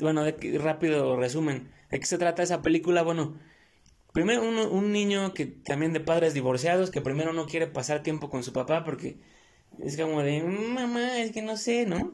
bueno, 0.00 0.24
de, 0.24 0.58
rápido 0.58 1.16
resumen, 1.16 1.72
¿de 1.90 2.00
qué 2.00 2.04
se 2.04 2.18
trata 2.18 2.42
esa 2.42 2.60
película? 2.60 3.02
Bueno, 3.02 3.38
Primero, 4.12 4.42
un 4.42 4.92
niño 4.92 5.32
que 5.32 5.46
también 5.46 5.94
de 5.94 6.00
padres 6.00 6.34
divorciados, 6.34 6.90
que 6.90 7.00
primero 7.00 7.32
no 7.32 7.46
quiere 7.46 7.66
pasar 7.66 8.02
tiempo 8.02 8.28
con 8.28 8.42
su 8.42 8.52
papá 8.52 8.84
porque 8.84 9.20
es 9.78 9.96
como 9.96 10.22
de, 10.22 10.42
mamá, 10.42 11.18
es 11.18 11.32
que 11.32 11.40
no 11.40 11.56
sé, 11.56 11.86
¿no? 11.86 12.12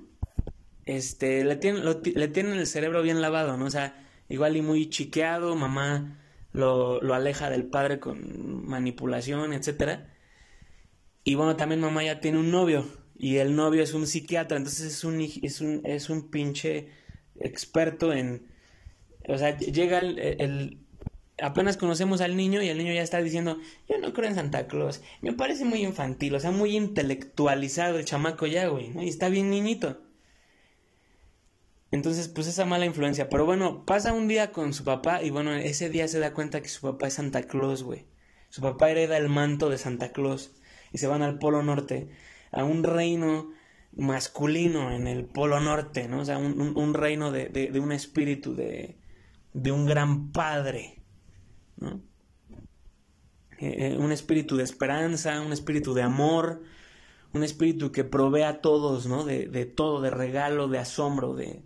Este, 0.85 1.45
le 1.45 1.57
tienen, 1.57 1.83
le 1.85 2.29
tienen 2.29 2.53
el 2.53 2.69
cerebro 2.69 3.03
bien 3.03 3.21
lavado, 3.21 3.57
¿no? 3.57 3.65
O 3.65 3.71
sea, 3.71 4.07
igual 4.29 4.57
y 4.57 4.63
muy 4.63 4.89
chiqueado, 4.91 5.57
mamá 5.57 6.21
lo, 6.57 7.15
aleja 7.15 7.51
del 7.51 7.67
padre 7.67 8.01
con 8.01 8.67
manipulación, 8.67 9.53
etcétera. 9.53 10.13
Y 11.25 11.35
bueno, 11.35 11.57
también 11.57 11.81
mamá 11.81 12.03
ya 12.05 12.21
tiene 12.21 12.39
un 12.39 12.51
novio 12.51 12.87
y 13.19 13.37
el 13.37 13.57
novio 13.57 13.83
es 13.83 13.95
un 13.95 14.07
psiquiatra, 14.07 14.57
entonces 14.57 14.93
es 14.93 15.05
un, 15.05 15.21
es 15.21 15.61
un, 15.61 15.83
es 15.85 16.11
un 16.11 16.31
pinche 16.31 16.89
experto 17.41 18.13
en... 18.13 18.47
O 19.29 19.37
sea, 19.39 19.59
llega 19.59 19.99
el 19.99 20.87
apenas 21.39 21.77
conocemos 21.77 22.21
al 22.21 22.37
niño 22.37 22.63
y 22.63 22.69
el 22.69 22.79
niño 22.79 22.93
ya 22.93 23.03
está 23.03 23.21
diciendo, 23.21 23.59
yo 23.89 23.99
no 23.99 24.13
creo 24.13 24.29
en 24.29 24.37
Santa 24.37 24.67
Claus, 24.67 25.03
me 25.21 25.33
parece 25.33 25.65
muy 25.65 25.85
infantil, 25.85 26.35
o 26.35 26.41
sea, 26.41 26.51
muy 26.51 26.77
intelectualizado 26.77 27.99
el 27.99 28.05
chamaco 28.05 28.47
ya, 28.47 28.69
güey, 28.69 28.89
¿no? 28.89 29.03
Y 29.03 29.09
está 29.09 29.29
bien 29.29 29.51
niñito. 29.51 30.01
Entonces, 31.97 32.29
pues 32.29 32.47
esa 32.47 32.67
mala 32.67 32.85
influencia. 32.85 33.29
Pero 33.29 33.47
bueno, 33.47 33.85
pasa 33.87 34.13
un 34.13 34.29
día 34.29 34.53
con 34.53 34.75
su 34.75 34.85
papá 34.85 35.23
y 35.23 35.31
bueno, 35.31 35.55
ese 35.55 35.89
día 35.91 36.07
se 36.09 36.19
da 36.19 36.35
cuenta 36.35 36.61
que 36.61 36.69
su 36.69 36.83
papá 36.83 37.07
es 37.09 37.15
Santa 37.15 37.43
Claus, 37.45 37.83
güey. 37.83 38.07
Su 38.51 38.61
papá 38.61 38.91
hereda 38.91 39.17
el 39.17 39.29
manto 39.29 39.71
de 39.71 39.79
Santa 39.79 40.13
Claus 40.13 40.53
y 40.93 40.99
se 40.99 41.07
van 41.07 41.23
al 41.23 41.39
Polo 41.39 41.63
Norte, 41.63 42.11
a 42.53 42.65
un 42.65 42.85
reino 42.85 43.51
masculino 43.97 44.93
en 44.93 45.07
el 45.07 45.25
Polo 45.25 45.59
Norte, 45.61 46.07
¿no? 46.07 46.21
O 46.21 46.25
sea, 46.25 46.39
un, 46.39 46.95
reino 46.95 47.33
de, 47.33 47.49
de, 47.49 47.81
un 47.81 47.93
espíritu, 47.93 48.55
de, 48.55 48.99
de 49.55 49.73
un 49.73 49.87
gran 49.87 50.33
padre 50.33 51.03
¿no? 51.77 52.03
Eh, 53.59 53.93
eh, 53.93 53.97
un 53.99 54.13
espíritu 54.13 54.57
de 54.57 54.65
esperanza, 54.65 55.41
un 55.41 55.53
espíritu 55.53 55.95
de 55.95 56.03
amor, 56.03 56.63
un 57.33 57.43
espíritu 57.43 57.91
que 57.91 58.05
provee 58.05 58.43
a 58.43 58.61
todos, 58.61 59.07
¿no? 59.07 59.25
De, 59.25 59.47
de 59.47 59.65
todo, 59.65 60.03
de 60.03 60.11
regalo, 60.11 60.69
de 60.69 60.79
asombro, 60.79 61.35
de 61.35 61.63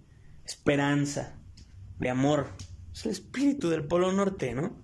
esperanza, 0.50 1.38
de 1.98 2.10
amor. 2.10 2.48
Es 2.92 3.04
el 3.04 3.12
espíritu 3.12 3.70
del 3.70 3.86
Polo 3.86 4.12
Norte, 4.12 4.54
¿no? 4.54 4.76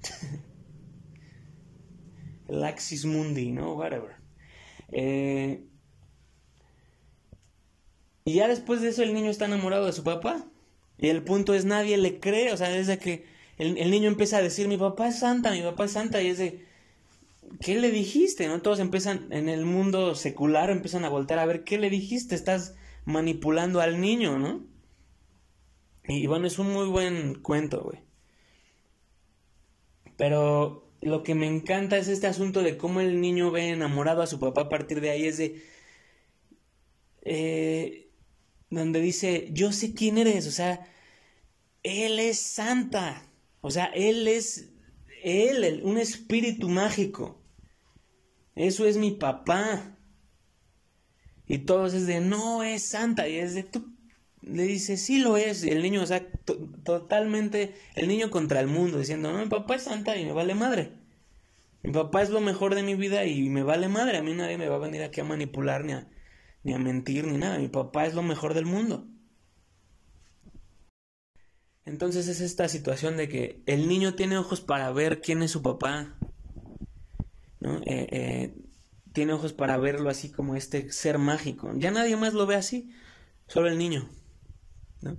el 2.48 2.64
Axis 2.64 3.04
Mundi, 3.04 3.50
¿no? 3.50 3.74
Whatever. 3.74 4.16
Eh, 4.92 5.64
y 8.24 8.34
ya 8.34 8.48
después 8.48 8.80
de 8.80 8.88
eso 8.88 9.02
el 9.02 9.14
niño 9.14 9.30
está 9.30 9.46
enamorado 9.46 9.86
de 9.86 9.92
su 9.92 10.04
papá. 10.04 10.46
Y 10.96 11.08
el 11.08 11.24
punto 11.24 11.54
es 11.54 11.64
nadie 11.64 11.96
le 11.96 12.20
cree, 12.20 12.52
o 12.52 12.56
sea, 12.56 12.68
desde 12.68 12.98
que 12.98 13.24
el, 13.56 13.90
niño 13.90 14.08
empieza 14.08 14.36
a 14.36 14.42
decir, 14.42 14.68
mi 14.68 14.76
papá 14.76 15.08
es 15.08 15.18
santa, 15.18 15.50
mi 15.50 15.62
papá 15.62 15.86
es 15.86 15.92
santa, 15.92 16.22
y 16.22 16.28
es 16.28 16.38
de, 16.38 16.66
¿qué 17.60 17.80
le 17.80 17.90
dijiste? 17.90 18.46
¿No? 18.48 18.62
Todos 18.62 18.80
empiezan, 18.80 19.32
en 19.32 19.48
el 19.48 19.64
mundo 19.64 20.14
secular, 20.14 20.70
empiezan 20.70 21.04
a 21.04 21.08
voltear 21.08 21.40
a 21.40 21.46
ver, 21.46 21.64
¿qué 21.64 21.78
le 21.78 21.90
dijiste? 21.90 22.34
Estás 22.34 22.74
manipulando 23.04 23.80
al 23.80 24.00
niño, 24.00 24.38
¿no? 24.38 24.66
Y 26.08 26.26
bueno, 26.26 26.46
es 26.46 26.58
un 26.58 26.72
muy 26.72 26.88
buen 26.88 27.40
cuento, 27.40 27.82
güey. 27.82 28.00
Pero 30.16 30.92
lo 31.00 31.22
que 31.22 31.34
me 31.34 31.46
encanta 31.46 31.96
es 31.96 32.08
este 32.08 32.26
asunto 32.26 32.62
de 32.62 32.76
cómo 32.76 33.00
el 33.00 33.20
niño 33.20 33.50
ve 33.50 33.70
enamorado 33.70 34.22
a 34.22 34.26
su 34.26 34.38
papá 34.40 34.62
a 34.62 34.68
partir 34.68 35.00
de 35.00 35.10
ahí, 35.10 35.24
es 35.26 35.38
de... 35.38 35.62
Eh, 37.22 38.10
donde 38.70 39.00
dice, 39.00 39.48
yo 39.52 39.72
sé 39.72 39.94
quién 39.94 40.18
eres, 40.18 40.46
o 40.46 40.50
sea, 40.50 40.86
él 41.82 42.18
es 42.18 42.38
santa. 42.38 43.30
O 43.60 43.70
sea, 43.70 43.86
Él 43.86 44.26
es, 44.28 44.70
Él, 45.22 45.82
un 45.84 45.98
espíritu 45.98 46.68
mágico. 46.68 47.42
Eso 48.54 48.86
es 48.86 48.96
mi 48.96 49.12
papá. 49.12 49.98
Y 51.50 51.58
todos 51.58 51.94
es 51.94 52.06
de, 52.06 52.20
no 52.20 52.62
es 52.62 52.84
santa. 52.84 53.26
Y 53.26 53.34
es 53.34 53.54
de, 53.54 53.64
tú, 53.64 53.92
le 54.40 54.62
dice, 54.62 54.96
sí 54.96 55.18
lo 55.18 55.36
es. 55.36 55.64
Y 55.64 55.70
el 55.70 55.82
niño, 55.82 56.00
o 56.00 56.06
sea, 56.06 56.24
totalmente, 56.84 57.74
el 57.96 58.06
niño 58.06 58.30
contra 58.30 58.60
el 58.60 58.68
mundo, 58.68 59.00
diciendo, 59.00 59.32
no, 59.32 59.40
mi 59.40 59.48
papá 59.48 59.74
es 59.74 59.82
santa 59.82 60.16
y 60.16 60.24
me 60.24 60.32
vale 60.32 60.54
madre. 60.54 60.92
Mi 61.82 61.90
papá 61.90 62.22
es 62.22 62.30
lo 62.30 62.40
mejor 62.40 62.76
de 62.76 62.84
mi 62.84 62.94
vida 62.94 63.24
y 63.24 63.48
me 63.48 63.64
vale 63.64 63.88
madre. 63.88 64.18
A 64.18 64.22
mí 64.22 64.32
nadie 64.32 64.58
me 64.58 64.68
va 64.68 64.76
a 64.76 64.78
venir 64.78 65.02
aquí 65.02 65.20
a 65.20 65.24
manipular 65.24 65.84
ni 65.84 65.94
a, 65.94 66.08
ni 66.62 66.72
a 66.72 66.78
mentir 66.78 67.26
ni 67.26 67.36
nada. 67.36 67.58
Mi 67.58 67.66
papá 67.66 68.06
es 68.06 68.14
lo 68.14 68.22
mejor 68.22 68.54
del 68.54 68.66
mundo. 68.66 69.08
Entonces 71.84 72.28
es 72.28 72.40
esta 72.40 72.68
situación 72.68 73.16
de 73.16 73.28
que 73.28 73.64
el 73.66 73.88
niño 73.88 74.14
tiene 74.14 74.38
ojos 74.38 74.60
para 74.60 74.92
ver 74.92 75.20
quién 75.20 75.42
es 75.42 75.50
su 75.50 75.62
papá, 75.62 76.16
¿no? 77.58 77.78
Eh, 77.78 78.06
eh, 78.12 78.54
tiene 79.12 79.32
ojos 79.32 79.52
para 79.52 79.76
verlo 79.76 80.10
así 80.10 80.30
como 80.30 80.56
este 80.56 80.92
ser 80.92 81.18
mágico. 81.18 81.72
Ya 81.76 81.90
nadie 81.90 82.16
más 82.16 82.34
lo 82.34 82.46
ve 82.46 82.56
así, 82.56 82.90
solo 83.46 83.68
el 83.68 83.78
niño, 83.78 84.08
¿no? 85.00 85.16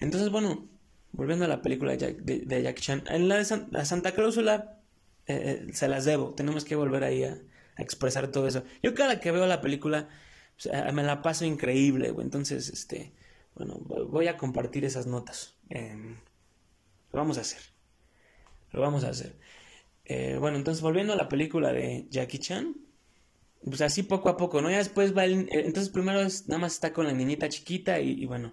Entonces, 0.00 0.30
bueno, 0.30 0.68
volviendo 1.12 1.44
a 1.44 1.48
la 1.48 1.62
película 1.62 1.92
de, 1.96 2.62
Jack, 2.62 2.80
Chan, 2.80 3.04
en 3.08 3.28
la 3.28 3.36
de 3.36 3.44
Santa 3.44 4.12
Cláusula 4.12 4.80
eh, 5.26 5.68
se 5.72 5.88
las 5.88 6.04
debo, 6.04 6.34
tenemos 6.34 6.64
que 6.64 6.76
volver 6.76 7.04
ahí 7.04 7.24
a, 7.24 7.38
expresar 7.78 8.28
todo 8.28 8.46
eso. 8.46 8.64
Yo 8.82 8.94
cada 8.94 9.18
que 9.18 9.32
veo 9.32 9.46
la 9.46 9.62
película 9.62 10.08
me 10.92 11.02
la 11.02 11.22
paso 11.22 11.46
increíble. 11.46 12.14
Entonces, 12.18 12.68
este, 12.68 13.14
bueno, 13.54 13.78
voy 13.78 14.28
a 14.28 14.36
compartir 14.36 14.84
esas 14.84 15.06
notas. 15.06 15.56
Lo 15.70 17.18
vamos 17.18 17.38
a 17.38 17.40
hacer. 17.40 17.60
Lo 18.72 18.80
vamos 18.80 19.04
a 19.04 19.08
hacer. 19.08 19.38
Eh, 20.04 20.36
bueno, 20.38 20.58
entonces 20.58 20.82
volviendo 20.82 21.12
a 21.12 21.16
la 21.16 21.28
película 21.28 21.72
de 21.72 22.06
Jackie 22.10 22.38
Chan. 22.38 22.76
Pues 23.64 23.80
así 23.80 24.02
poco 24.02 24.28
a 24.28 24.36
poco, 24.36 24.60
¿no? 24.60 24.70
Ya 24.70 24.78
después 24.78 25.16
va 25.16 25.24
el, 25.24 25.42
eh, 25.42 25.64
entonces 25.64 25.90
primero 25.92 26.20
es, 26.20 26.48
nada 26.48 26.60
más 26.60 26.74
está 26.74 26.92
con 26.92 27.06
la 27.06 27.12
niñita 27.12 27.48
chiquita 27.48 28.00
y, 28.00 28.24
bueno, 28.26 28.52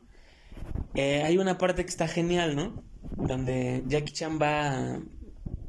eh, 0.96 1.24
hay 1.24 1.38
una 1.38 1.58
parte 1.58 1.84
que 1.84 1.90
está 1.90 2.08
genial, 2.08 2.56
¿no? 2.56 2.84
Donde 3.16 3.84
Jackie 3.88 4.14
Chan 4.14 4.40
va 4.42 4.70
a, 4.70 5.00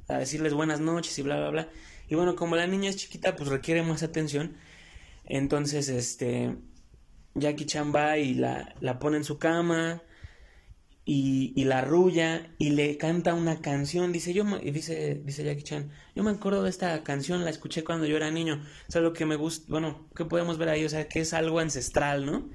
a, 0.09 0.19
decirles 0.19 0.55
buenas 0.55 0.81
noches 0.81 1.19
y 1.19 1.23
bla, 1.23 1.37
bla, 1.39 1.51
bla. 1.51 1.69
Y 2.09 2.15
bueno, 2.15 2.37
como 2.37 2.57
la 2.57 2.67
niña 2.67 2.91
es 2.91 2.97
chiquita, 2.97 3.37
pues 3.37 3.49
requiere 3.49 3.83
más 3.83 4.03
atención. 4.03 4.57
Entonces, 5.25 5.89
este, 5.89 6.57
Jackie 7.35 7.67
Chan 7.67 7.93
va 7.95 8.19
y 8.19 8.35
la, 8.35 8.75
la 8.81 8.99
pone 8.99 9.17
en 9.19 9.25
su 9.25 9.39
cama 9.39 10.03
y, 11.05 11.53
y, 11.57 11.65
la 11.65 11.79
arrulla 11.79 12.55
y 12.59 12.71
le 12.71 12.97
canta 12.97 13.35
una 13.35 13.61
canción. 13.61 14.13
Dice, 14.13 14.33
yo, 14.33 14.45
dice, 14.61 15.21
dice 15.25 15.45
Jackie 15.45 15.63
Chan, 15.63 15.91
yo 16.15 16.23
me 16.23 16.31
acuerdo 16.31 16.63
de 16.63 16.71
esta 16.71 17.03
canción, 17.03 17.45
la 17.45 17.51
escuché 17.51 17.85
cuando 17.85 18.07
yo 18.07 18.17
era 18.17 18.31
niño. 18.31 18.65
Es 18.89 18.97
algo 18.97 19.13
que 19.13 19.27
me 19.27 19.37
gusta, 19.37 19.67
bueno, 19.69 20.09
que 20.15 20.25
podemos 20.25 20.59
ver 20.59 20.69
ahí, 20.69 20.85
o 20.85 20.89
sea, 20.89 21.09
que 21.09 21.21
es 21.21 21.33
algo 21.33 21.59
ancestral, 21.59 22.27
¿no? 22.27 22.49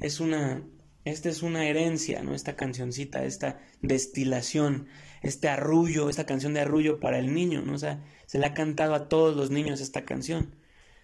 Es 0.00 0.20
una, 0.20 0.62
esta 1.04 1.28
es 1.28 1.42
una 1.42 1.66
herencia, 1.66 2.22
¿no? 2.22 2.34
Esta 2.34 2.56
cancioncita, 2.56 3.24
esta 3.24 3.60
destilación, 3.80 4.88
este 5.22 5.48
arrullo, 5.48 6.08
esta 6.08 6.26
canción 6.26 6.54
de 6.54 6.60
arrullo 6.60 7.00
para 7.00 7.18
el 7.18 7.32
niño, 7.32 7.62
¿no? 7.62 7.74
O 7.74 7.78
sea, 7.78 8.04
se 8.26 8.38
le 8.38 8.46
ha 8.46 8.54
cantado 8.54 8.94
a 8.94 9.08
todos 9.08 9.36
los 9.36 9.50
niños 9.50 9.80
esta 9.80 10.04
canción, 10.04 10.54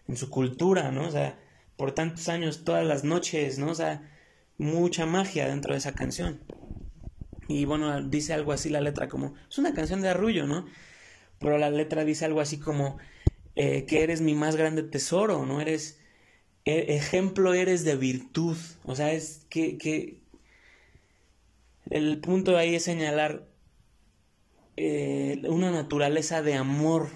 en 0.07 0.17
su 0.17 0.31
cultura, 0.31 0.91
¿no? 0.93 1.07
O 1.07 1.11
sea, 1.11 1.39
por 1.77 1.93
tantos 1.93 2.29
años, 2.29 2.65
todas 2.65 2.87
las 2.87 3.05
noches, 3.05 3.59
¿no? 3.59 3.71
O 3.71 3.75
sea, 3.75 4.03
mucha 4.59 5.07
magia 5.07 5.49
dentro 5.49 5.73
de 5.73 5.79
esa 5.79 5.95
canción. 5.95 6.41
Y 7.49 7.65
bueno, 7.65 8.03
dice 8.03 8.35
algo 8.35 8.53
así 8.53 8.69
la 8.69 8.81
letra 8.81 9.09
como, 9.09 9.35
es 9.51 9.59
una 9.59 9.75
canción 9.75 10.03
de 10.03 10.11
arrullo, 10.11 10.47
¿no? 10.47 10.67
Pero 11.39 11.59
la 11.59 11.71
letra 11.71 12.05
dice 12.05 12.27
algo 12.27 12.41
así 12.41 12.59
como, 12.59 12.99
eh, 13.57 13.87
que 13.87 14.03
eres 14.03 14.21
mi 14.21 14.35
más 14.35 14.57
grande 14.57 14.83
tesoro, 14.83 15.47
¿no? 15.47 15.61
Eres, 15.61 15.99
e, 16.65 16.95
ejemplo 16.97 17.55
eres 17.55 17.85
de 17.85 17.97
virtud, 17.97 18.57
o 18.85 18.95
sea, 18.95 19.13
es 19.13 19.47
que, 19.49 19.79
que 19.79 20.21
el 21.91 22.21
punto 22.21 22.57
ahí 22.57 22.75
es 22.75 22.85
señalar 22.85 23.49
eh, 24.77 25.43
una 25.49 25.71
naturaleza 25.71 26.43
de 26.43 26.55
amor 26.55 27.09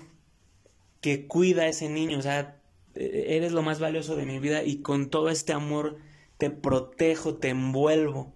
que 1.00 1.26
cuida 1.26 1.62
a 1.62 1.68
ese 1.68 1.88
niño, 1.88 2.18
o 2.18 2.22
sea, 2.22 2.60
e, 2.94 3.36
eres 3.36 3.52
lo 3.52 3.62
más 3.62 3.78
valioso 3.80 4.16
de 4.16 4.26
mi 4.26 4.38
vida 4.38 4.64
y 4.64 4.78
con 4.78 5.10
todo 5.10 5.28
este 5.28 5.52
amor 5.52 5.98
te 6.38 6.50
protejo, 6.50 7.36
te 7.36 7.50
envuelvo. 7.50 8.32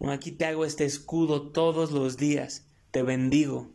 Aquí 0.00 0.30
te 0.30 0.44
hago 0.44 0.64
este 0.64 0.84
escudo 0.84 1.50
todos 1.50 1.90
los 1.90 2.16
días, 2.16 2.66
te 2.90 3.02
bendigo. 3.02 3.72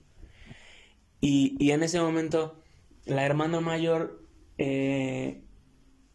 Y, 1.19 1.55
y 1.59 1.72
en 1.72 1.84
ese 1.84 1.99
momento 1.99 2.61
la 3.05 3.26
hermana 3.26 3.59
mayor 3.59 4.26
eh, 4.57 5.41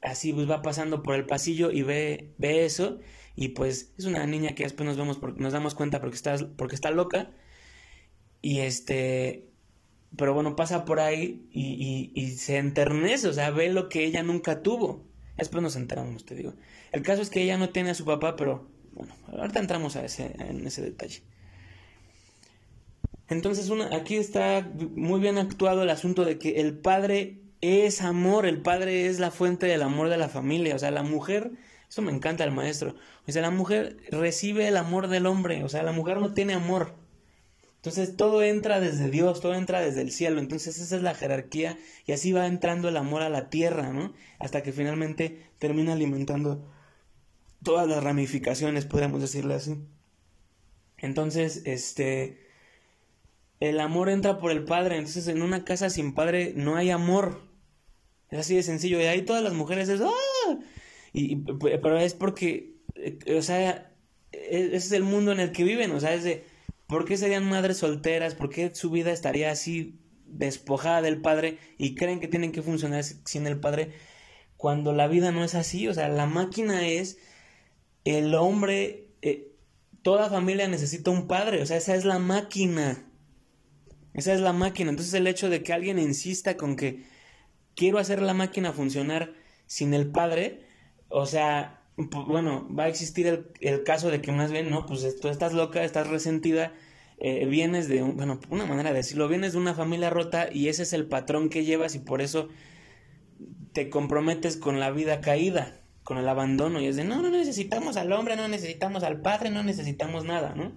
así 0.03 0.33
pues 0.33 0.49
va 0.49 0.63
pasando 0.63 1.03
por 1.03 1.15
el 1.15 1.27
pasillo 1.27 1.71
y 1.71 1.83
ve, 1.83 2.35
ve 2.39 2.65
eso. 2.65 2.99
Y 3.35 3.49
pues 3.49 3.93
es 3.99 4.07
una 4.07 4.27
niña 4.27 4.55
que 4.55 4.63
después 4.63 4.87
nos 4.87 4.97
vemos 4.97 5.19
porque 5.19 5.41
nos 5.41 5.53
damos 5.53 5.75
cuenta 5.75 6.01
porque 6.01 6.17
está, 6.17 6.37
porque 6.57 6.75
está 6.75 6.91
loca. 6.91 7.33
Y 8.41 8.61
este 8.61 9.49
pero 10.17 10.33
bueno 10.33 10.57
pasa 10.57 10.85
por 10.85 11.01
ahí 11.01 11.47
y, 11.51 12.13
y, 12.15 12.23
y, 12.23 12.31
se 12.37 12.57
enternece 12.57 13.29
o 13.29 13.33
sea 13.33 13.51
ve 13.51 13.69
lo 13.71 13.89
que 13.89 14.05
ella 14.05 14.23
nunca 14.23 14.63
tuvo. 14.63 15.05
Después 15.37 15.63
nos 15.63 15.77
enteramos 15.77 16.25
te 16.25 16.35
digo. 16.35 16.55
El 16.93 17.03
caso 17.03 17.21
es 17.23 17.29
que 17.29 17.43
ella 17.43 17.59
no 17.59 17.71
tiene 17.71 17.91
a 17.91 17.95
su 17.95 18.05
papá 18.05 18.37
pero 18.37 18.71
bueno 18.97 19.15
ahorita 19.29 19.61
entramos 19.61 19.95
a 19.97 20.05
ese, 20.05 20.35
en 20.39 20.67
ese 20.67 20.83
detalle. 20.83 21.23
Entonces 23.29 23.71
aquí 23.93 24.17
está 24.17 24.69
muy 24.95 25.21
bien 25.21 25.39
actuado 25.39 25.83
el 25.83 25.91
asunto 25.91 26.25
de 26.25 26.39
que 26.39 26.61
el 26.61 26.79
padre 26.79 27.41
es 27.61 28.03
amor, 28.03 28.47
el 28.47 28.63
padre 28.63 29.07
es 29.07 29.19
la 29.19 29.31
fuente 29.31 29.67
del 29.67 29.83
amor 29.83 30.09
de 30.09 30.17
la 30.17 30.29
familia, 30.29 30.77
o 30.77 30.79
sea, 30.79 30.91
la 30.91 31.03
mujer, 31.03 31.53
eso 31.89 32.03
me 32.03 32.13
encanta 32.13 32.45
el 32.45 32.53
maestro, 32.53 32.95
o 33.27 33.33
sea, 33.33 33.43
la 33.43 33.51
mujer 33.51 33.97
recibe 34.11 34.69
el 34.69 34.77
amor 34.77 35.09
del 35.09 35.27
hombre, 35.27 35.65
o 35.65 35.69
sea, 35.69 35.83
la 35.83 35.93
mujer 35.93 36.19
no 36.19 36.35
tiene 36.35 36.55
amor. 36.55 36.95
Entonces 37.77 38.17
todo 38.17 38.43
entra 38.43 38.81
desde 38.81 39.11
Dios, 39.11 39.41
todo 39.41 39.55
entra 39.55 39.81
desde 39.81 40.03
el 40.03 40.11
cielo, 40.11 40.41
entonces 40.41 40.79
esa 40.79 40.97
es 40.97 41.03
la 41.03 41.15
jerarquía 41.15 41.79
y 42.05 42.13
así 42.13 42.33
va 42.33 42.47
entrando 42.47 42.89
el 42.89 42.97
amor 42.97 43.23
a 43.23 43.29
la 43.29 43.49
tierra, 43.49 43.93
¿no? 43.93 44.13
Hasta 44.41 44.63
que 44.63 44.73
finalmente 44.73 45.47
termina 45.59 45.93
alimentando 45.93 46.69
todas 47.67 47.89
las 47.89 48.05
ramificaciones, 48.05 48.85
podríamos 48.85 49.21
decirle 49.21 49.55
así. 49.55 49.77
Entonces, 50.99 51.63
este, 51.65 52.39
el 53.59 53.81
amor 53.81 54.09
entra 54.09 54.39
por 54.39 54.53
el 54.53 54.65
padre, 54.65 54.99
entonces 54.99 55.27
en 55.27 55.43
una 55.43 55.65
casa 55.65 55.91
sin 55.91 56.15
padre 56.15 56.53
no 56.55 56.77
hay 56.77 56.91
amor, 56.91 57.43
es 58.31 58.39
así 58.39 58.55
de 58.55 58.63
sencillo. 58.63 59.01
Y 59.01 59.07
ahí 59.07 59.23
todas 59.23 59.43
las 59.43 59.53
mujeres 59.53 59.89
es, 59.89 60.01
¡ah! 60.01 60.59
Y, 61.13 61.35
pero 61.59 61.99
es 61.99 62.15
porque, 62.15 62.77
eh, 62.95 63.19
o 63.37 63.43
sea, 63.43 63.93
e, 64.31 64.67
ese 64.67 64.77
es 64.77 64.93
el 64.93 65.03
mundo 65.03 65.33
en 65.33 65.41
el 65.41 65.51
que 65.51 65.65
viven, 65.65 65.91
o 65.91 65.99
sea, 65.99 66.15
es 66.15 66.23
de, 66.23 66.45
¿por 66.87 67.05
qué 67.05 67.17
serían 67.17 67.49
madres 67.49 67.79
solteras? 67.79 68.37
¿Por 68.37 68.49
qué 68.49 68.73
su 68.77 68.91
vida 68.91 69.11
estaría 69.11 69.51
así 69.51 69.99
despojada 70.25 71.03
del 71.03 71.21
padre 71.21 71.59
y 71.79 71.97
creen 71.97 72.21
que 72.21 72.29
tienen 72.29 72.53
que 72.53 72.63
funcionar 72.63 73.03
sin 73.03 73.49
el 73.49 73.59
padre? 73.59 73.91
Cuando 74.57 74.93
la 74.93 75.09
vida 75.09 75.33
no 75.33 75.43
es 75.43 75.57
así, 75.57 75.89
o 75.89 75.95
sea, 75.95 76.09
la 76.09 76.27
máquina 76.27 76.87
es 76.87 77.19
el 78.07 78.35
hombre, 78.37 79.09
eh, 79.21 79.53
toda 80.03 80.31
familia 80.31 80.69
necesita 80.69 81.11
un 81.11 81.27
padre, 81.27 81.61
o 81.61 81.67
sea, 81.67 81.77
esa 81.77 81.97
es 81.97 82.05
la 82.05 82.21
máquina. 82.21 83.05
Esa 84.15 84.33
es 84.33 84.41
la 84.41 84.53
máquina. 84.53 84.91
Entonces 84.91 85.13
el 85.15 85.27
hecho 85.27 85.51
de 85.51 85.63
que 85.63 85.73
alguien 85.73 85.99
insista 85.99 86.57
con 86.57 86.77
que 86.77 87.05
quiero 87.75 87.99
hacer 87.99 88.23
la 88.23 88.33
máquina 88.33 88.73
funcionar 88.73 89.35
sin 89.67 89.93
el 89.93 90.11
padre, 90.11 90.63
o 91.09 91.27
sea, 91.27 91.83
bueno, 91.97 92.69
va 92.73 92.85
a 92.85 92.89
existir 92.89 93.49
el, 93.61 93.83
caso 93.83 94.11
de 94.11 94.21
que 94.21 94.31
más 94.31 94.53
bien, 94.53 94.71
no, 94.71 94.87
pues 94.87 95.19
tú 95.21 95.29
estás 95.29 95.53
loca, 95.53 95.83
estás 95.83 96.07
resentida, 96.07 96.73
eh, 97.19 97.45
vienes 97.47 97.89
de, 97.89 98.03
bueno, 98.03 98.39
una 98.51 98.67
manera 98.67 98.91
de 98.91 98.99
decirlo, 98.99 99.27
vienes 99.27 99.53
de 99.55 99.59
una 99.59 99.75
familia 99.75 100.11
rota 100.11 100.49
y 100.53 100.69
ese 100.69 100.85
es 100.85 100.93
el 100.93 101.07
patrón 101.07 101.49
que 101.49 101.65
llevas 101.65 101.97
y 101.97 101.99
por 101.99 102.23
eso 102.23 102.49
te 103.73 103.91
comprometes 103.91 104.57
con 104.57 104.79
la 104.79 104.93
vida 104.93 105.21
caída, 105.21 105.81
con 106.07 106.19
el 106.19 106.29
abandono 106.29 106.81
y 106.81 106.87
es 106.87 106.95
de, 106.95 107.03
no, 107.03 107.21
no 107.21 107.31
necesitamos 107.31 107.97
al 107.97 108.13
hombre, 108.13 108.37
no 108.37 108.47
necesitamos 108.47 109.03
al 109.03 109.23
padre, 109.23 109.51
no 109.51 109.65
necesitamos 109.65 110.25
nada, 110.25 110.55
¿no? 110.55 110.73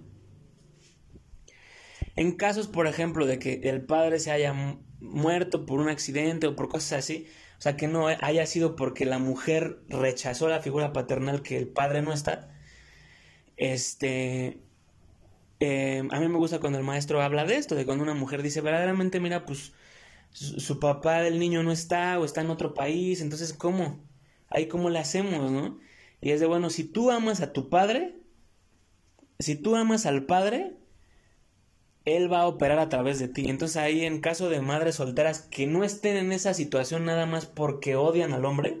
En 2.16 2.32
casos, 2.32 2.66
por 2.66 2.88
ejemplo, 2.88 3.26
de 3.26 3.38
que 3.38 3.60
el 3.62 3.82
padre 3.82 4.18
se 4.18 4.32
haya 4.32 4.52
muerto 4.98 5.66
por 5.66 5.78
un 5.78 5.88
accidente 5.88 6.48
o 6.48 6.56
por 6.56 6.68
cosas 6.68 6.98
así, 6.98 7.28
o 7.58 7.62
sea, 7.62 7.76
que 7.76 7.86
no 7.86 8.08
haya 8.08 8.44
sido 8.44 8.74
porque 8.74 9.06
la 9.06 9.20
mujer 9.20 9.78
rechazó 9.88 10.48
la 10.48 10.58
figura 10.58 10.92
paternal 10.92 11.42
que 11.42 11.56
el 11.56 11.68
padre 11.68 12.02
no 12.02 12.12
está, 12.12 12.52
este, 13.56 14.58
eh, 15.60 16.02
a 16.10 16.18
mí 16.18 16.26
me 16.28 16.38
gusta 16.38 16.58
cuando 16.58 16.80
el 16.80 16.84
maestro 16.84 17.22
habla 17.22 17.44
de 17.44 17.54
esto, 17.54 17.76
de 17.76 17.86
cuando 17.86 18.02
una 18.02 18.14
mujer 18.14 18.42
dice, 18.42 18.62
verdaderamente, 18.62 19.20
mira, 19.20 19.46
pues 19.46 19.74
su, 20.32 20.80
papá 20.80 21.20
del 21.20 21.38
niño 21.38 21.62
no 21.62 21.70
está 21.70 22.18
o 22.18 22.24
está 22.24 22.40
en 22.40 22.50
otro 22.50 22.74
país, 22.74 23.20
entonces, 23.20 23.52
¿cómo? 23.52 24.09
Ahí, 24.50 24.66
¿cómo 24.68 24.90
le 24.90 24.98
hacemos, 24.98 25.50
no? 25.50 25.78
Y 26.20 26.32
es 26.32 26.40
de, 26.40 26.46
bueno, 26.46 26.70
si 26.70 26.84
tú 26.84 27.10
amas 27.10 27.40
a 27.40 27.52
tu 27.52 27.70
padre, 27.70 28.20
si 29.38 29.56
tú 29.56 29.76
amas 29.76 30.06
al 30.06 30.26
padre, 30.26 30.76
él 32.04 32.32
va 32.32 32.40
a 32.40 32.46
operar 32.46 32.78
a 32.78 32.88
través 32.88 33.18
de 33.18 33.28
ti. 33.28 33.48
Entonces 33.48 33.76
ahí 33.76 34.04
en 34.04 34.20
caso 34.20 34.48
de 34.48 34.60
madres 34.60 34.96
solteras 34.96 35.42
que 35.42 35.66
no 35.66 35.84
estén 35.84 36.16
en 36.16 36.32
esa 36.32 36.54
situación 36.54 37.04
nada 37.04 37.26
más 37.26 37.46
porque 37.46 37.96
odian 37.96 38.32
al 38.32 38.44
hombre, 38.44 38.78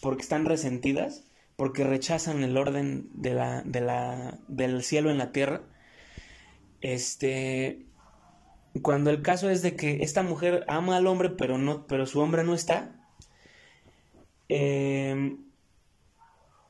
porque 0.00 0.22
están 0.22 0.44
resentidas, 0.44 1.24
porque 1.56 1.84
rechazan 1.84 2.42
el 2.44 2.56
orden 2.56 3.08
de 3.14 3.34
la, 3.34 3.62
de 3.62 3.80
la, 3.80 4.38
del 4.48 4.82
cielo 4.82 5.10
en 5.10 5.18
la 5.18 5.32
tierra, 5.32 5.62
este, 6.80 7.86
cuando 8.82 9.10
el 9.10 9.22
caso 9.22 9.50
es 9.50 9.62
de 9.62 9.74
que 9.74 10.02
esta 10.02 10.22
mujer 10.22 10.64
ama 10.68 10.96
al 10.96 11.06
hombre 11.08 11.30
pero 11.30 11.58
no, 11.58 11.86
pero 11.86 12.06
su 12.06 12.20
hombre 12.20 12.44
no 12.44 12.54
está, 12.54 12.97
eh, 14.48 15.36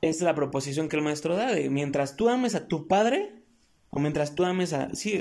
es 0.01 0.21
la 0.21 0.35
proposición 0.35 0.89
que 0.89 0.97
el 0.97 1.03
maestro 1.03 1.37
da 1.37 1.53
mientras 1.71 2.17
tú 2.17 2.29
ames 2.29 2.55
a 2.55 2.69
tu 2.69 2.87
padre, 2.87 3.39
o 3.91 4.01
mientras 4.01 4.35
tú 4.35 4.45
ames 4.45 4.73
a... 4.73 4.95
Sí, 4.95 5.21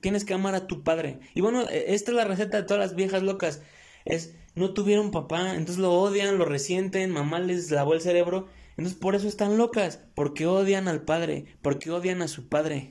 tienes 0.00 0.24
que 0.24 0.34
amar 0.34 0.54
a 0.54 0.66
tu 0.66 0.82
padre. 0.82 1.20
Y 1.34 1.42
bueno, 1.42 1.68
e, 1.68 1.94
esta 1.94 2.10
es 2.10 2.16
la 2.16 2.24
receta 2.24 2.56
de 2.56 2.62
todas 2.62 2.80
las 2.80 2.96
viejas 2.96 3.22
locas. 3.22 3.62
Es, 4.04 4.34
no 4.54 4.72
tuvieron 4.72 5.10
papá, 5.10 5.54
entonces 5.54 5.78
lo 5.78 5.92
odian, 5.92 6.38
lo 6.38 6.44
resienten, 6.44 7.10
mamá 7.10 7.40
les 7.40 7.70
lavó 7.70 7.94
el 7.94 8.00
cerebro. 8.00 8.48
Entonces 8.76 8.98
por 8.98 9.14
eso 9.14 9.28
están 9.28 9.58
locas, 9.58 10.00
porque 10.14 10.46
odian 10.46 10.88
al 10.88 11.02
padre, 11.02 11.44
porque 11.60 11.90
odian 11.90 12.22
a 12.22 12.28
su 12.28 12.48
padre. 12.48 12.90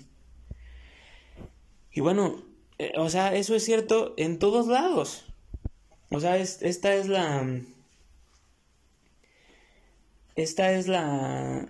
Y 1.92 2.02
bueno, 2.02 2.46
eh, 2.78 2.94
o 2.98 3.10
sea, 3.10 3.36
eso 3.36 3.56
es 3.56 3.66
cierto 3.66 4.14
en 4.18 4.38
todos 4.38 4.68
lados. 4.68 5.26
O 6.12 6.20
sea, 6.20 6.38
esta 6.38 6.94
es 6.94 7.08
la... 7.08 7.62
Esta 10.40 10.72
es 10.72 10.88
la... 10.88 11.70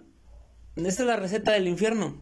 Esta 0.75 1.01
es 1.01 1.07
la 1.07 1.15
receta 1.15 1.53
del 1.53 1.67
infierno. 1.67 2.21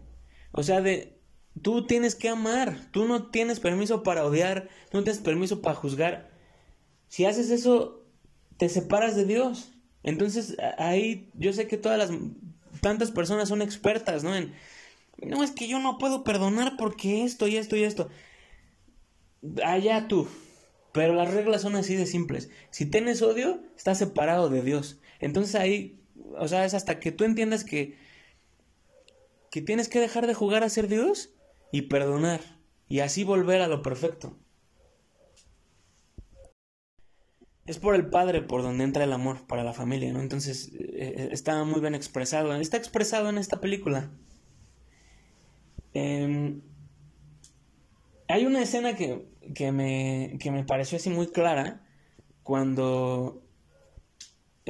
O 0.53 0.63
sea, 0.63 0.79
de 0.79 1.19
tú 1.61 1.85
tienes 1.85 2.15
que 2.15 2.29
amar, 2.29 2.89
tú 2.91 3.05
no 3.05 3.29
tienes 3.29 3.59
permiso 3.59 4.01
para 4.01 4.25
odiar, 4.25 4.69
no 4.93 5.03
tienes 5.03 5.21
permiso 5.21 5.61
para 5.61 5.75
juzgar. 5.75 6.31
Si 7.09 7.25
haces 7.25 7.49
eso, 7.49 8.05
te 8.55 8.69
separas 8.69 9.17
de 9.17 9.25
Dios. 9.25 9.73
Entonces 10.03 10.55
ahí 10.77 11.31
yo 11.33 11.51
sé 11.51 11.67
que 11.67 11.75
todas 11.75 11.97
las 11.97 12.17
tantas 12.79 13.11
personas 13.11 13.49
son 13.49 13.61
expertas, 13.61 14.23
¿no? 14.23 14.33
En, 14.33 14.53
no 15.17 15.43
es 15.43 15.51
que 15.51 15.67
yo 15.67 15.79
no 15.79 15.97
puedo 15.97 16.23
perdonar 16.23 16.77
porque 16.77 17.25
esto 17.25 17.49
y 17.49 17.57
esto 17.57 17.75
y 17.75 17.83
esto. 17.83 18.07
Allá 19.65 20.07
tú. 20.07 20.29
Pero 20.93 21.13
las 21.13 21.33
reglas 21.33 21.61
son 21.61 21.75
así 21.75 21.95
de 21.95 22.05
simples. 22.05 22.49
Si 22.69 22.85
tienes 22.85 23.21
odio, 23.21 23.61
estás 23.75 23.97
separado 23.97 24.49
de 24.49 24.61
Dios. 24.61 25.01
Entonces 25.19 25.55
ahí, 25.55 25.99
o 26.39 26.47
sea, 26.47 26.65
es 26.65 26.73
hasta 26.73 26.99
que 26.99 27.11
tú 27.11 27.23
entiendas 27.23 27.63
que 27.63 27.97
que 29.49 29.61
tienes 29.61 29.87
que 29.89 29.99
dejar 29.99 30.27
de 30.27 30.33
jugar 30.33 30.63
a 30.63 30.69
ser 30.69 30.87
Dios 30.87 31.29
y 31.71 31.83
perdonar 31.83 32.41
y 32.89 32.99
así 32.99 33.23
volver 33.23 33.61
a 33.61 33.67
lo 33.67 33.81
perfecto. 33.81 34.37
es 37.67 37.79
por 37.79 37.95
el 37.95 38.09
padre 38.09 38.41
por 38.41 38.63
donde 38.63 38.85
entra 38.85 39.03
el 39.03 39.11
amor 39.11 39.45
para 39.45 39.63
la 39.63 39.73
familia, 39.73 40.11
¿no? 40.13 40.21
Entonces 40.21 40.71
eh, 40.73 41.13
eh, 41.17 41.29
está 41.33 41.63
muy 41.65 41.81
bien 41.81 41.95
expresado, 41.95 42.55
está 42.55 42.77
expresado 42.77 43.29
en 43.29 43.37
esta 43.37 43.59
película. 43.59 44.09
Em, 45.93 46.61
hay 48.29 48.45
una 48.45 48.61
escena 48.61 48.95
que, 48.95 49.27
que, 49.53 49.71
me, 49.73 50.37
que 50.39 50.49
me 50.49 50.63
pareció 50.63 50.95
así 50.97 51.09
muy 51.09 51.27
clara 51.27 51.85
cuando 52.41 53.43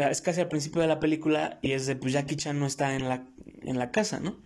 es 0.04 0.22
casi 0.22 0.42
al 0.42 0.48
principio 0.48 0.82
de 0.82 0.88
la 0.88 1.00
película 1.00 1.60
y 1.62 1.72
es 1.72 1.88
de 1.88 1.96
pues 1.96 2.14
Jackie 2.14 2.36
Chan 2.36 2.60
no 2.60 2.68
está 2.68 2.96
en 2.96 3.10
la, 3.10 3.28
en 3.64 3.80
la 3.80 3.92
casa, 3.92 4.20
¿no? 4.20 4.38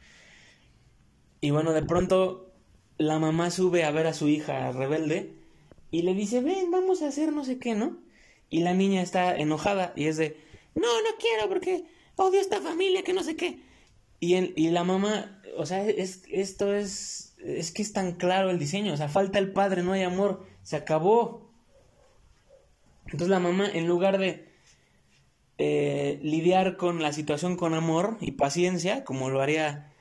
Y 1.42 1.52
bueno, 1.52 1.74
de 1.74 1.84
pronto 1.84 2.54
la 2.98 3.20
mamá 3.20 3.52
sube 3.52 3.84
a 3.84 3.92
ver 3.92 4.08
a 4.08 4.14
su 4.14 4.30
hija 4.30 4.72
rebelde 4.72 5.34
y 5.90 6.04
le 6.04 6.14
dice, 6.14 6.42
ven, 6.42 6.72
vamos 6.72 7.02
a 7.02 7.08
hacer 7.08 7.34
no 7.34 7.44
sé 7.44 7.60
qué, 7.60 7.76
¿no? 7.76 7.98
Y 8.50 8.62
la 8.62 8.74
niña 8.74 9.02
está 9.02 9.36
enojada 9.36 9.94
y 9.96 10.06
es 10.06 10.18
de, 10.18 10.38
no, 10.76 10.88
no 10.88 11.10
quiero 11.20 11.50
porque 11.50 11.84
odio 12.16 12.40
a 12.40 12.42
esta 12.42 12.62
familia, 12.62 13.04
que 13.04 13.14
no 13.14 13.24
sé 13.24 13.36
qué. 13.36 13.60
Y, 14.20 14.36
y 14.36 14.70
la 14.70 14.84
mamá, 14.84 15.42
o 15.58 15.66
sea, 15.66 15.86
es, 15.86 16.24
esto 16.30 16.74
es, 16.74 17.36
es 17.40 17.72
que 17.72 17.82
es 17.82 17.92
tan 17.92 18.14
claro 18.14 18.52
el 18.52 18.60
diseño, 18.60 18.94
o 18.94 18.98
sea, 18.98 19.10
falta 19.10 19.40
el 19.40 19.52
padre, 19.52 19.84
no 19.84 19.94
hay 19.94 20.04
amor, 20.04 20.46
se 20.64 20.76
acabó. 20.76 21.50
Entonces 23.06 23.30
la 23.30 23.40
mamá, 23.40 23.70
en 23.70 23.88
lugar 23.88 24.18
de 24.18 24.51
eh, 25.64 26.20
lidiar 26.24 26.76
con 26.76 27.04
la 27.04 27.14
situación 27.14 27.56
con 27.56 27.76
amor 27.76 28.18
y 28.20 28.32
paciencia, 28.32 29.04
como 29.04 29.30
lo 29.30 29.42
haría, 29.44 29.94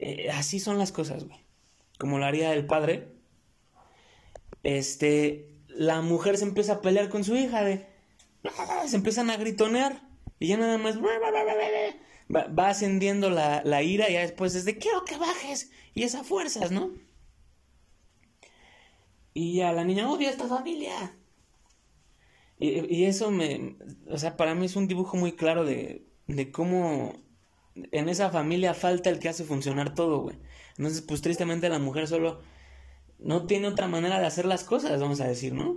eh, 0.00 0.28
así 0.32 0.58
son 0.58 0.76
las 0.76 0.90
cosas, 0.90 1.22
güey, 1.22 1.38
como 2.00 2.18
lo 2.18 2.24
haría 2.24 2.52
el 2.52 2.66
padre, 2.66 3.06
este, 4.64 5.54
la 5.68 6.00
mujer 6.00 6.36
se 6.36 6.46
empieza 6.46 6.72
a 6.72 6.80
pelear 6.80 7.10
con 7.10 7.22
su 7.22 7.36
hija 7.36 7.62
de... 7.62 7.86
Se 8.88 8.96
empiezan 8.96 9.30
a 9.30 9.36
gritonear 9.36 10.02
y 10.40 10.48
ya 10.48 10.56
nada 10.56 10.78
más... 10.78 10.98
Va, 10.98 12.68
ascendiendo 12.68 13.30
la, 13.30 13.82
ira 13.84 14.10
y 14.10 14.14
ya 14.14 14.22
después 14.22 14.56
es 14.56 14.64
de 14.64 14.78
quiero 14.78 15.04
que 15.04 15.16
bajes 15.16 15.70
y 15.94 16.02
esa 16.02 16.24
fuerzas, 16.24 16.72
¿no? 16.72 16.90
Y 19.32 19.58
ya 19.58 19.72
la 19.72 19.84
niña 19.84 20.10
odia 20.10 20.26
a 20.26 20.32
esta 20.32 20.48
familia. 20.48 21.14
Y, 22.58 22.94
y, 22.94 23.04
eso 23.04 23.30
me... 23.30 23.76
O 24.08 24.18
sea, 24.18 24.36
para 24.36 24.54
mí 24.54 24.66
es 24.66 24.76
un 24.76 24.88
dibujo 24.88 25.16
muy 25.16 25.32
claro 25.32 25.64
de, 25.64 26.04
de 26.26 26.50
cómo 26.50 27.14
en 27.92 28.08
esa 28.08 28.30
familia 28.30 28.74
falta 28.74 29.10
el 29.10 29.18
que 29.18 29.28
hace 29.28 29.44
funcionar 29.44 29.94
todo, 29.94 30.20
güey. 30.20 30.36
Entonces, 30.76 31.02
pues 31.02 31.20
tristemente 31.20 31.68
la 31.68 31.78
mujer 31.78 32.06
solo 32.06 32.40
no 33.18 33.46
tiene 33.46 33.68
otra 33.68 33.88
manera 33.88 34.20
de 34.20 34.26
hacer 34.26 34.44
las 34.44 34.64
cosas, 34.64 35.00
vamos 35.00 35.20
a 35.20 35.26
decir, 35.26 35.52
¿no? 35.54 35.76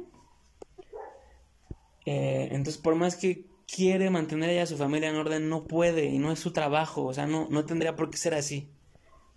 Eh, 2.06 2.50
entonces, 2.52 2.78
por 2.78 2.96
más 2.96 3.16
que 3.16 3.48
quiere 3.68 4.10
mantener 4.10 4.50
ella 4.50 4.64
a 4.64 4.68
su 4.68 4.78
familia 4.78 5.10
en 5.10 5.16
orden, 5.16 5.50
no 5.50 5.66
puede 5.66 6.06
y 6.06 6.20
no 6.20 6.32
es 6.32 6.40
su 6.40 6.52
trabajo, 6.52 7.06
o 7.06 7.14
sea, 7.14 7.26
no, 7.26 7.48
no 7.50 7.66
tendría 7.66 7.96
por 7.96 8.10
qué 8.10 8.18
ser 8.18 8.34
así. 8.34 8.70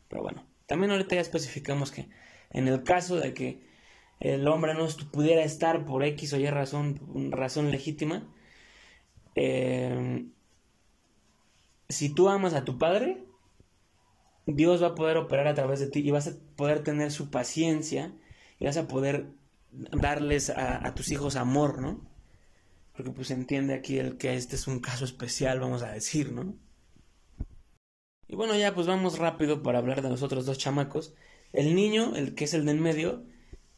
Pero 0.09 0.23
bueno, 0.23 0.47
también 0.67 0.91
ahorita 0.91 1.15
ya 1.15 1.21
especificamos 1.21 1.91
que 1.91 2.09
en 2.51 2.69
el 2.69 2.83
caso 2.83 3.17
de 3.17 3.35
que 3.35 3.63
el 4.21 4.47
hombre 4.49 4.75
no 4.75 4.87
pudiera 5.11 5.43
estar 5.43 5.85
por 5.85 6.05
X 6.05 6.33
o 6.33 6.39
Y 6.39 6.47
razón, 6.49 7.31
razón 7.31 7.71
legítima, 7.71 8.27
eh, 9.35 10.27
si 11.89 12.15
tú 12.15 12.29
amas 12.29 12.55
a 12.55 12.65
tu 12.65 12.79
padre, 12.79 13.25
Dios 14.47 14.83
va 14.83 14.89
a 14.89 14.95
poder 14.95 15.17
operar 15.17 15.47
a 15.47 15.55
través 15.55 15.81
de 15.81 15.89
ti 15.89 16.01
y 16.01 16.11
vas 16.11 16.29
a 16.29 16.33
poder 16.57 16.83
tener 16.83 17.11
su 17.11 17.31
paciencia 17.31 18.15
y 18.59 18.67
vas 18.67 18.77
a 18.77 18.89
poder 18.89 19.31
darles 19.73 20.51
a, 20.51 20.95
tus 20.95 21.11
hijos 21.11 21.37
amor, 21.37 21.81
¿no? 21.81 22.09
Porque 22.95 23.11
pues 23.11 23.31
entiende 23.31 23.75
aquí 23.75 23.99
el 23.99 24.19
que 24.19 24.35
este 24.35 24.57
es 24.57 24.69
un 24.69 24.81
caso 24.81 25.05
especial, 25.05 25.61
vamos 25.61 25.83
a 25.83 25.93
decir, 25.93 26.33
¿no? 26.33 26.55
Y 28.29 28.37
bueno, 28.37 28.57
ya 28.57 28.75
pues 28.75 28.87
vamos 28.87 29.19
rápido 29.19 29.63
para 29.63 29.79
hablar 29.79 30.03
de 30.03 30.11
los 30.11 30.23
otros 30.23 30.47
dos 30.47 30.59
chamacos. 30.59 31.15
El 31.53 31.75
niño, 31.75 32.15
el 32.17 32.35
que 32.35 32.45
es 32.45 32.55
el 32.55 32.65
de 32.65 32.73
en 32.73 32.81
medio, 32.81 33.25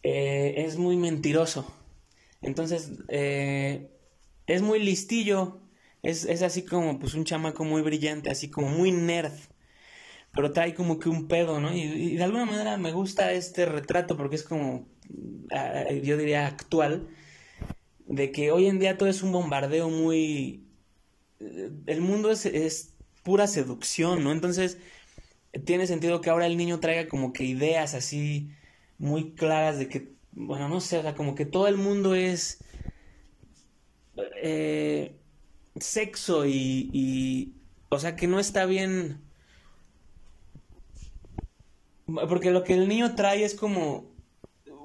eh, 0.09 0.65
es 0.65 0.77
muy 0.77 0.97
mentiroso. 0.97 1.67
Entonces, 2.41 2.93
eh, 3.09 3.91
es 4.47 4.63
muy 4.63 4.79
listillo. 4.79 5.61
Es, 6.03 6.25
es 6.27 6.43
así 6.43 6.65
como 6.65 7.01
pues 7.01 7.15
un 7.15 7.25
chamaco 7.25 7.65
muy 7.65 7.83
brillante, 7.83 8.31
así 8.31 8.49
como 8.49 8.69
muy 8.69 8.93
nerd 8.93 9.33
pero 10.37 10.53
trae 10.53 10.75
como 10.75 10.99
que 10.99 11.09
un 11.09 11.29
pedo, 11.29 11.61
¿no? 11.61 11.75
Y, 11.75 12.17
de 12.17 12.23
alguna 12.23 12.45
manera 12.45 12.77
me 12.77 12.93
gusta 12.93 13.33
este 13.33 13.65
retrato 13.65 14.19
porque 14.19 14.37
es 14.37 14.43
como, 14.43 14.87
ah, 15.51 15.91
yo 15.91 16.19
diría, 16.19 16.47
actual, 16.47 17.09
de 18.07 18.31
que 18.31 18.53
hoy 18.53 18.67
en 18.67 18.79
día 18.79 18.99
todo 18.99 19.09
es 19.09 19.23
un 19.23 19.33
bombardeo 19.33 19.89
muy... 19.89 20.67
Eh, 21.41 21.71
el 21.87 22.03
mundo 22.03 22.31
es, 22.31 22.45
es 22.45 22.93
pura 23.23 23.47
seducción, 23.47 24.25
¿no? 24.25 24.31
Entonces, 24.31 24.77
tiene 25.65 25.87
sentido 25.87 26.21
que 26.21 26.29
ahora 26.29 26.47
el 26.47 26.59
niño 26.59 26.81
traiga 26.81 27.09
como 27.09 27.33
que 27.33 27.45
ideas 27.45 27.95
así 27.95 28.51
muy 28.99 29.33
claras 29.33 29.79
de 29.79 29.89
que, 29.89 30.13
bueno, 30.33 30.69
no 30.69 30.81
sé, 30.81 30.99
o 30.99 31.03
sea, 31.03 31.15
como 31.15 31.35
que 31.35 31.47
todo 31.47 31.69
el 31.69 31.77
mundo 31.77 32.15
es 32.15 32.59
eh, 34.43 35.17
sexo 35.79 36.47
y, 36.47 37.55
o 37.89 37.99
sea, 37.99 38.17
que 38.17 38.27
no 38.27 38.41
está 38.41 38.67
bien 38.67 39.27
porque 42.07 42.51
lo 42.53 42.63
que 42.63 42.75
el 42.75 42.89
niño 42.89 43.15
trae 43.17 43.45
es 43.45 43.55
como 43.55 44.15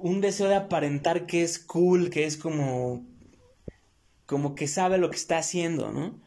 un 0.01 0.21
deseo 0.21 0.49
de 0.49 0.55
aparentar 0.55 1.27
que 1.27 1.43
es 1.43 1.59
cool, 1.59 2.09
que 2.09 2.25
es 2.25 2.37
como. 2.37 3.05
como 4.25 4.55
que 4.55 4.67
sabe 4.67 4.97
lo 4.97 5.09
que 5.09 5.17
está 5.17 5.37
haciendo, 5.37 5.91
¿no? 5.91 6.19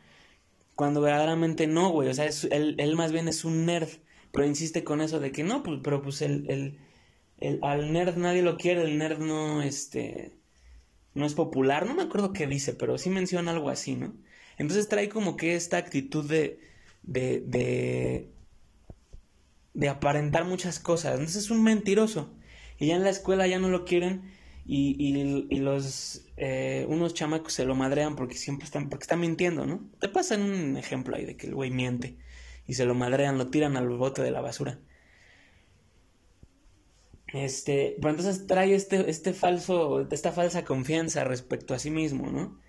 Cuando 0.76 1.00
verdaderamente 1.00 1.66
no, 1.66 1.90
güey. 1.90 2.08
O 2.08 2.14
sea, 2.14 2.28
él, 2.50 2.94
más 2.96 3.12
bien 3.12 3.28
es 3.28 3.44
un 3.44 3.66
nerd. 3.66 3.88
Pero 4.32 4.46
insiste 4.46 4.82
con 4.82 5.00
eso 5.00 5.20
de 5.20 5.30
que 5.30 5.44
no, 5.44 5.62
pues, 5.62 5.80
pero 5.82 6.02
pues 6.02 6.20
el, 6.22 6.78
el, 7.38 7.58
al 7.62 7.92
nerd 7.92 8.16
nadie 8.16 8.42
lo 8.42 8.56
quiere, 8.56 8.82
el 8.82 8.98
nerd 8.98 9.18
no, 9.18 9.62
este, 9.62 10.38
no 11.14 11.26
es 11.26 11.34
popular, 11.34 11.86
no 11.86 11.94
me 11.94 12.02
acuerdo 12.02 12.32
qué 12.32 12.46
dice, 12.46 12.74
pero 12.74 12.98
sí 12.98 13.10
menciona 13.10 13.50
algo 13.52 13.70
así, 13.70 13.94
¿no? 13.96 14.14
Entonces 14.58 14.88
trae 14.88 15.08
como 15.08 15.36
que 15.36 15.54
esta 15.56 15.76
actitud 15.78 16.28
de, 16.28 16.60
de, 17.02 17.40
de, 17.40 18.30
de 19.74 19.88
aparentar 19.88 20.44
muchas 20.44 20.78
cosas. 20.78 21.14
Entonces 21.14 21.44
es 21.44 21.50
un 21.50 21.62
mentiroso. 21.62 22.34
Y 22.78 22.88
ya 22.88 22.96
en 22.96 23.04
la 23.04 23.10
escuela 23.10 23.46
ya 23.46 23.58
no 23.58 23.68
lo 23.68 23.84
quieren 23.84 24.32
y, 24.66 24.96
y, 25.50 25.58
los 25.58 26.26
eh, 26.36 26.86
unos 26.88 27.14
chamacos 27.14 27.52
se 27.52 27.66
lo 27.66 27.74
madrean 27.74 28.16
porque 28.16 28.34
siempre 28.34 28.64
están 28.64 28.88
porque 28.88 29.04
están 29.04 29.20
mintiendo, 29.20 29.66
¿no? 29.66 29.90
Te 30.00 30.08
pasan 30.08 30.42
un 30.42 30.76
ejemplo 30.76 31.16
ahí 31.16 31.24
de 31.24 31.36
que 31.36 31.46
el 31.48 31.54
güey 31.54 31.70
miente 31.70 32.16
y 32.66 32.74
se 32.74 32.86
lo 32.86 32.94
madrean, 32.94 33.38
lo 33.38 33.48
tiran 33.48 33.76
al 33.76 33.88
bote 33.88 34.22
de 34.22 34.30
la 34.30 34.40
basura. 34.40 34.80
Este, 37.34 37.96
pero 38.00 38.10
entonces 38.10 38.46
trae 38.46 38.76
este, 38.76 39.10
este 39.10 39.32
falso, 39.32 40.06
esta 40.12 40.30
falsa 40.30 40.64
confianza 40.64 41.24
respecto 41.24 41.74
a 41.74 41.80
sí 41.80 41.90
mismo, 41.90 42.30
¿no? 42.30 42.60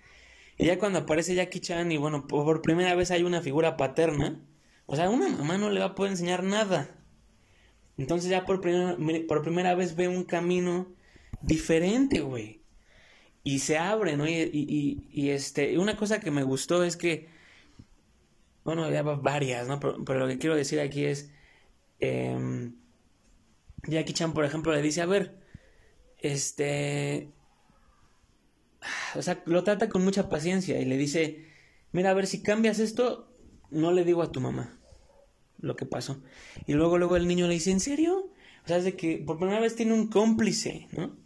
Y 0.58 0.66
ya 0.66 0.78
cuando 0.80 0.98
aparece 0.98 1.36
Jackie 1.36 1.60
Chan 1.60 1.92
y 1.92 1.98
bueno, 1.98 2.26
por 2.26 2.62
primera 2.62 2.96
vez 2.96 3.12
hay 3.12 3.22
una 3.22 3.42
figura 3.42 3.76
paterna, 3.76 4.40
o 4.86 4.96
sea, 4.96 5.08
una 5.08 5.28
mamá 5.28 5.56
no 5.56 5.70
le 5.70 5.78
va 5.78 5.86
a 5.86 5.94
poder 5.94 6.10
enseñar 6.10 6.42
nada. 6.42 6.90
Entonces 7.96 8.28
ya 8.28 8.44
por 8.44 8.60
primera, 8.60 8.96
por 9.28 9.42
primera 9.42 9.76
vez 9.76 9.94
ve 9.94 10.08
un 10.08 10.24
camino 10.24 10.88
diferente, 11.42 12.20
güey. 12.20 12.62
Y 13.44 13.60
se 13.60 13.78
abre, 13.78 14.16
¿no? 14.16 14.26
Y, 14.26 14.32
y, 14.34 15.08
y, 15.12 15.30
este, 15.30 15.78
una 15.78 15.96
cosa 15.96 16.18
que 16.20 16.32
me 16.32 16.42
gustó 16.42 16.82
es 16.82 16.96
que, 16.96 17.28
bueno, 18.64 18.84
había 18.84 19.02
varias, 19.02 19.68
¿no? 19.68 19.78
Pero, 19.78 20.18
lo 20.18 20.26
que 20.28 20.38
quiero 20.38 20.56
decir 20.56 20.80
aquí 20.80 21.04
es, 21.04 21.30
eh, 22.00 22.72
Jackie 23.86 24.12
Chan, 24.14 24.32
por 24.32 24.44
ejemplo, 24.44 24.72
le 24.72 24.82
dice, 24.82 25.00
a 25.02 25.06
ver, 25.06 25.38
este, 26.18 27.32
o 29.14 29.22
sea, 29.22 29.42
lo 29.46 29.64
trata 29.64 29.88
con 29.88 30.04
mucha 30.04 30.28
paciencia 30.28 30.80
y 30.80 30.84
le 30.84 30.96
dice, 30.96 31.46
mira, 31.92 32.10
a 32.10 32.14
ver, 32.14 32.26
si 32.26 32.42
cambias 32.42 32.78
esto, 32.78 33.32
no 33.70 33.92
le 33.92 34.04
digo 34.04 34.22
a 34.22 34.32
tu 34.32 34.40
mamá 34.40 34.78
lo 35.58 35.76
que 35.76 35.86
pasó. 35.86 36.22
Y 36.66 36.74
luego, 36.74 36.98
luego 36.98 37.16
el 37.16 37.26
niño 37.28 37.46
le 37.48 37.54
dice, 37.54 37.70
¿en 37.70 37.80
serio? 37.80 38.30
O 38.64 38.68
sea, 38.68 38.76
es 38.78 38.84
de 38.84 38.96
que 38.96 39.18
por 39.18 39.38
primera 39.38 39.60
vez 39.60 39.76
tiene 39.76 39.94
un 39.94 40.08
cómplice, 40.08 40.88
¿no? 40.92 41.16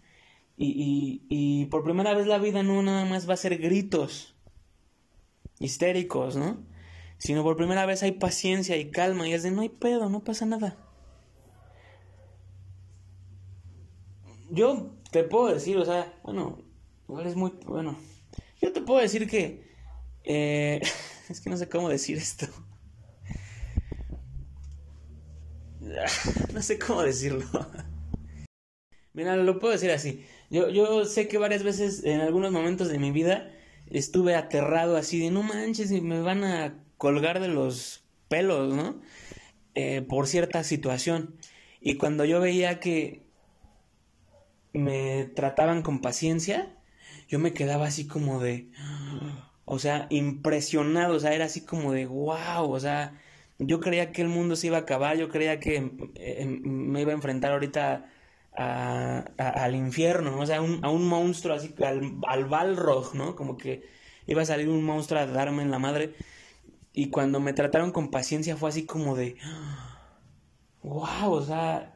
Y, 0.56 0.68
y, 0.68 1.26
y 1.28 1.66
por 1.66 1.84
primera 1.84 2.14
vez 2.14 2.26
la 2.26 2.38
vida 2.38 2.62
no 2.62 2.82
nada 2.82 3.04
más 3.06 3.28
va 3.28 3.34
a 3.34 3.38
ser 3.38 3.58
gritos. 3.58 4.36
histéricos, 5.60 6.36
¿no? 6.36 6.66
Sino 7.18 7.42
por 7.44 7.56
primera 7.56 7.86
vez 7.86 8.02
hay 8.02 8.12
paciencia 8.12 8.76
y 8.76 8.90
calma 8.90 9.28
y 9.28 9.34
es 9.34 9.42
de 9.42 9.50
no 9.50 9.62
hay 9.62 9.68
pedo, 9.68 10.08
no 10.08 10.24
pasa 10.24 10.46
nada. 10.46 10.78
Yo 14.50 14.90
te 15.10 15.24
puedo 15.24 15.52
decir, 15.52 15.76
o 15.76 15.84
sea, 15.84 16.12
bueno, 16.22 16.58
igual 17.08 17.26
es 17.26 17.36
muy, 17.36 17.52
bueno, 17.66 17.96
yo 18.60 18.72
te 18.72 18.80
puedo 18.80 19.00
decir 19.00 19.28
que, 19.28 19.70
eh, 20.24 20.80
es 21.28 21.40
que 21.40 21.50
no 21.50 21.56
sé 21.56 21.68
cómo 21.68 21.88
decir 21.88 22.18
esto. 22.18 22.46
no 26.52 26.62
sé 26.62 26.78
cómo 26.78 27.02
decirlo. 27.02 27.46
Mira, 29.12 29.36
lo 29.36 29.58
puedo 29.58 29.72
decir 29.72 29.90
así. 29.90 30.24
Yo, 30.50 30.68
yo 30.68 31.04
sé 31.04 31.28
que 31.28 31.38
varias 31.38 31.62
veces 31.62 32.04
en 32.04 32.20
algunos 32.20 32.52
momentos 32.52 32.88
de 32.88 32.98
mi 32.98 33.10
vida 33.10 33.50
estuve 33.88 34.34
aterrado 34.36 34.96
así 34.96 35.20
de 35.20 35.30
no 35.30 35.42
manches, 35.42 35.90
me 35.90 36.20
van 36.20 36.44
a 36.44 36.84
colgar 36.96 37.40
de 37.40 37.48
los 37.48 38.04
pelos, 38.28 38.72
¿no? 38.74 39.00
Eh, 39.74 40.02
por 40.02 40.26
cierta 40.26 40.62
situación. 40.64 41.36
Y 41.80 41.96
cuando 41.96 42.24
yo 42.24 42.40
veía 42.40 42.78
que 42.78 43.29
me 44.72 45.24
trataban 45.24 45.82
con 45.82 46.00
paciencia, 46.00 46.74
yo 47.28 47.38
me 47.38 47.52
quedaba 47.52 47.86
así 47.86 48.06
como 48.06 48.40
de, 48.40 48.68
o 49.64 49.78
sea, 49.78 50.06
impresionado, 50.10 51.14
o 51.14 51.20
sea, 51.20 51.34
era 51.34 51.46
así 51.46 51.62
como 51.64 51.92
de, 51.92 52.06
wow, 52.06 52.70
o 52.70 52.80
sea, 52.80 53.20
yo 53.58 53.80
creía 53.80 54.12
que 54.12 54.22
el 54.22 54.28
mundo 54.28 54.56
se 54.56 54.68
iba 54.68 54.78
a 54.78 54.80
acabar, 54.80 55.16
yo 55.16 55.28
creía 55.28 55.60
que 55.60 55.92
eh, 56.14 56.46
me 56.46 57.02
iba 57.02 57.12
a 57.12 57.14
enfrentar 57.14 57.52
ahorita 57.52 58.10
al 58.52 59.74
infierno, 59.74 60.38
o 60.38 60.46
sea, 60.46 60.58
a 60.58 60.90
un 60.90 61.08
monstruo 61.08 61.54
así, 61.54 61.74
al, 61.84 62.16
al 62.26 62.44
Balrog, 62.46 63.14
¿no? 63.14 63.36
Como 63.36 63.56
que 63.56 63.84
iba 64.26 64.42
a 64.42 64.46
salir 64.46 64.68
un 64.68 64.84
monstruo 64.84 65.20
a 65.20 65.26
darme 65.26 65.62
en 65.62 65.70
la 65.70 65.78
madre. 65.78 66.14
Y 66.92 67.10
cuando 67.10 67.40
me 67.40 67.52
trataron 67.52 67.92
con 67.92 68.10
paciencia 68.10 68.56
fue 68.56 68.68
así 68.68 68.84
como 68.84 69.14
de, 69.14 69.36
wow, 70.82 71.30
o 71.30 71.42
sea, 71.42 71.94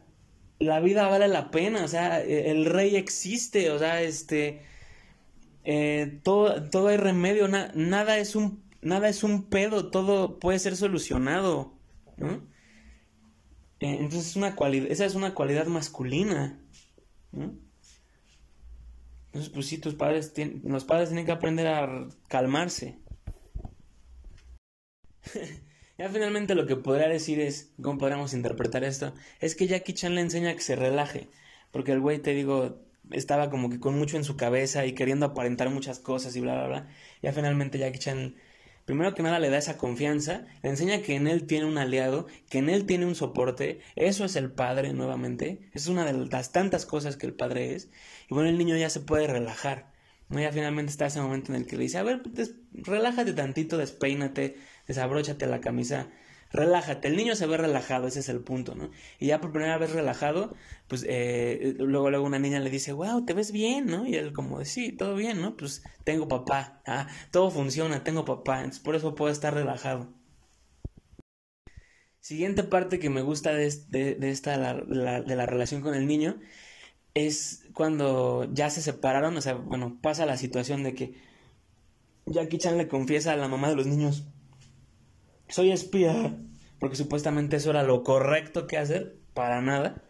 la 0.64 0.80
vida 0.80 1.08
vale 1.08 1.28
la 1.28 1.50
pena, 1.50 1.84
o 1.84 1.88
sea, 1.88 2.22
e, 2.22 2.50
el 2.50 2.66
rey 2.66 2.96
existe, 2.96 3.70
o 3.70 3.78
sea, 3.78 4.02
este, 4.02 4.62
eh, 5.64 6.20
todo, 6.22 6.62
todo 6.70 6.88
hay 6.88 6.96
remedio, 6.96 7.48
nada 7.48 8.18
es 8.18 8.36
un, 8.36 8.62
nada 8.82 9.08
es 9.08 9.24
un 9.24 9.44
pedo, 9.44 9.90
todo 9.90 10.38
puede 10.38 10.58
ser 10.58 10.76
solucionado, 10.76 11.74
¿no? 12.16 12.42
Eh, 13.80 13.96
entonces 14.00 14.28
es 14.30 14.36
una 14.36 14.56
esa 14.88 15.04
es 15.04 15.14
una 15.14 15.34
cualidad 15.34 15.66
masculina, 15.66 16.58
¿no? 17.32 17.54
Entonces, 19.26 19.52
pues 19.52 19.66
sí, 19.66 19.78
tus 19.78 19.94
padres, 19.94 20.32
los 20.62 20.84
padres 20.84 21.08
tienen 21.08 21.26
que 21.26 21.32
aprender 21.32 21.66
a 21.66 22.08
calmarse. 22.28 22.98
Ya 25.96 26.08
finalmente 26.08 26.56
lo 26.56 26.66
que 26.66 26.74
podría 26.74 27.08
decir 27.08 27.38
es, 27.40 27.72
¿cómo 27.80 27.98
podríamos 27.98 28.32
interpretar 28.34 28.82
esto? 28.82 29.14
Es 29.40 29.54
que 29.54 29.68
Jackie 29.68 29.94
Chan 29.94 30.14
le 30.16 30.22
enseña 30.22 30.52
que 30.54 30.60
se 30.60 30.74
relaje, 30.74 31.28
porque 31.70 31.92
el 31.92 32.00
güey, 32.00 32.18
te 32.18 32.34
digo, 32.34 32.80
estaba 33.12 33.48
como 33.48 33.70
que 33.70 33.78
con 33.78 33.96
mucho 33.96 34.16
en 34.16 34.24
su 34.24 34.36
cabeza 34.36 34.86
y 34.86 34.94
queriendo 34.94 35.26
aparentar 35.26 35.70
muchas 35.70 36.00
cosas 36.00 36.34
y 36.34 36.40
bla, 36.40 36.54
bla, 36.54 36.66
bla. 36.66 36.88
Ya 37.22 37.32
finalmente 37.32 37.78
Jackie 37.78 38.00
Chan, 38.00 38.34
primero 38.84 39.14
que 39.14 39.22
nada, 39.22 39.38
le 39.38 39.50
da 39.50 39.58
esa 39.58 39.78
confianza, 39.78 40.46
le 40.64 40.70
enseña 40.70 41.00
que 41.00 41.14
en 41.14 41.28
él 41.28 41.46
tiene 41.46 41.66
un 41.66 41.78
aliado, 41.78 42.26
que 42.50 42.58
en 42.58 42.70
él 42.70 42.86
tiene 42.86 43.06
un 43.06 43.14
soporte, 43.14 43.80
eso 43.94 44.24
es 44.24 44.34
el 44.34 44.50
padre 44.50 44.94
nuevamente, 44.94 45.60
es 45.72 45.86
una 45.86 46.04
de 46.04 46.26
las 46.26 46.50
tantas 46.50 46.86
cosas 46.86 47.16
que 47.16 47.26
el 47.26 47.34
padre 47.34 47.74
es, 47.76 47.88
y 48.28 48.34
bueno, 48.34 48.48
el 48.48 48.58
niño 48.58 48.76
ya 48.76 48.90
se 48.90 49.00
puede 49.00 49.28
relajar. 49.28 49.94
Ya 50.30 50.50
finalmente 50.52 50.90
está 50.90 51.06
ese 51.06 51.20
momento 51.20 51.52
en 51.52 51.60
el 51.60 51.66
que 51.66 51.76
le 51.76 51.84
dice, 51.84 51.98
a 51.98 52.02
ver, 52.02 52.22
relájate 52.72 53.34
tantito, 53.34 53.76
despeínate, 53.76 54.56
desabróchate 54.86 55.46
la 55.46 55.60
camisa, 55.60 56.08
relájate. 56.52 57.08
El 57.08 57.16
niño 57.16 57.34
se 57.34 57.46
ve 57.46 57.56
relajado, 57.56 58.06
ese 58.06 58.20
es 58.20 58.28
el 58.28 58.40
punto, 58.40 58.74
¿no? 58.74 58.90
Y 59.18 59.26
ya 59.26 59.40
por 59.40 59.52
primera 59.52 59.78
vez 59.78 59.92
relajado, 59.92 60.54
pues 60.88 61.04
eh, 61.08 61.74
luego, 61.78 62.10
luego 62.10 62.26
una 62.26 62.38
niña 62.38 62.60
le 62.60 62.70
dice, 62.70 62.92
wow, 62.92 63.24
te 63.24 63.34
ves 63.34 63.52
bien, 63.52 63.86
¿no? 63.86 64.06
Y 64.06 64.14
él 64.16 64.32
como, 64.32 64.64
sí, 64.64 64.92
todo 64.92 65.16
bien, 65.16 65.40
¿no? 65.40 65.56
Pues 65.56 65.82
tengo 66.04 66.28
papá, 66.28 66.82
ah, 66.86 67.08
todo 67.30 67.50
funciona, 67.50 68.04
tengo 68.04 68.24
papá, 68.24 68.58
entonces 68.58 68.80
por 68.82 68.94
eso 68.94 69.14
puedo 69.14 69.32
estar 69.32 69.54
relajado. 69.54 70.12
Siguiente 72.20 72.62
parte 72.64 72.98
que 72.98 73.10
me 73.10 73.20
gusta 73.20 73.52
de, 73.52 73.70
de, 73.88 74.30
esta, 74.30 74.56
de 74.56 75.36
la 75.36 75.46
relación 75.46 75.82
con 75.82 75.94
el 75.94 76.06
niño, 76.06 76.40
es 77.14 77.66
cuando 77.72 78.48
ya 78.52 78.70
se 78.70 78.82
separaron, 78.82 79.36
o 79.36 79.40
sea, 79.40 79.54
bueno, 79.54 79.98
pasa 80.02 80.26
la 80.26 80.36
situación 80.36 80.82
de 80.82 80.94
que 80.94 81.14
Jackie 82.26 82.58
Chan 82.58 82.78
le 82.78 82.88
confiesa 82.88 83.32
a 83.32 83.36
la 83.36 83.48
mamá 83.48 83.68
de 83.68 83.76
los 83.76 83.86
niños, 83.86 84.26
soy 85.54 85.70
espía, 85.70 86.36
porque 86.80 86.96
supuestamente 86.96 87.54
eso 87.54 87.70
era 87.70 87.84
lo 87.84 88.02
correcto 88.02 88.66
que 88.66 88.76
hacer, 88.76 89.14
para 89.34 89.62
nada. 89.62 90.02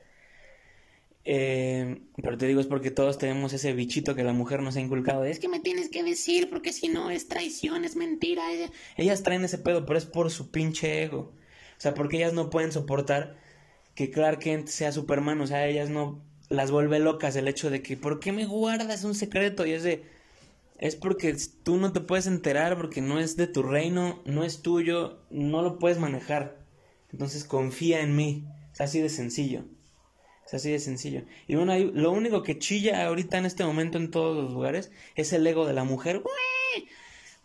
Eh, 1.26 2.00
pero 2.22 2.38
te 2.38 2.46
digo, 2.46 2.60
es 2.60 2.66
porque 2.66 2.90
todos 2.90 3.18
tenemos 3.18 3.52
ese 3.52 3.74
bichito 3.74 4.14
que 4.14 4.24
la 4.24 4.32
mujer 4.32 4.62
nos 4.62 4.76
ha 4.76 4.80
inculcado. 4.80 5.22
Es 5.24 5.38
que 5.38 5.50
me 5.50 5.60
tienes 5.60 5.90
que 5.90 6.02
decir, 6.02 6.48
porque 6.48 6.72
si 6.72 6.88
no 6.88 7.10
es 7.10 7.28
traición, 7.28 7.84
es 7.84 7.94
mentira. 7.94 8.42
Ellas 8.96 9.22
traen 9.22 9.44
ese 9.44 9.58
pedo, 9.58 9.84
pero 9.84 9.98
es 9.98 10.06
por 10.06 10.30
su 10.30 10.50
pinche 10.50 11.02
ego. 11.02 11.34
O 11.76 11.80
sea, 11.80 11.92
porque 11.92 12.16
ellas 12.16 12.32
no 12.32 12.48
pueden 12.48 12.72
soportar 12.72 13.36
que 13.94 14.10
Clark 14.10 14.38
Kent 14.38 14.68
sea 14.68 14.92
Superman. 14.92 15.42
O 15.42 15.46
sea, 15.46 15.66
ellas 15.66 15.90
no 15.90 16.22
las 16.48 16.70
vuelve 16.70 17.00
locas 17.00 17.36
el 17.36 17.48
hecho 17.48 17.68
de 17.68 17.82
que, 17.82 17.98
¿por 17.98 18.18
qué 18.18 18.32
me 18.32 18.46
guardas 18.46 19.04
un 19.04 19.14
secreto? 19.14 19.66
Y 19.66 19.72
es 19.72 19.82
de, 19.82 20.06
es 20.78 20.96
porque 20.96 21.36
tú 21.62 21.76
no 21.76 21.92
te 21.92 22.00
puedes 22.00 22.26
enterar 22.26 22.76
porque 22.76 23.00
no 23.00 23.18
es 23.18 23.36
de 23.36 23.46
tu 23.46 23.62
reino, 23.62 24.22
no 24.24 24.44
es 24.44 24.62
tuyo, 24.62 25.20
no 25.30 25.62
lo 25.62 25.78
puedes 25.78 25.98
manejar. 25.98 26.58
Entonces 27.12 27.44
confía 27.44 28.00
en 28.00 28.16
mí. 28.16 28.46
Es 28.72 28.80
así 28.80 29.00
de 29.00 29.08
sencillo. 29.08 29.64
Es 30.44 30.54
así 30.54 30.70
de 30.70 30.80
sencillo. 30.80 31.22
Y 31.46 31.54
bueno, 31.54 31.76
lo 31.78 32.10
único 32.10 32.42
que 32.42 32.58
chilla 32.58 33.06
ahorita 33.06 33.38
en 33.38 33.46
este 33.46 33.64
momento 33.64 33.98
en 33.98 34.10
todos 34.10 34.36
los 34.36 34.52
lugares 34.52 34.90
es 35.14 35.32
el 35.32 35.46
ego 35.46 35.66
de 35.66 35.74
la 35.74 35.84
mujer. 35.84 36.22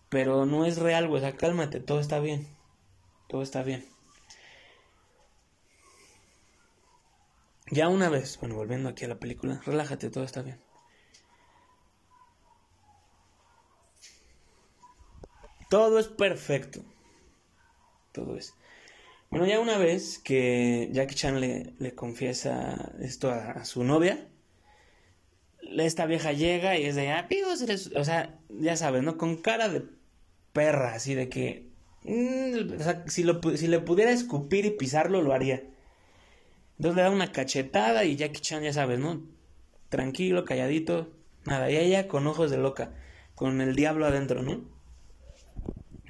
Pero 0.10 0.46
no 0.46 0.66
es 0.66 0.78
real, 0.78 1.08
güey. 1.08 1.22
O 1.22 1.26
sea, 1.26 1.38
cálmate, 1.38 1.80
todo 1.80 2.00
está 2.00 2.20
bien. 2.20 2.48
Todo 3.28 3.44
está 3.44 3.62
bien. 3.62 3.86
Ya 7.72 7.88
una 7.88 8.10
vez, 8.10 8.40
bueno, 8.40 8.56
volviendo 8.56 8.90
aquí 8.90 9.06
a 9.06 9.10
la 9.10 9.20
película, 9.20 9.62
relájate, 9.64 10.10
todo 10.10 10.24
está 10.24 10.42
bien. 10.42 10.60
Todo 15.70 16.00
es 16.00 16.08
perfecto. 16.08 16.82
Todo 18.12 18.36
es. 18.36 18.56
Bueno, 19.30 19.46
ya 19.46 19.60
una 19.60 19.78
vez 19.78 20.18
que 20.18 20.90
Jackie 20.92 21.14
Chan 21.14 21.40
le, 21.40 21.96
confiesa 21.96 22.92
esto 23.00 23.30
a, 23.30 23.64
su 23.64 23.84
novia, 23.84 24.28
esta 25.62 26.08
vieja 26.08 26.34
llega 26.34 26.78
y 26.78 26.86
es 26.86 26.96
de, 26.96 27.12
ah, 27.12 27.28
o 27.96 28.04
sea, 28.04 28.40
ya 28.50 28.76
sabes, 28.76 29.04
¿no? 29.04 29.18
Con 29.20 29.38
cara 29.38 29.70
de 29.70 29.84
perra, 30.52 30.96
así 30.96 31.14
de 31.14 31.30
que, 31.30 31.68
mm, 32.04 32.80
o 32.80 32.84
sea, 32.84 33.04
si, 33.08 33.24
lo, 33.24 33.40
si 33.56 33.68
le 33.68 33.80
pudiera 33.80 34.12
escupir 34.12 34.66
y 34.66 34.72
pisarlo, 34.72 35.22
lo 35.22 35.34
haría. 35.34 35.64
Entonces 36.78 36.96
le 36.96 37.02
da 37.04 37.12
una 37.12 37.32
cachetada 37.32 38.06
y 38.06 38.16
Jackie 38.16 38.42
Chan, 38.42 38.64
ya 38.64 38.74
sabes, 38.74 38.98
¿no? 38.98 39.22
Tranquilo, 39.90 40.46
calladito, 40.46 41.12
nada. 41.46 41.70
Y 41.70 41.78
ella 41.78 42.08
con 42.08 42.26
ojos 42.26 42.50
de 42.50 42.58
loca, 42.58 42.94
con 43.36 43.62
el 43.62 43.76
diablo 43.76 44.08
adentro, 44.08 44.42
¿no? 44.42 44.79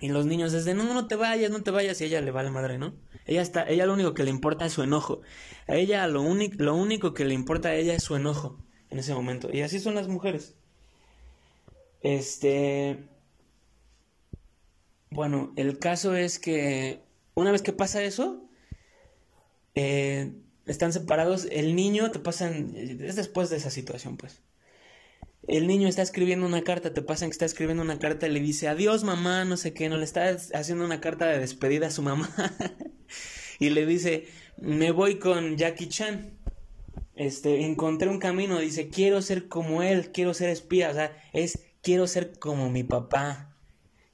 Y 0.02 0.10
los 0.10 0.26
niños 0.26 0.52
desde, 0.52 0.74
no, 0.74 0.94
no 0.94 1.08
te 1.08 1.16
vayas, 1.16 1.52
no 1.52 1.62
te 1.62 1.72
vayas, 1.72 2.00
y 2.02 2.06
ella 2.06 2.22
le 2.22 2.32
va 2.32 2.44
la 2.44 2.52
madre, 2.52 2.78
¿no? 2.78 2.96
Ella 3.26 3.42
está, 3.42 3.68
ella 3.68 3.86
lo 3.86 3.94
único 3.94 4.14
que 4.14 4.24
le 4.24 4.30
importa 4.30 4.66
es 4.66 4.74
su 4.74 4.84
enojo. 4.84 5.22
A 5.68 5.76
ella 5.76 6.08
lo, 6.08 6.24
lo 6.58 6.76
único 6.76 7.14
que 7.14 7.26
le 7.26 7.34
importa 7.34 7.70
a 7.70 7.76
ella 7.76 7.94
es 7.94 8.04
su 8.04 8.16
enojo 8.16 8.58
en 8.90 9.00
ese 9.00 9.14
momento. 9.14 9.50
Y 9.52 9.62
así 9.62 9.80
son 9.80 9.96
las 9.96 10.08
mujeres. 10.08 10.56
Este... 12.02 13.10
Bueno, 15.12 15.54
el 15.56 15.80
caso 15.80 16.16
es 16.16 16.38
que 16.40 17.02
una 17.34 17.52
vez 17.52 17.62
que 17.62 17.74
pasa 17.74 18.04
eso, 18.04 18.44
eh, 19.74 20.34
están 20.66 20.94
separados, 20.94 21.48
el 21.52 21.76
niño 21.76 22.12
te 22.12 22.20
pasan, 22.20 22.74
es 22.76 23.16
después 23.16 23.50
de 23.50 23.58
esa 23.58 23.72
situación 23.72 24.18
pues. 24.18 24.42
El 25.48 25.68
niño 25.68 25.88
está 25.88 26.02
escribiendo 26.02 26.46
una 26.46 26.64
carta, 26.64 26.94
te 26.94 27.02
pasan 27.02 27.30
que 27.30 27.34
está 27.34 27.46
escribiendo 27.46 27.82
una 27.82 27.98
carta 27.98 28.28
y 28.28 28.32
le 28.32 28.40
dice 28.40 28.68
adiós 28.68 29.04
mamá, 29.04 29.46
no 29.46 29.58
sé 29.58 29.74
qué, 29.74 29.90
no 29.90 29.98
le 29.98 30.04
está 30.04 30.36
haciendo 30.54 30.86
una 30.86 31.02
carta 31.02 31.26
de 31.28 31.40
despedida 31.40 31.88
a 31.88 31.92
su 31.92 32.02
mamá. 32.02 32.30
y 33.60 33.70
le 33.70 33.86
dice, 33.86 34.28
me 34.58 34.92
voy 34.92 35.18
con 35.18 35.58
Jackie 35.58 35.90
Chan. 35.90 36.38
Este, 37.16 37.66
encontré 37.66 38.10
un 38.10 38.20
camino, 38.20 38.60
dice, 38.60 38.90
quiero 38.90 39.22
ser 39.22 39.48
como 39.48 39.84
él, 39.84 40.12
quiero 40.12 40.34
ser 40.34 40.50
espía, 40.50 40.90
o 40.90 40.94
sea, 40.94 41.18
es 41.34 41.60
quiero 41.82 42.08
ser 42.08 42.38
como 42.40 42.70
mi 42.70 42.84
papá. 42.84 43.56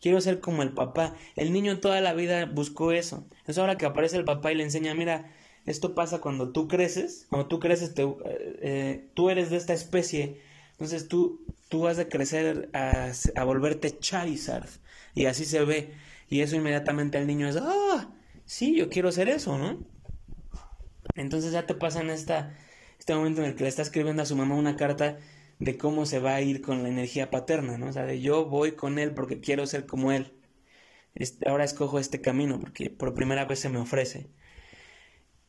Quiero 0.02 0.22
ser 0.22 0.40
como 0.40 0.62
el 0.64 0.74
papá. 0.74 1.16
El 1.36 1.52
niño 1.52 1.80
toda 1.80 2.02
la 2.02 2.14
vida 2.14 2.46
buscó 2.46 2.92
eso. 2.92 3.28
Es 3.48 3.58
ahora 3.58 3.78
que 3.78 3.86
aparece 3.86 4.18
el 4.18 4.26
papá 4.26 4.52
y 4.52 4.56
le 4.56 4.64
enseña, 4.64 4.94
mira, 4.94 5.34
esto 5.66 5.96
pasa 5.96 6.22
cuando 6.22 6.52
tú 6.52 6.68
creces, 6.68 7.26
cuando 7.30 7.48
tú 7.48 7.60
creces, 7.60 7.94
te, 7.96 8.08
eh, 8.62 9.10
tú 9.16 9.30
eres 9.30 9.50
de 9.50 9.58
esta 9.58 9.74
especie, 9.74 10.42
Entonces 10.76 11.08
tú, 11.08 11.46
tú 11.70 11.82
vas 11.82 12.00
a 12.00 12.10
crecer 12.10 12.70
a, 12.74 13.12
a 13.36 13.44
volverte 13.44 13.98
Charizard. 13.98 14.70
Y 15.14 15.26
así 15.26 15.46
se 15.46 15.64
ve. 15.64 15.94
Y 16.30 16.42
eso 16.42 16.56
inmediatamente 16.56 17.18
al 17.18 17.28
niño 17.28 17.48
es, 17.48 17.58
ah, 17.58 18.10
sí, 18.46 18.76
yo 18.76 18.90
quiero 18.90 19.12
ser 19.12 19.30
eso, 19.30 19.58
¿no? 19.58 19.80
Entonces 21.16 21.52
ya 21.54 21.66
te 21.66 21.76
pasa 21.76 22.02
en 22.02 22.10
esta, 22.10 22.58
este 23.00 23.16
momento 23.16 23.42
en 23.42 23.50
el 23.50 23.56
que 23.56 23.64
le 23.64 23.70
está 23.70 23.82
escribiendo 23.82 24.22
a 24.24 24.26
su 24.26 24.36
mamá 24.36 24.56
una 24.56 24.76
carta 24.76 25.18
de 25.60 25.78
cómo 25.78 26.06
se 26.06 26.20
va 26.20 26.36
a 26.36 26.42
ir 26.42 26.62
con 26.62 26.84
la 26.84 26.90
energía 26.90 27.30
paterna, 27.32 27.78
¿no? 27.78 27.88
O 27.88 27.94
sea, 27.94 28.06
de 28.06 28.22
yo 28.22 28.46
voy 28.46 28.74
con 28.74 29.00
él 29.00 29.14
porque 29.14 29.40
quiero 29.40 29.66
ser 29.68 29.86
como 29.86 30.12
él. 30.12 30.34
Este, 31.16 31.50
ahora 31.50 31.64
escojo 31.64 32.00
este 32.00 32.22
camino 32.22 32.60
porque 32.60 32.90
por 32.90 33.14
primera 33.14 33.46
vez 33.46 33.60
se 33.60 33.70
me 33.70 33.80
ofrece. 33.80 34.30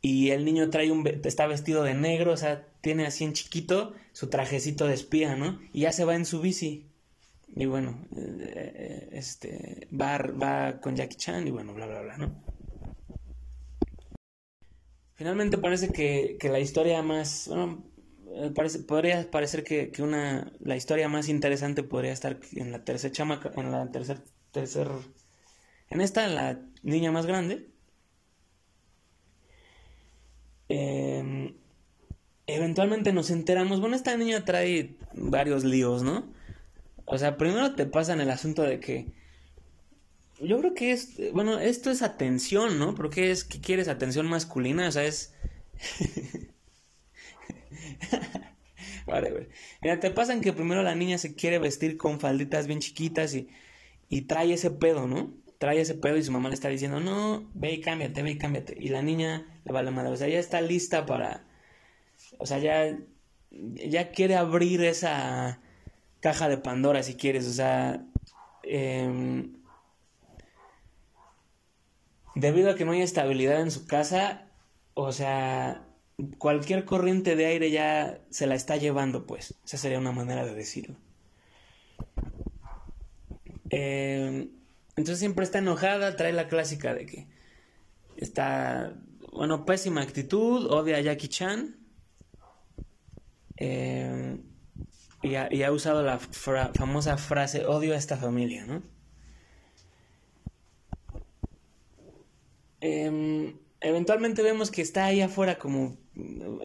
Y 0.09 0.31
el 0.31 0.45
niño 0.45 0.71
trae 0.71 0.93
un 0.93 1.05
está 1.25 1.49
vestido 1.49 1.83
de 1.83 1.95
negro, 1.95 2.33
o 2.33 2.37
sea, 2.37 2.65
tiene 2.81 3.07
así 3.07 3.25
en 3.25 3.33
chiquito 3.33 3.93
su 4.13 4.29
trajecito 4.29 4.87
de 4.87 4.95
espía, 4.95 5.35
¿no? 5.35 5.59
Y 5.73 5.81
ya 5.81 5.91
se 5.91 6.05
va 6.05 6.15
en 6.15 6.25
su 6.25 6.41
bici. 6.41 6.87
Y 7.57 7.67
bueno, 7.67 8.07
eh, 8.17 9.09
este 9.11 9.89
va, 9.91 10.19
va 10.19 10.81
con 10.81 10.95
Jackie 10.95 11.17
Chan 11.17 11.49
y 11.49 11.51
bueno, 11.51 11.75
bla 11.75 11.89
bla 11.89 12.03
bla, 12.03 12.19
¿no? 12.19 12.41
Finalmente 15.15 15.59
parece 15.59 15.89
que, 15.89 16.37
que 16.39 16.51
la 16.51 16.61
historia 16.61 17.03
más, 17.03 17.49
bueno, 17.49 17.85
eh, 18.37 18.53
parece, 18.55 18.79
podría 18.85 19.29
parecer 19.29 19.65
que, 19.65 19.91
que, 19.91 20.05
una, 20.05 20.53
la 20.61 20.77
historia 20.77 21.09
más 21.09 21.29
interesante 21.29 21.83
podría 21.83 22.13
estar 22.13 22.39
en 22.53 22.71
la 22.71 22.85
tercera 22.85 23.13
chamaca, 23.13 23.51
en 23.57 23.73
la 23.73 23.91
tercer, 23.91 24.23
tercer, 24.53 24.87
en 25.91 26.01
esta, 26.01 26.29
la 26.29 26.61
niña 26.85 27.11
más 27.11 27.27
grande. 27.27 27.75
Em, 30.69 31.55
eventualmente 32.47 33.13
nos 33.13 33.31
enteramos, 33.31 33.81
bueno, 33.81 33.97
esta 33.97 34.17
niña 34.17 34.45
trae 34.45 34.97
varios 35.15 35.65
líos, 35.65 36.03
¿no? 36.03 36.33
O 37.05 37.19
sea, 37.19 37.37
primero 37.37 37.75
te 37.75 37.87
pasan 37.87 38.21
el 38.21 38.31
asunto 38.31 38.63
de 38.63 38.81
que 38.81 39.13
yo 40.41 40.59
creo 40.59 40.75
que 40.75 40.93
es, 40.93 41.33
bueno, 41.33 41.59
esto 41.59 41.91
es 41.91 42.03
atención, 42.03 42.79
¿no? 42.79 42.95
Porque 42.95 43.31
es 43.31 43.45
que 43.45 43.61
quieres 43.61 43.89
atención 43.89 44.27
masculina, 44.27 44.89
o 44.89 44.93
sea, 44.93 45.05
es... 45.05 45.35
vale, 49.07 49.49
Mira, 49.83 50.01
te 50.01 50.11
pasan 50.11 50.41
que 50.41 50.53
primero 50.53 50.83
la 50.83 50.95
niña 50.95 51.19
se 51.19 51.35
quiere 51.35 51.59
vestir 51.59 51.97
con 51.97 52.21
falditas 52.21 52.67
bien 52.67 52.81
chiquitas 52.81 53.35
y, 53.35 53.49
y 54.09 54.23
trae 54.23 54.53
ese 54.53 54.71
pedo, 54.71 55.07
¿no? 55.07 55.33
Trae 55.59 55.81
ese 55.81 55.95
pedo 55.95 56.17
y 56.17 56.23
su 56.23 56.33
mamá 56.33 56.49
le 56.49 56.55
está 56.55 56.69
diciendo, 56.69 57.01
no, 57.01 57.49
ve 57.55 57.73
y 57.73 57.81
cámbiate, 57.81 58.23
ve 58.23 58.33
y 58.33 58.39
cámbiate. 58.39 58.77
Y 58.79 58.89
la 58.89 59.03
niña 59.03 59.47
le 59.65 59.73
va 59.73 59.83
la 59.83 59.91
madre, 59.91 60.11
o 60.11 60.17
sea, 60.17 60.29
ya 60.29 60.39
está 60.39 60.61
lista 60.61 61.07
para... 61.07 61.45
O 62.39 62.47
sea, 62.47 62.59
ya, 62.59 62.99
ya 63.51 64.11
quiere 64.11 64.37
abrir 64.37 64.83
esa 64.83 65.61
caja 66.21 66.49
de 66.49 66.59
Pandora 66.59 67.03
si 67.03 67.15
quieres, 67.15 67.47
o 67.47 67.53
sea... 67.53 68.05
Eh, 68.63 69.49
debido 72.37 72.71
a 72.71 72.75
que 72.77 72.85
no 72.85 72.93
hay 72.93 73.01
estabilidad 73.01 73.61
en 73.61 73.71
su 73.71 73.87
casa, 73.87 74.47
o 74.95 75.11
sea, 75.11 75.85
cualquier 76.39 76.85
corriente 76.85 77.35
de 77.35 77.47
aire 77.47 77.71
ya 77.71 78.21
se 78.31 78.47
la 78.47 78.55
está 78.55 78.77
llevando, 78.77 79.27
pues. 79.27 79.55
Esa 79.65 79.79
sería 79.79 79.99
una 79.99 80.13
manera 80.13 80.45
de 80.45 80.55
decirlo. 80.55 80.97
Eh, 83.71 84.49
entonces 84.97 85.19
siempre 85.19 85.45
está 85.45 85.59
enojada, 85.59 86.17
trae 86.17 86.33
la 86.33 86.49
clásica 86.49 86.95
de 86.95 87.05
que 87.05 87.27
está, 88.17 88.95
bueno, 89.33 89.67
pésima 89.67 90.01
actitud, 90.01 90.67
odia 90.71 90.97
a 90.97 91.01
Jackie 91.01 91.29
Chan. 91.29 91.77
Eh, 93.59 94.39
y, 95.23 95.35
ha, 95.35 95.73
usado 95.73 96.03
la 96.03 96.19
famosa 96.19 97.19
frase, 97.19 97.67
odio 97.67 97.95
a 97.95 97.97
esta 97.97 98.17
familia, 98.17 98.65
¿no? 98.65 98.83
Em, 102.81 103.59
eventualmente 103.81 104.43
vemos 104.43 104.71
que 104.71 104.83
está 104.83 105.07
ahí 105.07 105.21
afuera 105.21 105.59
como 105.59 105.97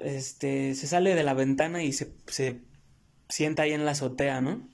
este 0.03 0.75
se 0.75 0.87
sale 0.87 1.15
de 1.15 1.23
la 1.23 1.33
ventana 1.33 1.83
y 1.83 1.91
se, 1.93 2.13
se 2.27 2.61
sienta 3.29 3.63
ahí 3.63 3.73
en 3.73 3.85
la 3.85 3.91
azotea, 3.91 4.41
¿no? 4.41 4.69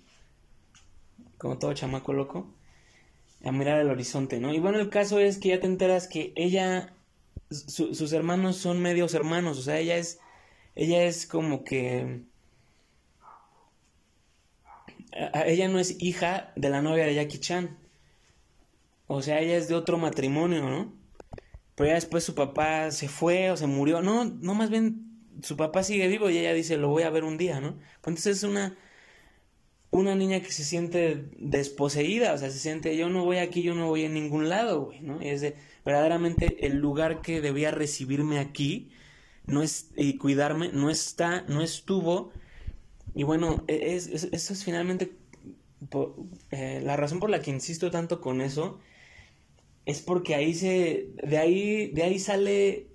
Como 1.37 1.57
todo 1.57 1.73
chamaco 1.73 2.13
loco 2.13 2.56
a 3.43 3.51
mirar 3.51 3.79
el 3.79 3.89
horizonte, 3.89 4.39
¿no? 4.39 4.53
Y 4.53 4.59
bueno, 4.59 4.79
el 4.79 4.89
caso 4.89 5.19
es 5.19 5.38
que 5.38 5.49
ya 5.49 5.59
te 5.59 5.67
enteras 5.67 6.07
que 6.07 6.33
ella 6.35 6.93
sus 7.49 8.11
hermanos 8.11 8.57
son 8.57 8.81
medios 8.81 9.13
hermanos, 9.13 9.57
o 9.57 9.61
sea, 9.61 9.79
ella 9.79 9.95
es 9.97 10.19
ella 10.75 11.03
es 11.05 11.25
como 11.25 11.63
que 11.63 12.23
ella 15.45 15.67
no 15.69 15.79
es 15.79 15.95
hija 16.01 16.51
de 16.55 16.69
la 16.69 16.81
novia 16.81 17.05
de 17.05 17.15
Jackie 17.15 17.39
Chan. 17.39 17.77
O 19.07 19.21
sea, 19.21 19.39
ella 19.39 19.57
es 19.57 19.67
de 19.69 19.75
otro 19.75 19.97
matrimonio, 19.97 20.69
¿no? 20.69 20.97
pero 21.77 21.89
ya 21.89 21.93
después 21.93 22.23
su 22.23 22.33
papá 22.33 22.89
se 22.89 23.07
fue 23.07 23.51
o 23.51 23.55
se 23.55 23.67
murió. 23.67 24.01
No, 24.01 24.25
no, 24.25 24.55
más 24.55 24.71
bien 24.71 25.05
su 25.43 25.55
papá 25.55 25.83
sigue 25.83 26.07
vivo 26.07 26.27
y 26.27 26.39
ella 26.39 26.51
dice, 26.51 26.75
lo 26.75 26.89
voy 26.89 27.03
a 27.03 27.11
ver 27.11 27.23
un 27.23 27.38
día, 27.38 27.61
¿no? 27.61 27.77
Entonces 27.97 28.38
es 28.38 28.43
una, 28.43 28.75
una 29.91 30.15
niña 30.15 30.41
que 30.41 30.51
se 30.51 30.63
siente 30.63 31.25
desposeída, 31.38 32.33
o 32.33 32.38
sea, 32.38 32.49
se 32.49 32.59
siente, 32.59 32.97
yo 32.97 33.09
no 33.09 33.25
voy 33.25 33.38
aquí, 33.38 33.63
yo 33.63 33.73
no 33.73 33.88
voy 33.88 34.03
en 34.03 34.13
ningún 34.13 34.49
lado, 34.49 34.85
güey, 34.85 35.01
¿no? 35.01 35.21
Y 35.21 35.29
es 35.29 35.41
de, 35.41 35.55
verdaderamente 35.85 36.65
el 36.65 36.77
lugar 36.77 37.21
que 37.21 37.41
debía 37.41 37.71
recibirme 37.71 38.39
aquí 38.39 38.91
no 39.45 39.63
es, 39.63 39.89
y 39.95 40.17
cuidarme, 40.17 40.71
no 40.73 40.89
está, 40.89 41.43
no 41.47 41.61
estuvo. 41.61 42.31
Y 43.15 43.23
bueno, 43.23 43.63
e, 43.67 43.95
es, 43.95 44.07
eso 44.07 44.53
es 44.53 44.63
finalmente 44.63 45.13
eh, 46.51 46.81
la 46.83 46.97
razón 46.97 47.19
por 47.19 47.29
la 47.29 47.41
que 47.41 47.51
insisto 47.51 47.89
tanto 47.91 48.19
con 48.21 48.41
eso 48.41 48.79
es 49.85 50.01
porque 50.01 50.35
ahí 50.35 50.53
se, 50.53 51.11
de 51.23 51.38
ahí, 51.38 51.88
de 51.88 52.03
ahí 52.03 52.19
sale, 52.19 52.88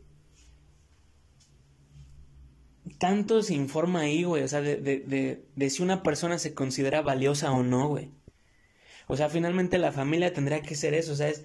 tanto 3.03 3.43
se 3.43 3.55
informa 3.55 4.03
ahí, 4.03 4.23
güey, 4.23 4.45
o 4.45 4.49
sea, 4.49 4.61
de, 4.61 4.77
de, 4.77 5.45
de, 5.57 5.71
si 5.71 5.83
una 5.83 6.05
persona 6.05 6.39
se 6.39 6.55
considera 6.55 7.03
valiosa 7.03 7.51
o 7.51 7.65
no, 7.65 7.89
güey. 7.89 8.13
O 9.09 9.17
sea, 9.17 9.29
finalmente 9.29 9.77
la 9.79 9.91
familia 9.91 10.33
tendría 10.33 10.63
que 10.63 10.77
ser 10.77 10.95
eso, 10.95 11.15
o 11.15 11.17
sea, 11.17 11.29
es... 11.29 11.45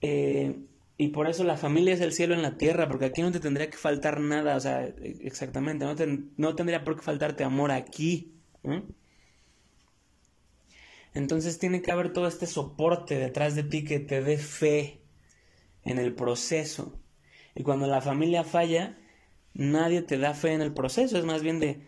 Eh, 0.00 0.56
y 0.96 1.08
por 1.10 1.28
eso 1.28 1.44
la 1.44 1.56
familia 1.56 1.94
es 1.94 2.00
el 2.00 2.12
cielo 2.12 2.34
en 2.34 2.42
la 2.42 2.56
tierra, 2.56 2.88
porque 2.88 3.04
aquí 3.04 3.22
no 3.22 3.30
te 3.30 3.38
tendría 3.38 3.70
que 3.70 3.76
faltar 3.76 4.18
nada, 4.18 4.56
o 4.56 4.60
sea, 4.60 4.82
exactamente, 5.20 5.84
no, 5.84 5.94
no 6.36 6.56
tendría 6.56 6.82
por 6.82 6.96
qué 6.96 7.02
faltarte 7.02 7.44
amor 7.44 7.70
aquí. 7.70 8.34
Entonces 11.14 11.60
tiene 11.60 11.82
que 11.82 11.92
haber 11.92 12.12
todo 12.12 12.26
este 12.26 12.48
soporte 12.48 13.16
detrás 13.16 13.54
de 13.54 13.62
ti 13.62 13.84
que 13.84 14.00
te 14.00 14.22
dé 14.22 14.38
fe 14.38 15.02
en 15.84 16.00
el 16.00 16.16
proceso. 16.16 16.98
Y 17.54 17.62
cuando 17.62 17.86
la 17.86 18.00
familia 18.00 18.42
falla, 18.42 18.98
nadie 19.58 20.02
te 20.02 20.16
da 20.16 20.32
fe 20.32 20.52
en 20.52 20.62
el 20.62 20.72
proceso, 20.72 21.18
es 21.18 21.24
más 21.24 21.42
bien 21.42 21.60
de, 21.60 21.80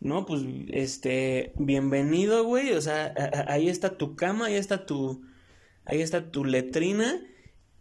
no, 0.00 0.26
pues, 0.26 0.42
este, 0.72 1.52
bienvenido, 1.56 2.44
güey, 2.44 2.72
o 2.72 2.80
sea, 2.80 3.14
ahí 3.46 3.68
está 3.68 3.96
tu 3.96 4.16
cama, 4.16 4.46
ahí 4.46 4.56
está 4.56 4.84
tu, 4.84 5.22
ahí 5.84 6.02
está 6.02 6.30
tu 6.30 6.44
letrina 6.44 7.24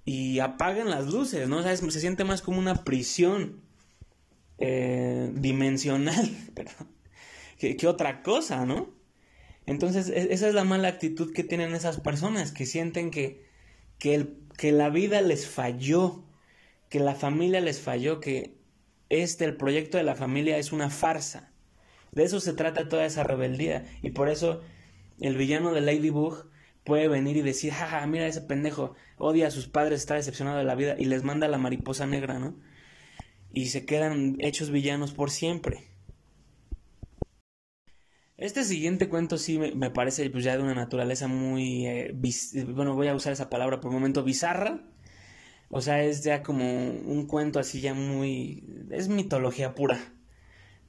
y 0.05 0.39
apagan 0.39 0.89
las 0.89 1.07
luces, 1.07 1.49
¿no? 1.49 1.57
O 1.57 1.63
sea, 1.63 1.75
se 1.75 1.99
siente 1.99 2.23
más 2.23 2.43
como 2.43 2.59
una 2.59 2.83
prisión 2.83 3.61
eh, 4.59 5.31
dimensional, 5.33 6.29
que, 7.57 7.75
que 7.75 7.87
otra 7.87 8.21
cosa, 8.21 8.65
¿no? 8.67 8.93
Entonces, 9.65 10.09
e, 10.09 10.33
esa 10.33 10.47
es 10.47 10.53
la 10.53 10.63
mala 10.63 10.87
actitud 10.87 11.33
que 11.33 11.43
tienen 11.43 11.73
esas 11.73 11.99
personas, 11.99 12.51
que 12.51 12.67
sienten 12.67 13.09
que, 13.09 13.43
que, 13.97 14.13
el, 14.13 14.37
que 14.55 14.71
la 14.71 14.89
vida 14.89 15.21
les 15.21 15.47
falló, 15.47 16.23
que 16.89 16.99
la 16.99 17.15
familia 17.15 17.59
les 17.59 17.81
falló, 17.81 18.19
que 18.19 18.60
este, 19.11 19.43
el 19.43 19.57
proyecto 19.57 19.97
de 19.97 20.03
la 20.03 20.15
familia 20.15 20.57
es 20.57 20.71
una 20.71 20.89
farsa. 20.89 21.51
De 22.13 22.23
eso 22.23 22.39
se 22.39 22.53
trata 22.53 22.87
toda 22.87 23.05
esa 23.05 23.23
rebeldía. 23.23 23.85
Y 24.01 24.11
por 24.11 24.29
eso 24.29 24.61
el 25.19 25.35
villano 25.35 25.73
de 25.73 25.81
Ladybug 25.81 26.49
puede 26.85 27.09
venir 27.09 27.35
y 27.35 27.41
decir, 27.41 27.73
jaja, 27.73 28.07
mira 28.07 28.25
ese 28.25 28.41
pendejo, 28.41 28.95
odia 29.17 29.47
a 29.47 29.51
sus 29.51 29.67
padres, 29.67 29.99
está 29.99 30.15
decepcionado 30.15 30.57
de 30.57 30.63
la 30.63 30.75
vida 30.75 30.95
y 30.97 31.05
les 31.05 31.23
manda 31.23 31.47
la 31.49 31.57
mariposa 31.57 32.07
negra, 32.07 32.39
¿no? 32.39 32.57
Y 33.53 33.67
se 33.67 33.85
quedan 33.85 34.37
hechos 34.39 34.71
villanos 34.71 35.11
por 35.13 35.29
siempre. 35.29 35.91
Este 38.37 38.63
siguiente 38.63 39.09
cuento 39.09 39.37
sí 39.37 39.59
me, 39.59 39.91
parece 39.91 40.29
pues 40.29 40.43
ya 40.45 40.55
de 40.57 40.63
una 40.63 40.73
naturaleza 40.73 41.27
muy, 41.27 41.85
eh, 41.85 42.15
bueno, 42.69 42.95
voy 42.95 43.07
a 43.09 43.15
usar 43.15 43.33
esa 43.33 43.49
palabra 43.49 43.81
por 43.81 43.89
un 43.89 43.95
momento, 43.95 44.23
bizarra. 44.23 44.81
O 45.71 45.81
sea, 45.81 46.03
es 46.03 46.23
ya 46.23 46.43
como 46.43 46.65
un 46.65 47.25
cuento 47.27 47.59
así 47.59 47.81
ya 47.81 47.93
muy, 47.93 48.87
es 48.91 49.07
mitología 49.07 49.73
pura. 49.73 49.99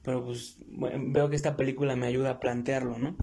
Pero 0.03 0.25
pues 0.25 0.57
veo 0.67 1.29
que 1.29 1.37
esta 1.37 1.55
película 1.55 1.95
me 1.95 2.07
ayuda 2.07 2.31
a 2.31 2.39
plantearlo, 2.41 2.97
¿no? 2.99 3.15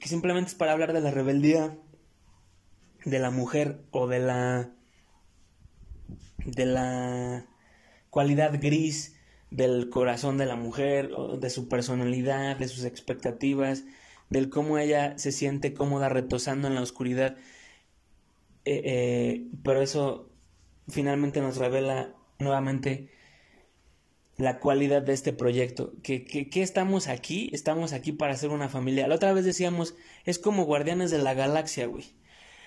Que 0.00 0.08
simplemente 0.08 0.50
es 0.50 0.54
para 0.54 0.72
hablar 0.72 0.92
de 0.92 1.00
la 1.00 1.10
rebeldía 1.10 1.76
de 3.04 3.18
la 3.18 3.30
mujer 3.30 3.82
o 3.90 4.06
de 4.06 4.20
la 4.20 4.70
de 6.44 6.66
la 6.66 7.46
cualidad 8.10 8.58
gris 8.60 9.16
del 9.50 9.90
corazón 9.90 10.38
de 10.38 10.46
la 10.46 10.56
mujer, 10.56 11.10
de 11.10 11.50
su 11.50 11.68
personalidad, 11.68 12.56
de 12.56 12.68
sus 12.68 12.84
expectativas, 12.84 13.84
del 14.30 14.50
cómo 14.50 14.78
ella 14.78 15.18
se 15.18 15.32
siente 15.32 15.74
cómoda 15.74 16.08
retosando 16.08 16.68
en 16.68 16.74
la 16.74 16.82
oscuridad. 16.82 17.36
Eh, 18.70 18.82
eh, 18.84 19.46
pero 19.62 19.80
eso 19.80 20.28
finalmente 20.88 21.40
nos 21.40 21.56
revela 21.56 22.14
nuevamente 22.38 23.10
la 24.36 24.60
cualidad 24.60 25.00
de 25.00 25.14
este 25.14 25.32
proyecto. 25.32 25.94
Que, 26.02 26.22
que, 26.24 26.62
estamos 26.62 27.08
aquí, 27.08 27.48
estamos 27.54 27.94
aquí 27.94 28.12
para 28.12 28.34
hacer 28.34 28.50
una 28.50 28.68
familia. 28.68 29.08
La 29.08 29.14
otra 29.14 29.32
vez 29.32 29.46
decíamos, 29.46 29.94
es 30.26 30.38
como 30.38 30.66
guardianes 30.66 31.10
de 31.10 31.16
la 31.16 31.32
galaxia, 31.32 31.86
güey. 31.86 32.12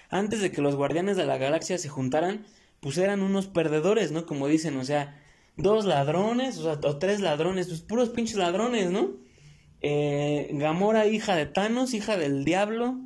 Antes 0.10 0.42
de 0.42 0.52
que 0.52 0.64
los 0.64 0.76
guardianes 0.76 1.18
de 1.18 1.26
la 1.26 1.38
galaxia 1.38 1.78
se 1.78 1.88
juntaran, 1.88 2.48
pues 2.80 2.98
eran 2.98 3.22
unos 3.22 3.46
perdedores, 3.46 4.12
¿no? 4.12 4.26
Como 4.26 4.48
dicen, 4.48 4.78
o 4.78 4.84
sea, 4.84 5.22
dos 5.56 5.86
ladrones, 5.86 6.58
o 6.58 6.98
tres 6.98 7.20
ladrones, 7.20 7.68
pues 7.68 7.82
puros 7.82 8.10
pinches 8.10 8.38
ladrones, 8.38 8.90
¿no? 8.90 9.12
Eh, 9.82 10.50
Gamora, 10.54 11.06
hija 11.06 11.36
de 11.36 11.46
Thanos, 11.46 11.94
hija 11.94 12.18
del 12.18 12.44
diablo. 12.44 13.00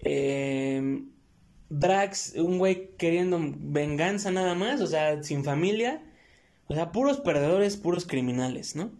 Eh, 0.00 1.04
Drax, 1.70 2.34
un 2.36 2.58
güey 2.58 2.90
queriendo 2.98 3.38
venganza 3.40 4.30
nada 4.30 4.54
más, 4.54 4.80
o 4.80 4.86
sea, 4.86 5.22
sin 5.22 5.44
familia. 5.44 6.02
O 6.66 6.74
sea, 6.74 6.92
puros 6.92 7.20
perdedores, 7.20 7.76
puros 7.76 8.06
criminales, 8.06 8.76
¿no? 8.76 8.92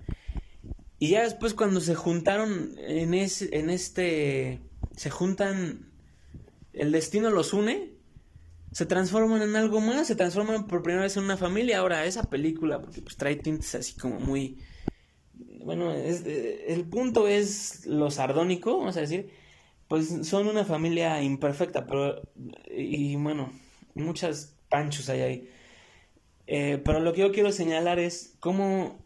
Y 0.98 1.10
ya 1.10 1.22
después 1.22 1.54
cuando 1.54 1.80
se 1.80 1.94
juntaron 1.94 2.74
en, 2.78 3.14
en 3.14 3.70
este... 3.70 4.60
Se 4.96 5.10
juntan... 5.10 5.90
El 6.72 6.92
destino 6.92 7.30
los 7.30 7.52
une. 7.52 7.92
Se 8.72 8.86
transforman 8.86 9.42
en 9.42 9.56
algo 9.56 9.80
más. 9.80 10.06
Se 10.06 10.14
transforman 10.14 10.66
por 10.66 10.82
primera 10.82 11.04
vez 11.04 11.16
en 11.16 11.24
una 11.24 11.36
familia. 11.36 11.78
Ahora, 11.78 12.04
esa 12.04 12.24
película, 12.24 12.80
porque 12.80 13.02
pues 13.02 13.16
trae 13.16 13.36
tintes 13.36 13.74
así 13.74 13.94
como 13.94 14.20
muy... 14.20 14.58
Bueno, 15.64 15.92
el 15.92 16.84
punto 16.88 17.28
es 17.28 17.86
lo 17.86 18.10
sardónico, 18.10 18.78
vamos 18.78 18.96
a 18.96 19.00
decir. 19.00 19.30
Pues 19.90 20.24
son 20.28 20.46
una 20.46 20.64
familia 20.64 21.20
imperfecta, 21.20 21.84
pero... 21.84 22.22
Y 22.70 23.16
bueno, 23.16 23.52
muchas 23.96 24.54
panchos 24.68 25.08
hay 25.08 25.20
ahí. 25.20 25.50
Eh, 26.46 26.80
pero 26.84 27.00
lo 27.00 27.12
que 27.12 27.22
yo 27.22 27.32
quiero 27.32 27.50
señalar 27.50 27.98
es 27.98 28.36
cómo 28.38 29.04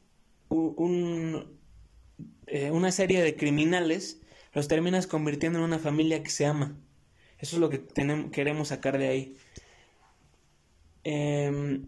eh, 2.49 2.71
una 2.71 2.93
serie 2.93 3.23
de 3.23 3.35
criminales 3.35 4.21
los 4.53 4.69
terminas 4.69 5.07
convirtiendo 5.07 5.59
en 5.59 5.65
una 5.65 5.79
familia 5.79 6.23
que 6.23 6.29
se 6.29 6.45
ama. 6.45 6.77
Eso 7.39 7.57
es 7.57 7.61
lo 7.61 7.71
que 7.71 7.87
queremos 8.31 8.69
sacar 8.69 8.99
de 8.99 9.09
ahí. 9.09 9.37
Em, 11.03 11.87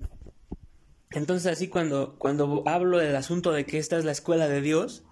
entonces 1.10 1.52
así 1.52 1.68
cuando, 1.68 2.18
cuando 2.18 2.62
hablo 2.64 2.96
del 2.96 3.14
asunto 3.14 3.52
de 3.52 3.66
que 3.66 3.76
esta 3.76 3.98
es 3.98 4.06
la 4.06 4.12
escuela 4.12 4.48
de 4.48 4.62
Dios 4.62 5.05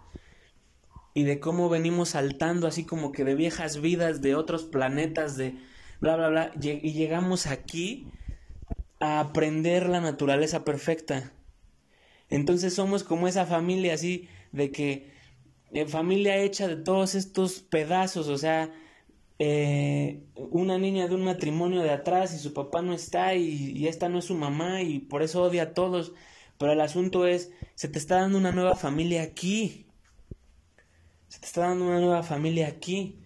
y 1.15 1.23
de 1.23 1.41
cómo 1.41 1.69
venimos 1.69 2.11
saltando 2.11 2.67
así 2.67 2.85
como 2.85 3.13
que 3.13 3.25
de 3.25 3.37
viejas 3.37 3.81
vidas, 3.81 4.21
de 4.21 4.35
otros 4.35 4.65
planetas, 4.65 5.37
de 5.37 5.57
bla, 6.01 6.17
bla, 6.17 6.29
bla, 6.29 6.53
y 6.61 6.93
llegamos 6.93 7.47
aquí 7.47 8.09
a 9.01 9.21
aprender 9.21 9.89
la 9.89 10.01
naturaleza 10.01 10.65
perfecta. 10.65 11.33
Entonces 12.31 12.75
somos 12.75 13.05
como 13.05 13.29
esa 13.29 13.47
familia 13.47 13.95
así 13.95 14.29
de 14.53 14.71
que 14.71 15.13
eh, 15.73 15.87
familia 15.87 16.37
hecha 16.39 16.69
de 16.69 16.77
todos 16.77 17.15
estos 17.15 17.61
pedazos, 17.61 18.29
o 18.29 18.39
sea, 18.39 18.73
eh, 19.39 20.23
una 20.37 20.79
niña 20.79 21.09
de 21.09 21.15
un 21.15 21.25
matrimonio 21.25 21.83
de 21.83 21.91
atrás 21.91 22.35
y 22.35 22.39
su 22.39 22.55
papá 22.55 22.83
no 22.83 22.93
está 22.93 23.35
y, 23.35 23.73
y, 23.73 23.89
esta 23.89 24.09
no 24.09 24.19
es 24.19 24.27
su 24.27 24.35
mamá 24.35 24.83
y 24.83 25.01
por 25.01 25.23
eso 25.23 25.43
odia 25.43 25.65
a 25.65 25.75
todos. 25.75 26.13
Pero 26.59 26.73
el 26.73 26.81
asunto 26.81 27.27
es, 27.27 27.51
se 27.75 27.89
te 27.89 27.99
está 27.99 28.21
dando 28.21 28.39
una 28.39 28.53
nueva 28.53 28.77
familia 28.77 29.23
aquí. 29.23 29.84
Se 31.35 31.41
te 31.41 31.47
está 31.47 31.63
dando 31.63 31.87
una 31.87 31.99
nueva 31.99 32.23
familia 32.23 32.69
aquí, 32.69 33.19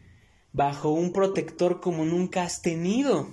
bajo 0.55 0.89
un 0.89 1.13
protector 1.13 1.83
como 1.83 2.07
nunca 2.07 2.43
has 2.43 2.63
tenido. 2.63 3.29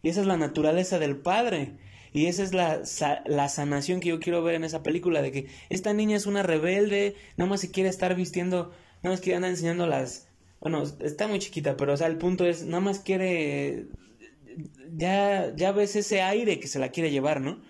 Y 0.00 0.10
esa 0.10 0.20
es 0.20 0.28
la 0.28 0.36
naturaleza 0.36 1.00
del 1.00 1.16
Padre. 1.16 1.76
Y 2.12 2.26
esa 2.26 2.44
es 2.44 2.54
la, 2.54 2.82
la, 3.26 3.48
sanación 3.48 3.98
que 3.98 4.10
yo 4.10 4.20
quiero 4.20 4.44
ver 4.44 4.54
en 4.54 4.62
esa 4.62 4.84
película, 4.84 5.22
de 5.22 5.32
que 5.32 5.46
esta 5.70 5.92
niña 5.92 6.16
es 6.16 6.26
una 6.26 6.44
rebelde, 6.44 7.16
nada 7.36 7.50
más 7.50 7.62
se 7.62 7.72
quiere 7.72 7.88
estar 7.88 8.14
vistiendo, 8.14 8.70
nada 9.02 9.14
más 9.14 9.20
quiere 9.20 9.36
andar 9.36 9.50
enseñando 9.50 9.88
las... 9.88 10.28
Bueno, 10.60 10.84
está 11.00 11.26
muy 11.26 11.40
chiquita, 11.40 11.76
pero 11.76 11.94
o 11.94 11.96
sea, 11.96 12.06
el 12.06 12.16
punto 12.16 12.46
es, 12.46 12.64
nada 12.64 12.80
más 12.80 13.00
quiere... 13.00 13.88
Ya, 14.92 15.52
ya 15.56 15.72
ves 15.72 15.96
ese 15.96 16.22
aire 16.22 16.60
que 16.60 16.68
se 16.68 16.78
la 16.78 16.90
quiere 16.90 17.10
llevar, 17.10 17.40
¿no? 17.40 17.60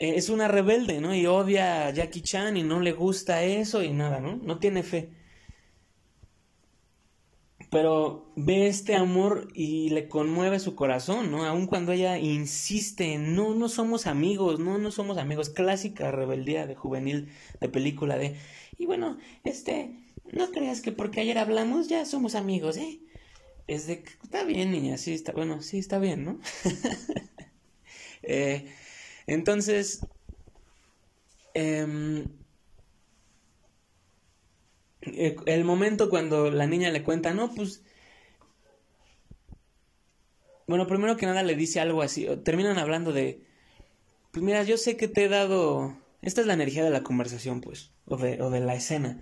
E, 0.00 0.16
es 0.16 0.28
una 0.30 0.48
rebelde, 0.48 1.00
¿no? 1.00 1.14
Y 1.14 1.26
odia 1.26 1.86
a 1.86 1.90
Jackie 1.90 2.22
Chan 2.22 2.56
y 2.56 2.64
no 2.64 2.80
le 2.80 2.92
gusta 2.92 3.44
eso 3.44 3.82
y 3.84 3.92
nada, 3.92 4.18
¿no? 4.20 4.36
No 4.36 4.58
tiene 4.58 4.82
fe 4.82 5.10
pero 7.70 8.32
ve 8.34 8.66
este 8.66 8.96
amor 8.96 9.48
y 9.54 9.90
le 9.90 10.08
conmueve 10.08 10.58
su 10.58 10.74
corazón, 10.74 11.30
¿no? 11.30 11.44
Aun 11.44 11.66
cuando 11.68 11.92
ella 11.92 12.18
insiste, 12.18 13.16
no, 13.16 13.54
no 13.54 13.68
somos 13.68 14.08
amigos, 14.08 14.58
no, 14.58 14.78
no 14.78 14.90
somos 14.90 15.18
amigos, 15.18 15.50
clásica 15.50 16.10
rebeldía 16.10 16.66
de 16.66 16.74
juvenil 16.74 17.28
de 17.60 17.68
película 17.68 18.18
de, 18.18 18.36
y 18.76 18.86
bueno, 18.86 19.18
este, 19.44 19.96
no 20.32 20.50
creas 20.50 20.80
que 20.80 20.90
porque 20.90 21.20
ayer 21.20 21.38
hablamos 21.38 21.88
ya 21.88 22.04
somos 22.04 22.34
amigos, 22.34 22.76
¿eh? 22.76 23.00
Es 23.68 23.86
de, 23.86 24.02
está 24.24 24.42
bien, 24.42 24.72
niña, 24.72 24.98
sí, 24.98 25.14
está, 25.14 25.30
bueno, 25.30 25.62
sí, 25.62 25.78
está 25.78 26.00
bien, 26.00 26.24
¿no? 26.24 26.40
eh, 28.24 28.66
entonces, 29.30 30.04
eh, 31.54 32.26
eh, 35.02 35.36
el 35.46 35.64
momento 35.64 36.10
cuando 36.10 36.50
la 36.50 36.66
niña 36.66 36.90
le 36.90 37.04
cuenta, 37.04 37.32
no, 37.32 37.54
pues... 37.54 37.84
Bueno, 40.66 40.88
primero 40.88 41.16
que 41.16 41.26
nada 41.26 41.44
le 41.44 41.54
dice 41.54 41.78
algo 41.78 42.02
así, 42.02 42.26
terminan 42.44 42.78
hablando 42.78 43.12
de, 43.12 43.44
pues 44.32 44.44
mira, 44.44 44.64
yo 44.64 44.76
sé 44.76 44.96
que 44.96 45.06
te 45.06 45.24
he 45.24 45.28
dado, 45.28 45.96
esta 46.22 46.40
es 46.40 46.48
la 46.48 46.54
energía 46.54 46.82
de 46.82 46.90
la 46.90 47.04
conversación, 47.04 47.60
pues, 47.60 47.92
o 48.06 48.16
de, 48.16 48.42
o 48.42 48.50
de 48.50 48.60
la 48.60 48.74
escena, 48.74 49.20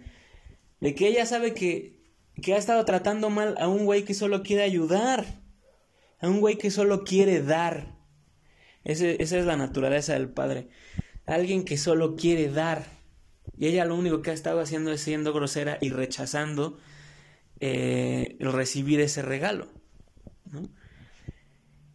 de 0.80 0.94
que 0.94 1.06
ella 1.06 1.26
sabe 1.26 1.52
que, 1.52 2.00
que 2.42 2.54
ha 2.54 2.58
estado 2.58 2.84
tratando 2.86 3.28
mal 3.28 3.56
a 3.58 3.68
un 3.68 3.84
güey 3.84 4.04
que 4.04 4.14
solo 4.14 4.42
quiere 4.42 4.62
ayudar, 4.62 5.42
a 6.18 6.28
un 6.28 6.40
güey 6.40 6.56
que 6.56 6.70
solo 6.70 7.04
quiere 7.04 7.42
dar. 7.42 7.97
Esa 8.88 9.36
es 9.36 9.44
la 9.44 9.58
naturaleza 9.58 10.14
del 10.14 10.30
padre, 10.30 10.68
alguien 11.26 11.66
que 11.66 11.76
solo 11.76 12.16
quiere 12.16 12.48
dar. 12.48 12.86
Y 13.58 13.66
ella 13.66 13.84
lo 13.84 13.94
único 13.94 14.22
que 14.22 14.30
ha 14.30 14.34
estado 14.34 14.60
haciendo 14.60 14.90
es 14.90 15.02
siendo 15.02 15.34
grosera 15.34 15.76
y 15.82 15.90
rechazando 15.90 16.78
eh, 17.60 18.36
recibir 18.40 19.00
ese 19.00 19.20
regalo. 19.20 19.68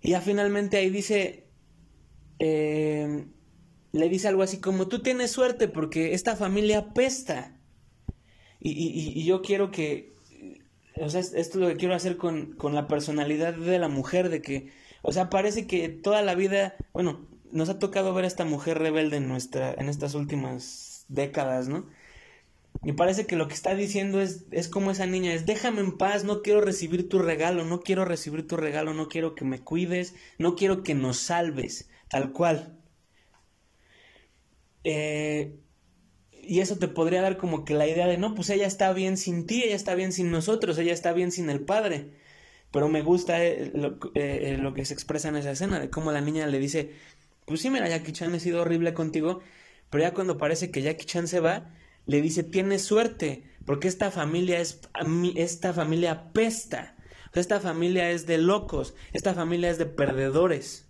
Y 0.01 0.11
ya 0.11 0.21
finalmente 0.21 0.77
ahí 0.77 0.91
dice, 0.91 1.47
eh, 2.37 3.25
le 3.91 4.09
dice 4.09 4.27
algo 4.27 4.43
así 4.43 4.59
como, 4.59 4.87
tú 4.87 5.01
tienes 5.01 5.31
suerte 5.31 5.67
porque 5.67 6.13
esta 6.13 6.35
familia 6.35 6.93
pesta. 6.93 7.57
Y, 8.59 9.25
yo 9.25 9.41
quiero 9.41 9.71
que, 9.71 10.13
o 10.97 11.09
sea, 11.09 11.21
esto 11.21 11.37
es 11.39 11.55
lo 11.55 11.67
que 11.69 11.75
quiero 11.75 11.95
hacer 11.95 12.17
con, 12.17 12.53
con 12.53 12.75
la 12.75 12.87
personalidad 12.87 13.55
de 13.55 13.79
la 13.79 13.89
mujer, 13.89 14.29
de 14.29 14.43
que, 14.43 14.82
o 15.03 15.11
sea, 15.11 15.29
parece 15.29 15.67
que 15.67 15.89
toda 15.89 16.21
la 16.21 16.33
vida, 16.33 16.75
bueno, 16.93 17.27
nos 17.51 17.69
ha 17.69 17.77
tocado 17.77 18.13
ver 18.13 18.23
a 18.23 18.27
esta 18.27 18.45
mujer 18.45 18.79
rebelde 18.79 19.17
en 19.17 19.27
nuestra, 19.27 19.73
en 19.73 19.89
estas 19.89 20.15
últimas 20.15 21.05
décadas, 21.09 21.67
¿no? 21.67 21.87
Me 22.81 22.93
parece 22.93 23.27
que 23.27 23.35
lo 23.35 23.47
que 23.49 23.53
está 23.53 23.75
diciendo 23.75 24.21
es, 24.21 24.45
es 24.51 24.69
como 24.69 24.91
esa 24.91 25.05
niña, 25.05 25.33
es 25.33 25.45
déjame 25.45 25.81
en 25.81 25.97
paz, 25.97 26.23
no 26.23 26.41
quiero 26.41 26.61
recibir 26.61 27.09
tu 27.09 27.19
regalo, 27.19 27.65
no 27.65 27.81
quiero 27.81 28.05
recibir 28.05 28.47
tu 28.47 28.55
regalo, 28.55 28.93
no 28.93 29.09
quiero 29.09 29.35
que 29.35 29.45
me 29.45 29.59
cuides, 29.59 30.15
no 30.37 30.55
quiero 30.55 30.83
que 30.83 30.95
nos 30.95 31.17
salves, 31.17 31.89
tal 32.09 32.31
cual. 32.31 32.79
Eh, 34.85 35.59
y 36.41 36.61
eso 36.61 36.77
te 36.77 36.87
podría 36.87 37.21
dar 37.21 37.37
como 37.37 37.65
que 37.65 37.73
la 37.73 37.87
idea 37.87 38.07
de, 38.07 38.17
no, 38.17 38.35
pues 38.35 38.49
ella 38.49 38.67
está 38.67 38.93
bien 38.93 39.17
sin 39.17 39.47
ti, 39.47 39.63
ella 39.63 39.75
está 39.75 39.95
bien 39.95 40.13
sin 40.13 40.31
nosotros, 40.31 40.77
ella 40.77 40.93
está 40.93 41.11
bien 41.11 41.31
sin 41.31 41.49
el 41.49 41.61
padre. 41.61 42.22
Pero 42.73 42.89
me 42.89 43.03
gusta 43.03 43.41
eh, 43.41 43.71
lo, 43.73 43.99
eh, 44.15 44.57
lo, 44.59 44.73
que 44.73 44.83
se 44.83 44.93
expresa 44.93 45.29
en 45.29 45.37
esa 45.37 45.51
escena, 45.51 45.79
de 45.79 45.89
cómo 45.89 46.11
la 46.11 46.19
niña 46.19 46.47
le 46.47 46.59
dice, 46.59 46.91
pues 47.45 47.61
sí, 47.61 47.69
mira, 47.69 47.87
Jackie 47.87 48.11
Chan, 48.11 48.35
he 48.35 48.41
sido 48.41 48.63
horrible 48.63 48.93
contigo, 48.93 49.39
pero 49.89 50.03
ya 50.03 50.13
cuando 50.13 50.37
parece 50.37 50.71
que 50.71 50.81
Jackie 50.81 51.05
Chan 51.05 51.29
se 51.29 51.39
va, 51.39 51.71
le 52.05 52.21
dice, 52.21 52.43
tienes 52.43 52.81
suerte, 52.81 53.43
porque 53.65 53.87
esta 53.87 54.11
familia 54.11 54.59
es, 54.59 54.81
esta 55.35 55.71
familia 55.71 56.33
pesta, 56.33 56.97
esta 57.33 57.59
familia 57.59 58.11
es 58.11 58.25
de 58.25 58.37
locos, 58.39 58.95
esta 59.13 59.33
familia 59.33 59.69
es 59.69 59.77
de 59.77 59.85
perdedores. 59.85 60.89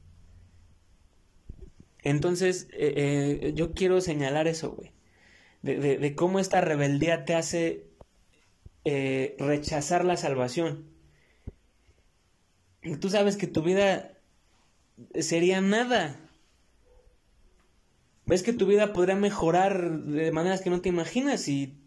Entonces, 1.99 2.67
eh, 2.73 3.39
eh, 3.41 3.53
yo 3.55 3.73
quiero 3.73 4.01
señalar 4.01 4.47
eso, 4.47 4.71
güey, 4.71 4.91
de, 5.61 6.15
cómo 6.15 6.39
esta 6.39 6.59
rebeldía 6.59 7.23
te 7.25 7.35
hace 7.35 7.87
eh, 8.83 9.35
rechazar 9.39 10.03
la 10.03 10.17
salvación. 10.17 10.92
Tú 12.99 13.09
sabes 13.09 13.37
que 13.37 13.47
tu 13.47 13.61
vida 13.61 14.17
sería 15.19 15.61
nada 15.61 16.19
ves 18.25 18.43
que 18.43 18.53
tu 18.53 18.65
vida 18.65 18.93
podría 18.93 19.15
mejorar 19.15 19.99
de 19.99 20.31
maneras 20.31 20.61
que 20.61 20.69
no 20.69 20.81
te 20.81 20.89
imaginas 20.89 21.47
y 21.47 21.77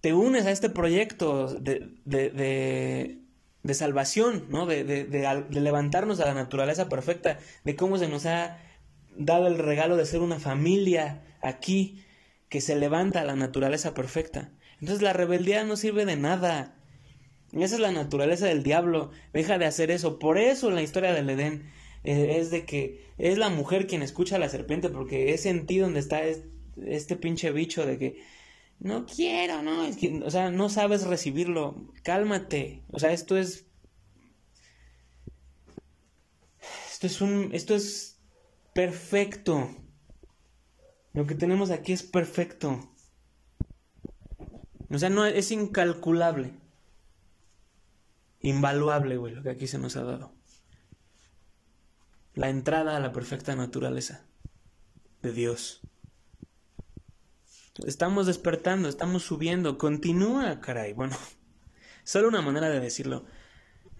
te 0.00 0.14
unes 0.14 0.46
a 0.46 0.50
este 0.50 0.68
proyecto 0.68 1.54
de, 1.54 1.94
de, 2.04 3.18
de, 3.62 3.74
salvación, 3.74 4.46
¿no? 4.48 4.66
De, 4.66 4.84
de, 4.84 5.60
levantarnos 5.60 6.18
a 6.20 6.26
la 6.26 6.34
naturaleza 6.34 6.88
perfecta, 6.88 7.38
de 7.64 7.76
cómo 7.76 7.98
se 7.98 8.08
nos 8.08 8.26
ha 8.26 8.58
dado 9.16 9.46
el 9.46 9.58
regalo 9.58 9.96
de 9.96 10.06
ser 10.06 10.20
una 10.20 10.40
familia 10.40 11.22
aquí 11.40 12.04
que 12.48 12.60
se 12.60 12.74
levanta 12.74 13.20
a 13.20 13.24
la 13.24 13.36
naturaleza 13.36 13.94
perfecta. 13.94 14.50
Entonces 14.80 15.02
la 15.02 15.12
rebeldía 15.12 15.62
no 15.64 15.76
sirve 15.76 16.04
de 16.04 16.16
nada. 16.16 16.74
Esa 17.52 17.74
es 17.74 17.80
la 17.80 17.92
naturaleza 17.92 18.46
del 18.46 18.62
diablo. 18.62 19.10
Deja 19.32 19.58
de 19.58 19.66
hacer 19.66 19.90
eso. 19.90 20.18
Por 20.18 20.38
eso 20.38 20.70
la 20.70 20.82
historia 20.82 21.12
del 21.12 21.28
Edén 21.28 21.70
eh, 22.04 22.36
es 22.38 22.50
de 22.50 22.64
que 22.64 23.06
es 23.18 23.38
la 23.38 23.50
mujer 23.50 23.86
quien 23.86 24.02
escucha 24.02 24.36
a 24.36 24.38
la 24.38 24.48
serpiente, 24.48 24.88
porque 24.88 25.34
es 25.34 25.46
en 25.46 25.66
ti 25.66 25.78
donde 25.78 26.00
está 26.00 26.22
este 26.86 27.16
pinche 27.16 27.52
bicho 27.52 27.84
de 27.84 27.98
que 27.98 28.22
no 28.82 29.06
quiero, 29.06 29.62
no, 29.62 29.84
es 29.84 29.96
o 30.24 30.30
sea, 30.30 30.50
no 30.50 30.68
sabes 30.68 31.06
recibirlo. 31.06 31.92
Cálmate. 32.02 32.82
O 32.90 32.98
sea, 32.98 33.12
esto 33.12 33.36
es. 33.36 33.66
Esto 36.90 37.06
es 37.06 37.20
un. 37.20 37.50
Esto 37.52 37.76
es 37.76 38.18
perfecto. 38.74 39.70
Lo 41.12 41.26
que 41.26 41.36
tenemos 41.36 41.70
aquí 41.70 41.92
es 41.92 42.02
perfecto. 42.02 42.90
O 44.90 44.98
sea, 44.98 45.10
no 45.10 45.26
es 45.26 45.52
incalculable. 45.52 46.61
Invaluable, 48.42 49.16
güey, 49.16 49.34
lo 49.34 49.42
que 49.42 49.50
aquí 49.50 49.66
se 49.68 49.78
nos 49.78 49.96
ha 49.96 50.02
dado. 50.02 50.32
La 52.34 52.48
entrada 52.48 52.96
a 52.96 53.00
la 53.00 53.12
perfecta 53.12 53.54
naturaleza 53.54 54.26
de 55.22 55.32
Dios. 55.32 55.80
Estamos 57.86 58.26
despertando, 58.26 58.88
estamos 58.88 59.22
subiendo. 59.22 59.78
Continúa, 59.78 60.60
caray. 60.60 60.92
Bueno, 60.92 61.16
solo 62.04 62.28
una 62.28 62.42
manera 62.42 62.68
de 62.68 62.80
decirlo. 62.80 63.24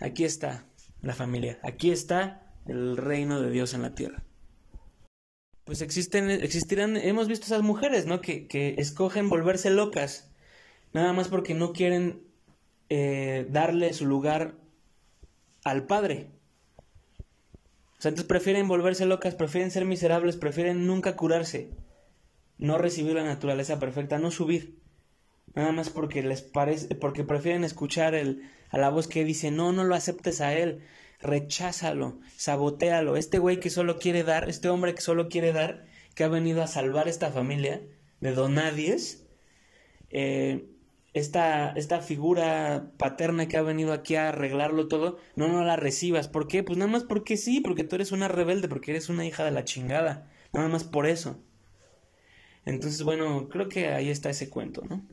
Aquí 0.01 0.25
está 0.25 0.67
la 1.03 1.15
familia. 1.15 1.61
Aquí 1.63 1.93
está 1.93 2.53
el 2.67 2.97
reino 2.97 3.41
de 3.41 3.51
Dios 3.51 3.75
en 3.75 3.83
la 3.83 3.95
tierra. 3.95 4.25
Pues 5.65 5.81
existen, 5.83 6.29
existirán, 6.31 6.97
hemos 6.97 7.29
visto 7.29 7.47
esas 7.47 7.63
mujeres, 7.63 8.07
¿no? 8.07 8.21
Que, 8.21 8.49
que 8.49 8.75
escogen 8.79 9.29
volverse 9.29 9.71
locas. 9.71 10.33
Nada 10.93 11.13
más 11.13 11.29
porque 11.29 11.55
no 11.55 11.73
quieren 11.73 12.32
eh, 12.95 13.47
darle 13.49 13.95
su 13.95 14.05
lugar 14.05 14.53
al 15.65 15.87
Padre. 15.87 16.29
O 17.97 18.03
sea, 18.03 18.11
entonces 18.11 18.29
prefieren 18.29 18.69
volverse 18.69 19.07
locas, 19.07 19.35
prefieren 19.35 19.71
ser 19.71 19.87
miserables, 19.87 20.37
prefieren 20.37 20.87
nunca 20.87 21.17
curarse, 21.17 21.71
no 22.59 22.77
recibir 22.77 23.15
la 23.15 23.25
naturaleza 23.25 23.79
perfecta, 23.79 24.19
no 24.19 24.31
subir. 24.31 24.79
Nada 25.55 25.73
más 25.73 25.89
porque 25.89 26.23
les 26.23 26.43
parece, 26.43 26.95
porque 26.95 27.25
prefieren 27.25 27.65
escuchar 27.65 28.15
el, 28.15 28.43
a 28.69 28.77
la 28.77 28.91
voz 28.91 29.09
que 29.09 29.25
dice, 29.25 29.51
no, 29.51 29.73
no 29.73 29.85
lo 29.85 29.95
aceptes 29.95 30.43
a 30.43 30.53
él, 30.53 30.83
recházalo, 31.19 32.21
sabotealo. 32.37 33.17
Este 33.17 33.39
güey 33.39 33.59
que 33.59 33.71
solo 33.71 33.99
quiere 33.99 34.23
dar, 34.23 34.51
este 34.51 34.69
hombre 34.69 34.95
que 34.95 35.01
solo 35.01 35.31
quiere 35.31 35.55
dar, 35.55 35.87
que 36.15 36.25
ha 36.25 36.29
venido 36.29 36.63
a 36.63 36.67
salvar 36.67 37.09
esta 37.09 37.31
familia 37.31 37.81
de 38.21 38.35
donadies, 38.35 39.25
eh, 40.11 40.72
esta, 41.15 41.73
esta 41.73 42.01
figura 42.01 42.93
paterna 42.97 43.47
que 43.49 43.57
ha 43.57 43.63
venido 43.63 43.93
aquí 43.93 44.17
a 44.17 44.31
arreglarlo 44.31 44.89
todo, 44.89 45.19
no, 45.37 45.49
no 45.49 45.65
la 45.65 45.77
recibas. 45.77 46.29
¿Por 46.29 46.49
qué? 46.49 46.63
Pues 46.63 46.79
nada 46.79 46.91
más 46.91 47.05
porque 47.05 47.37
sí, 47.37 47.61
porque 47.61 47.85
tú 47.85 47.97
eres 47.97 48.13
una 48.13 48.29
rebelde, 48.29 48.69
porque 48.69 48.93
eres 48.93 49.09
una 49.09 49.27
hija 49.27 49.45
de 49.45 49.51
la 49.51 49.65
chingada. 49.65 50.31
Nada 50.53 50.69
más 50.69 50.85
por 50.85 51.07
eso. 51.07 51.39
Entonces, 52.65 53.03
bueno, 53.03 53.49
creo 53.49 53.69
que 53.69 53.89
ahí 53.89 54.09
está 54.09 54.31
ese 54.31 54.49
cuento, 54.49 54.83
¿no? 54.89 55.05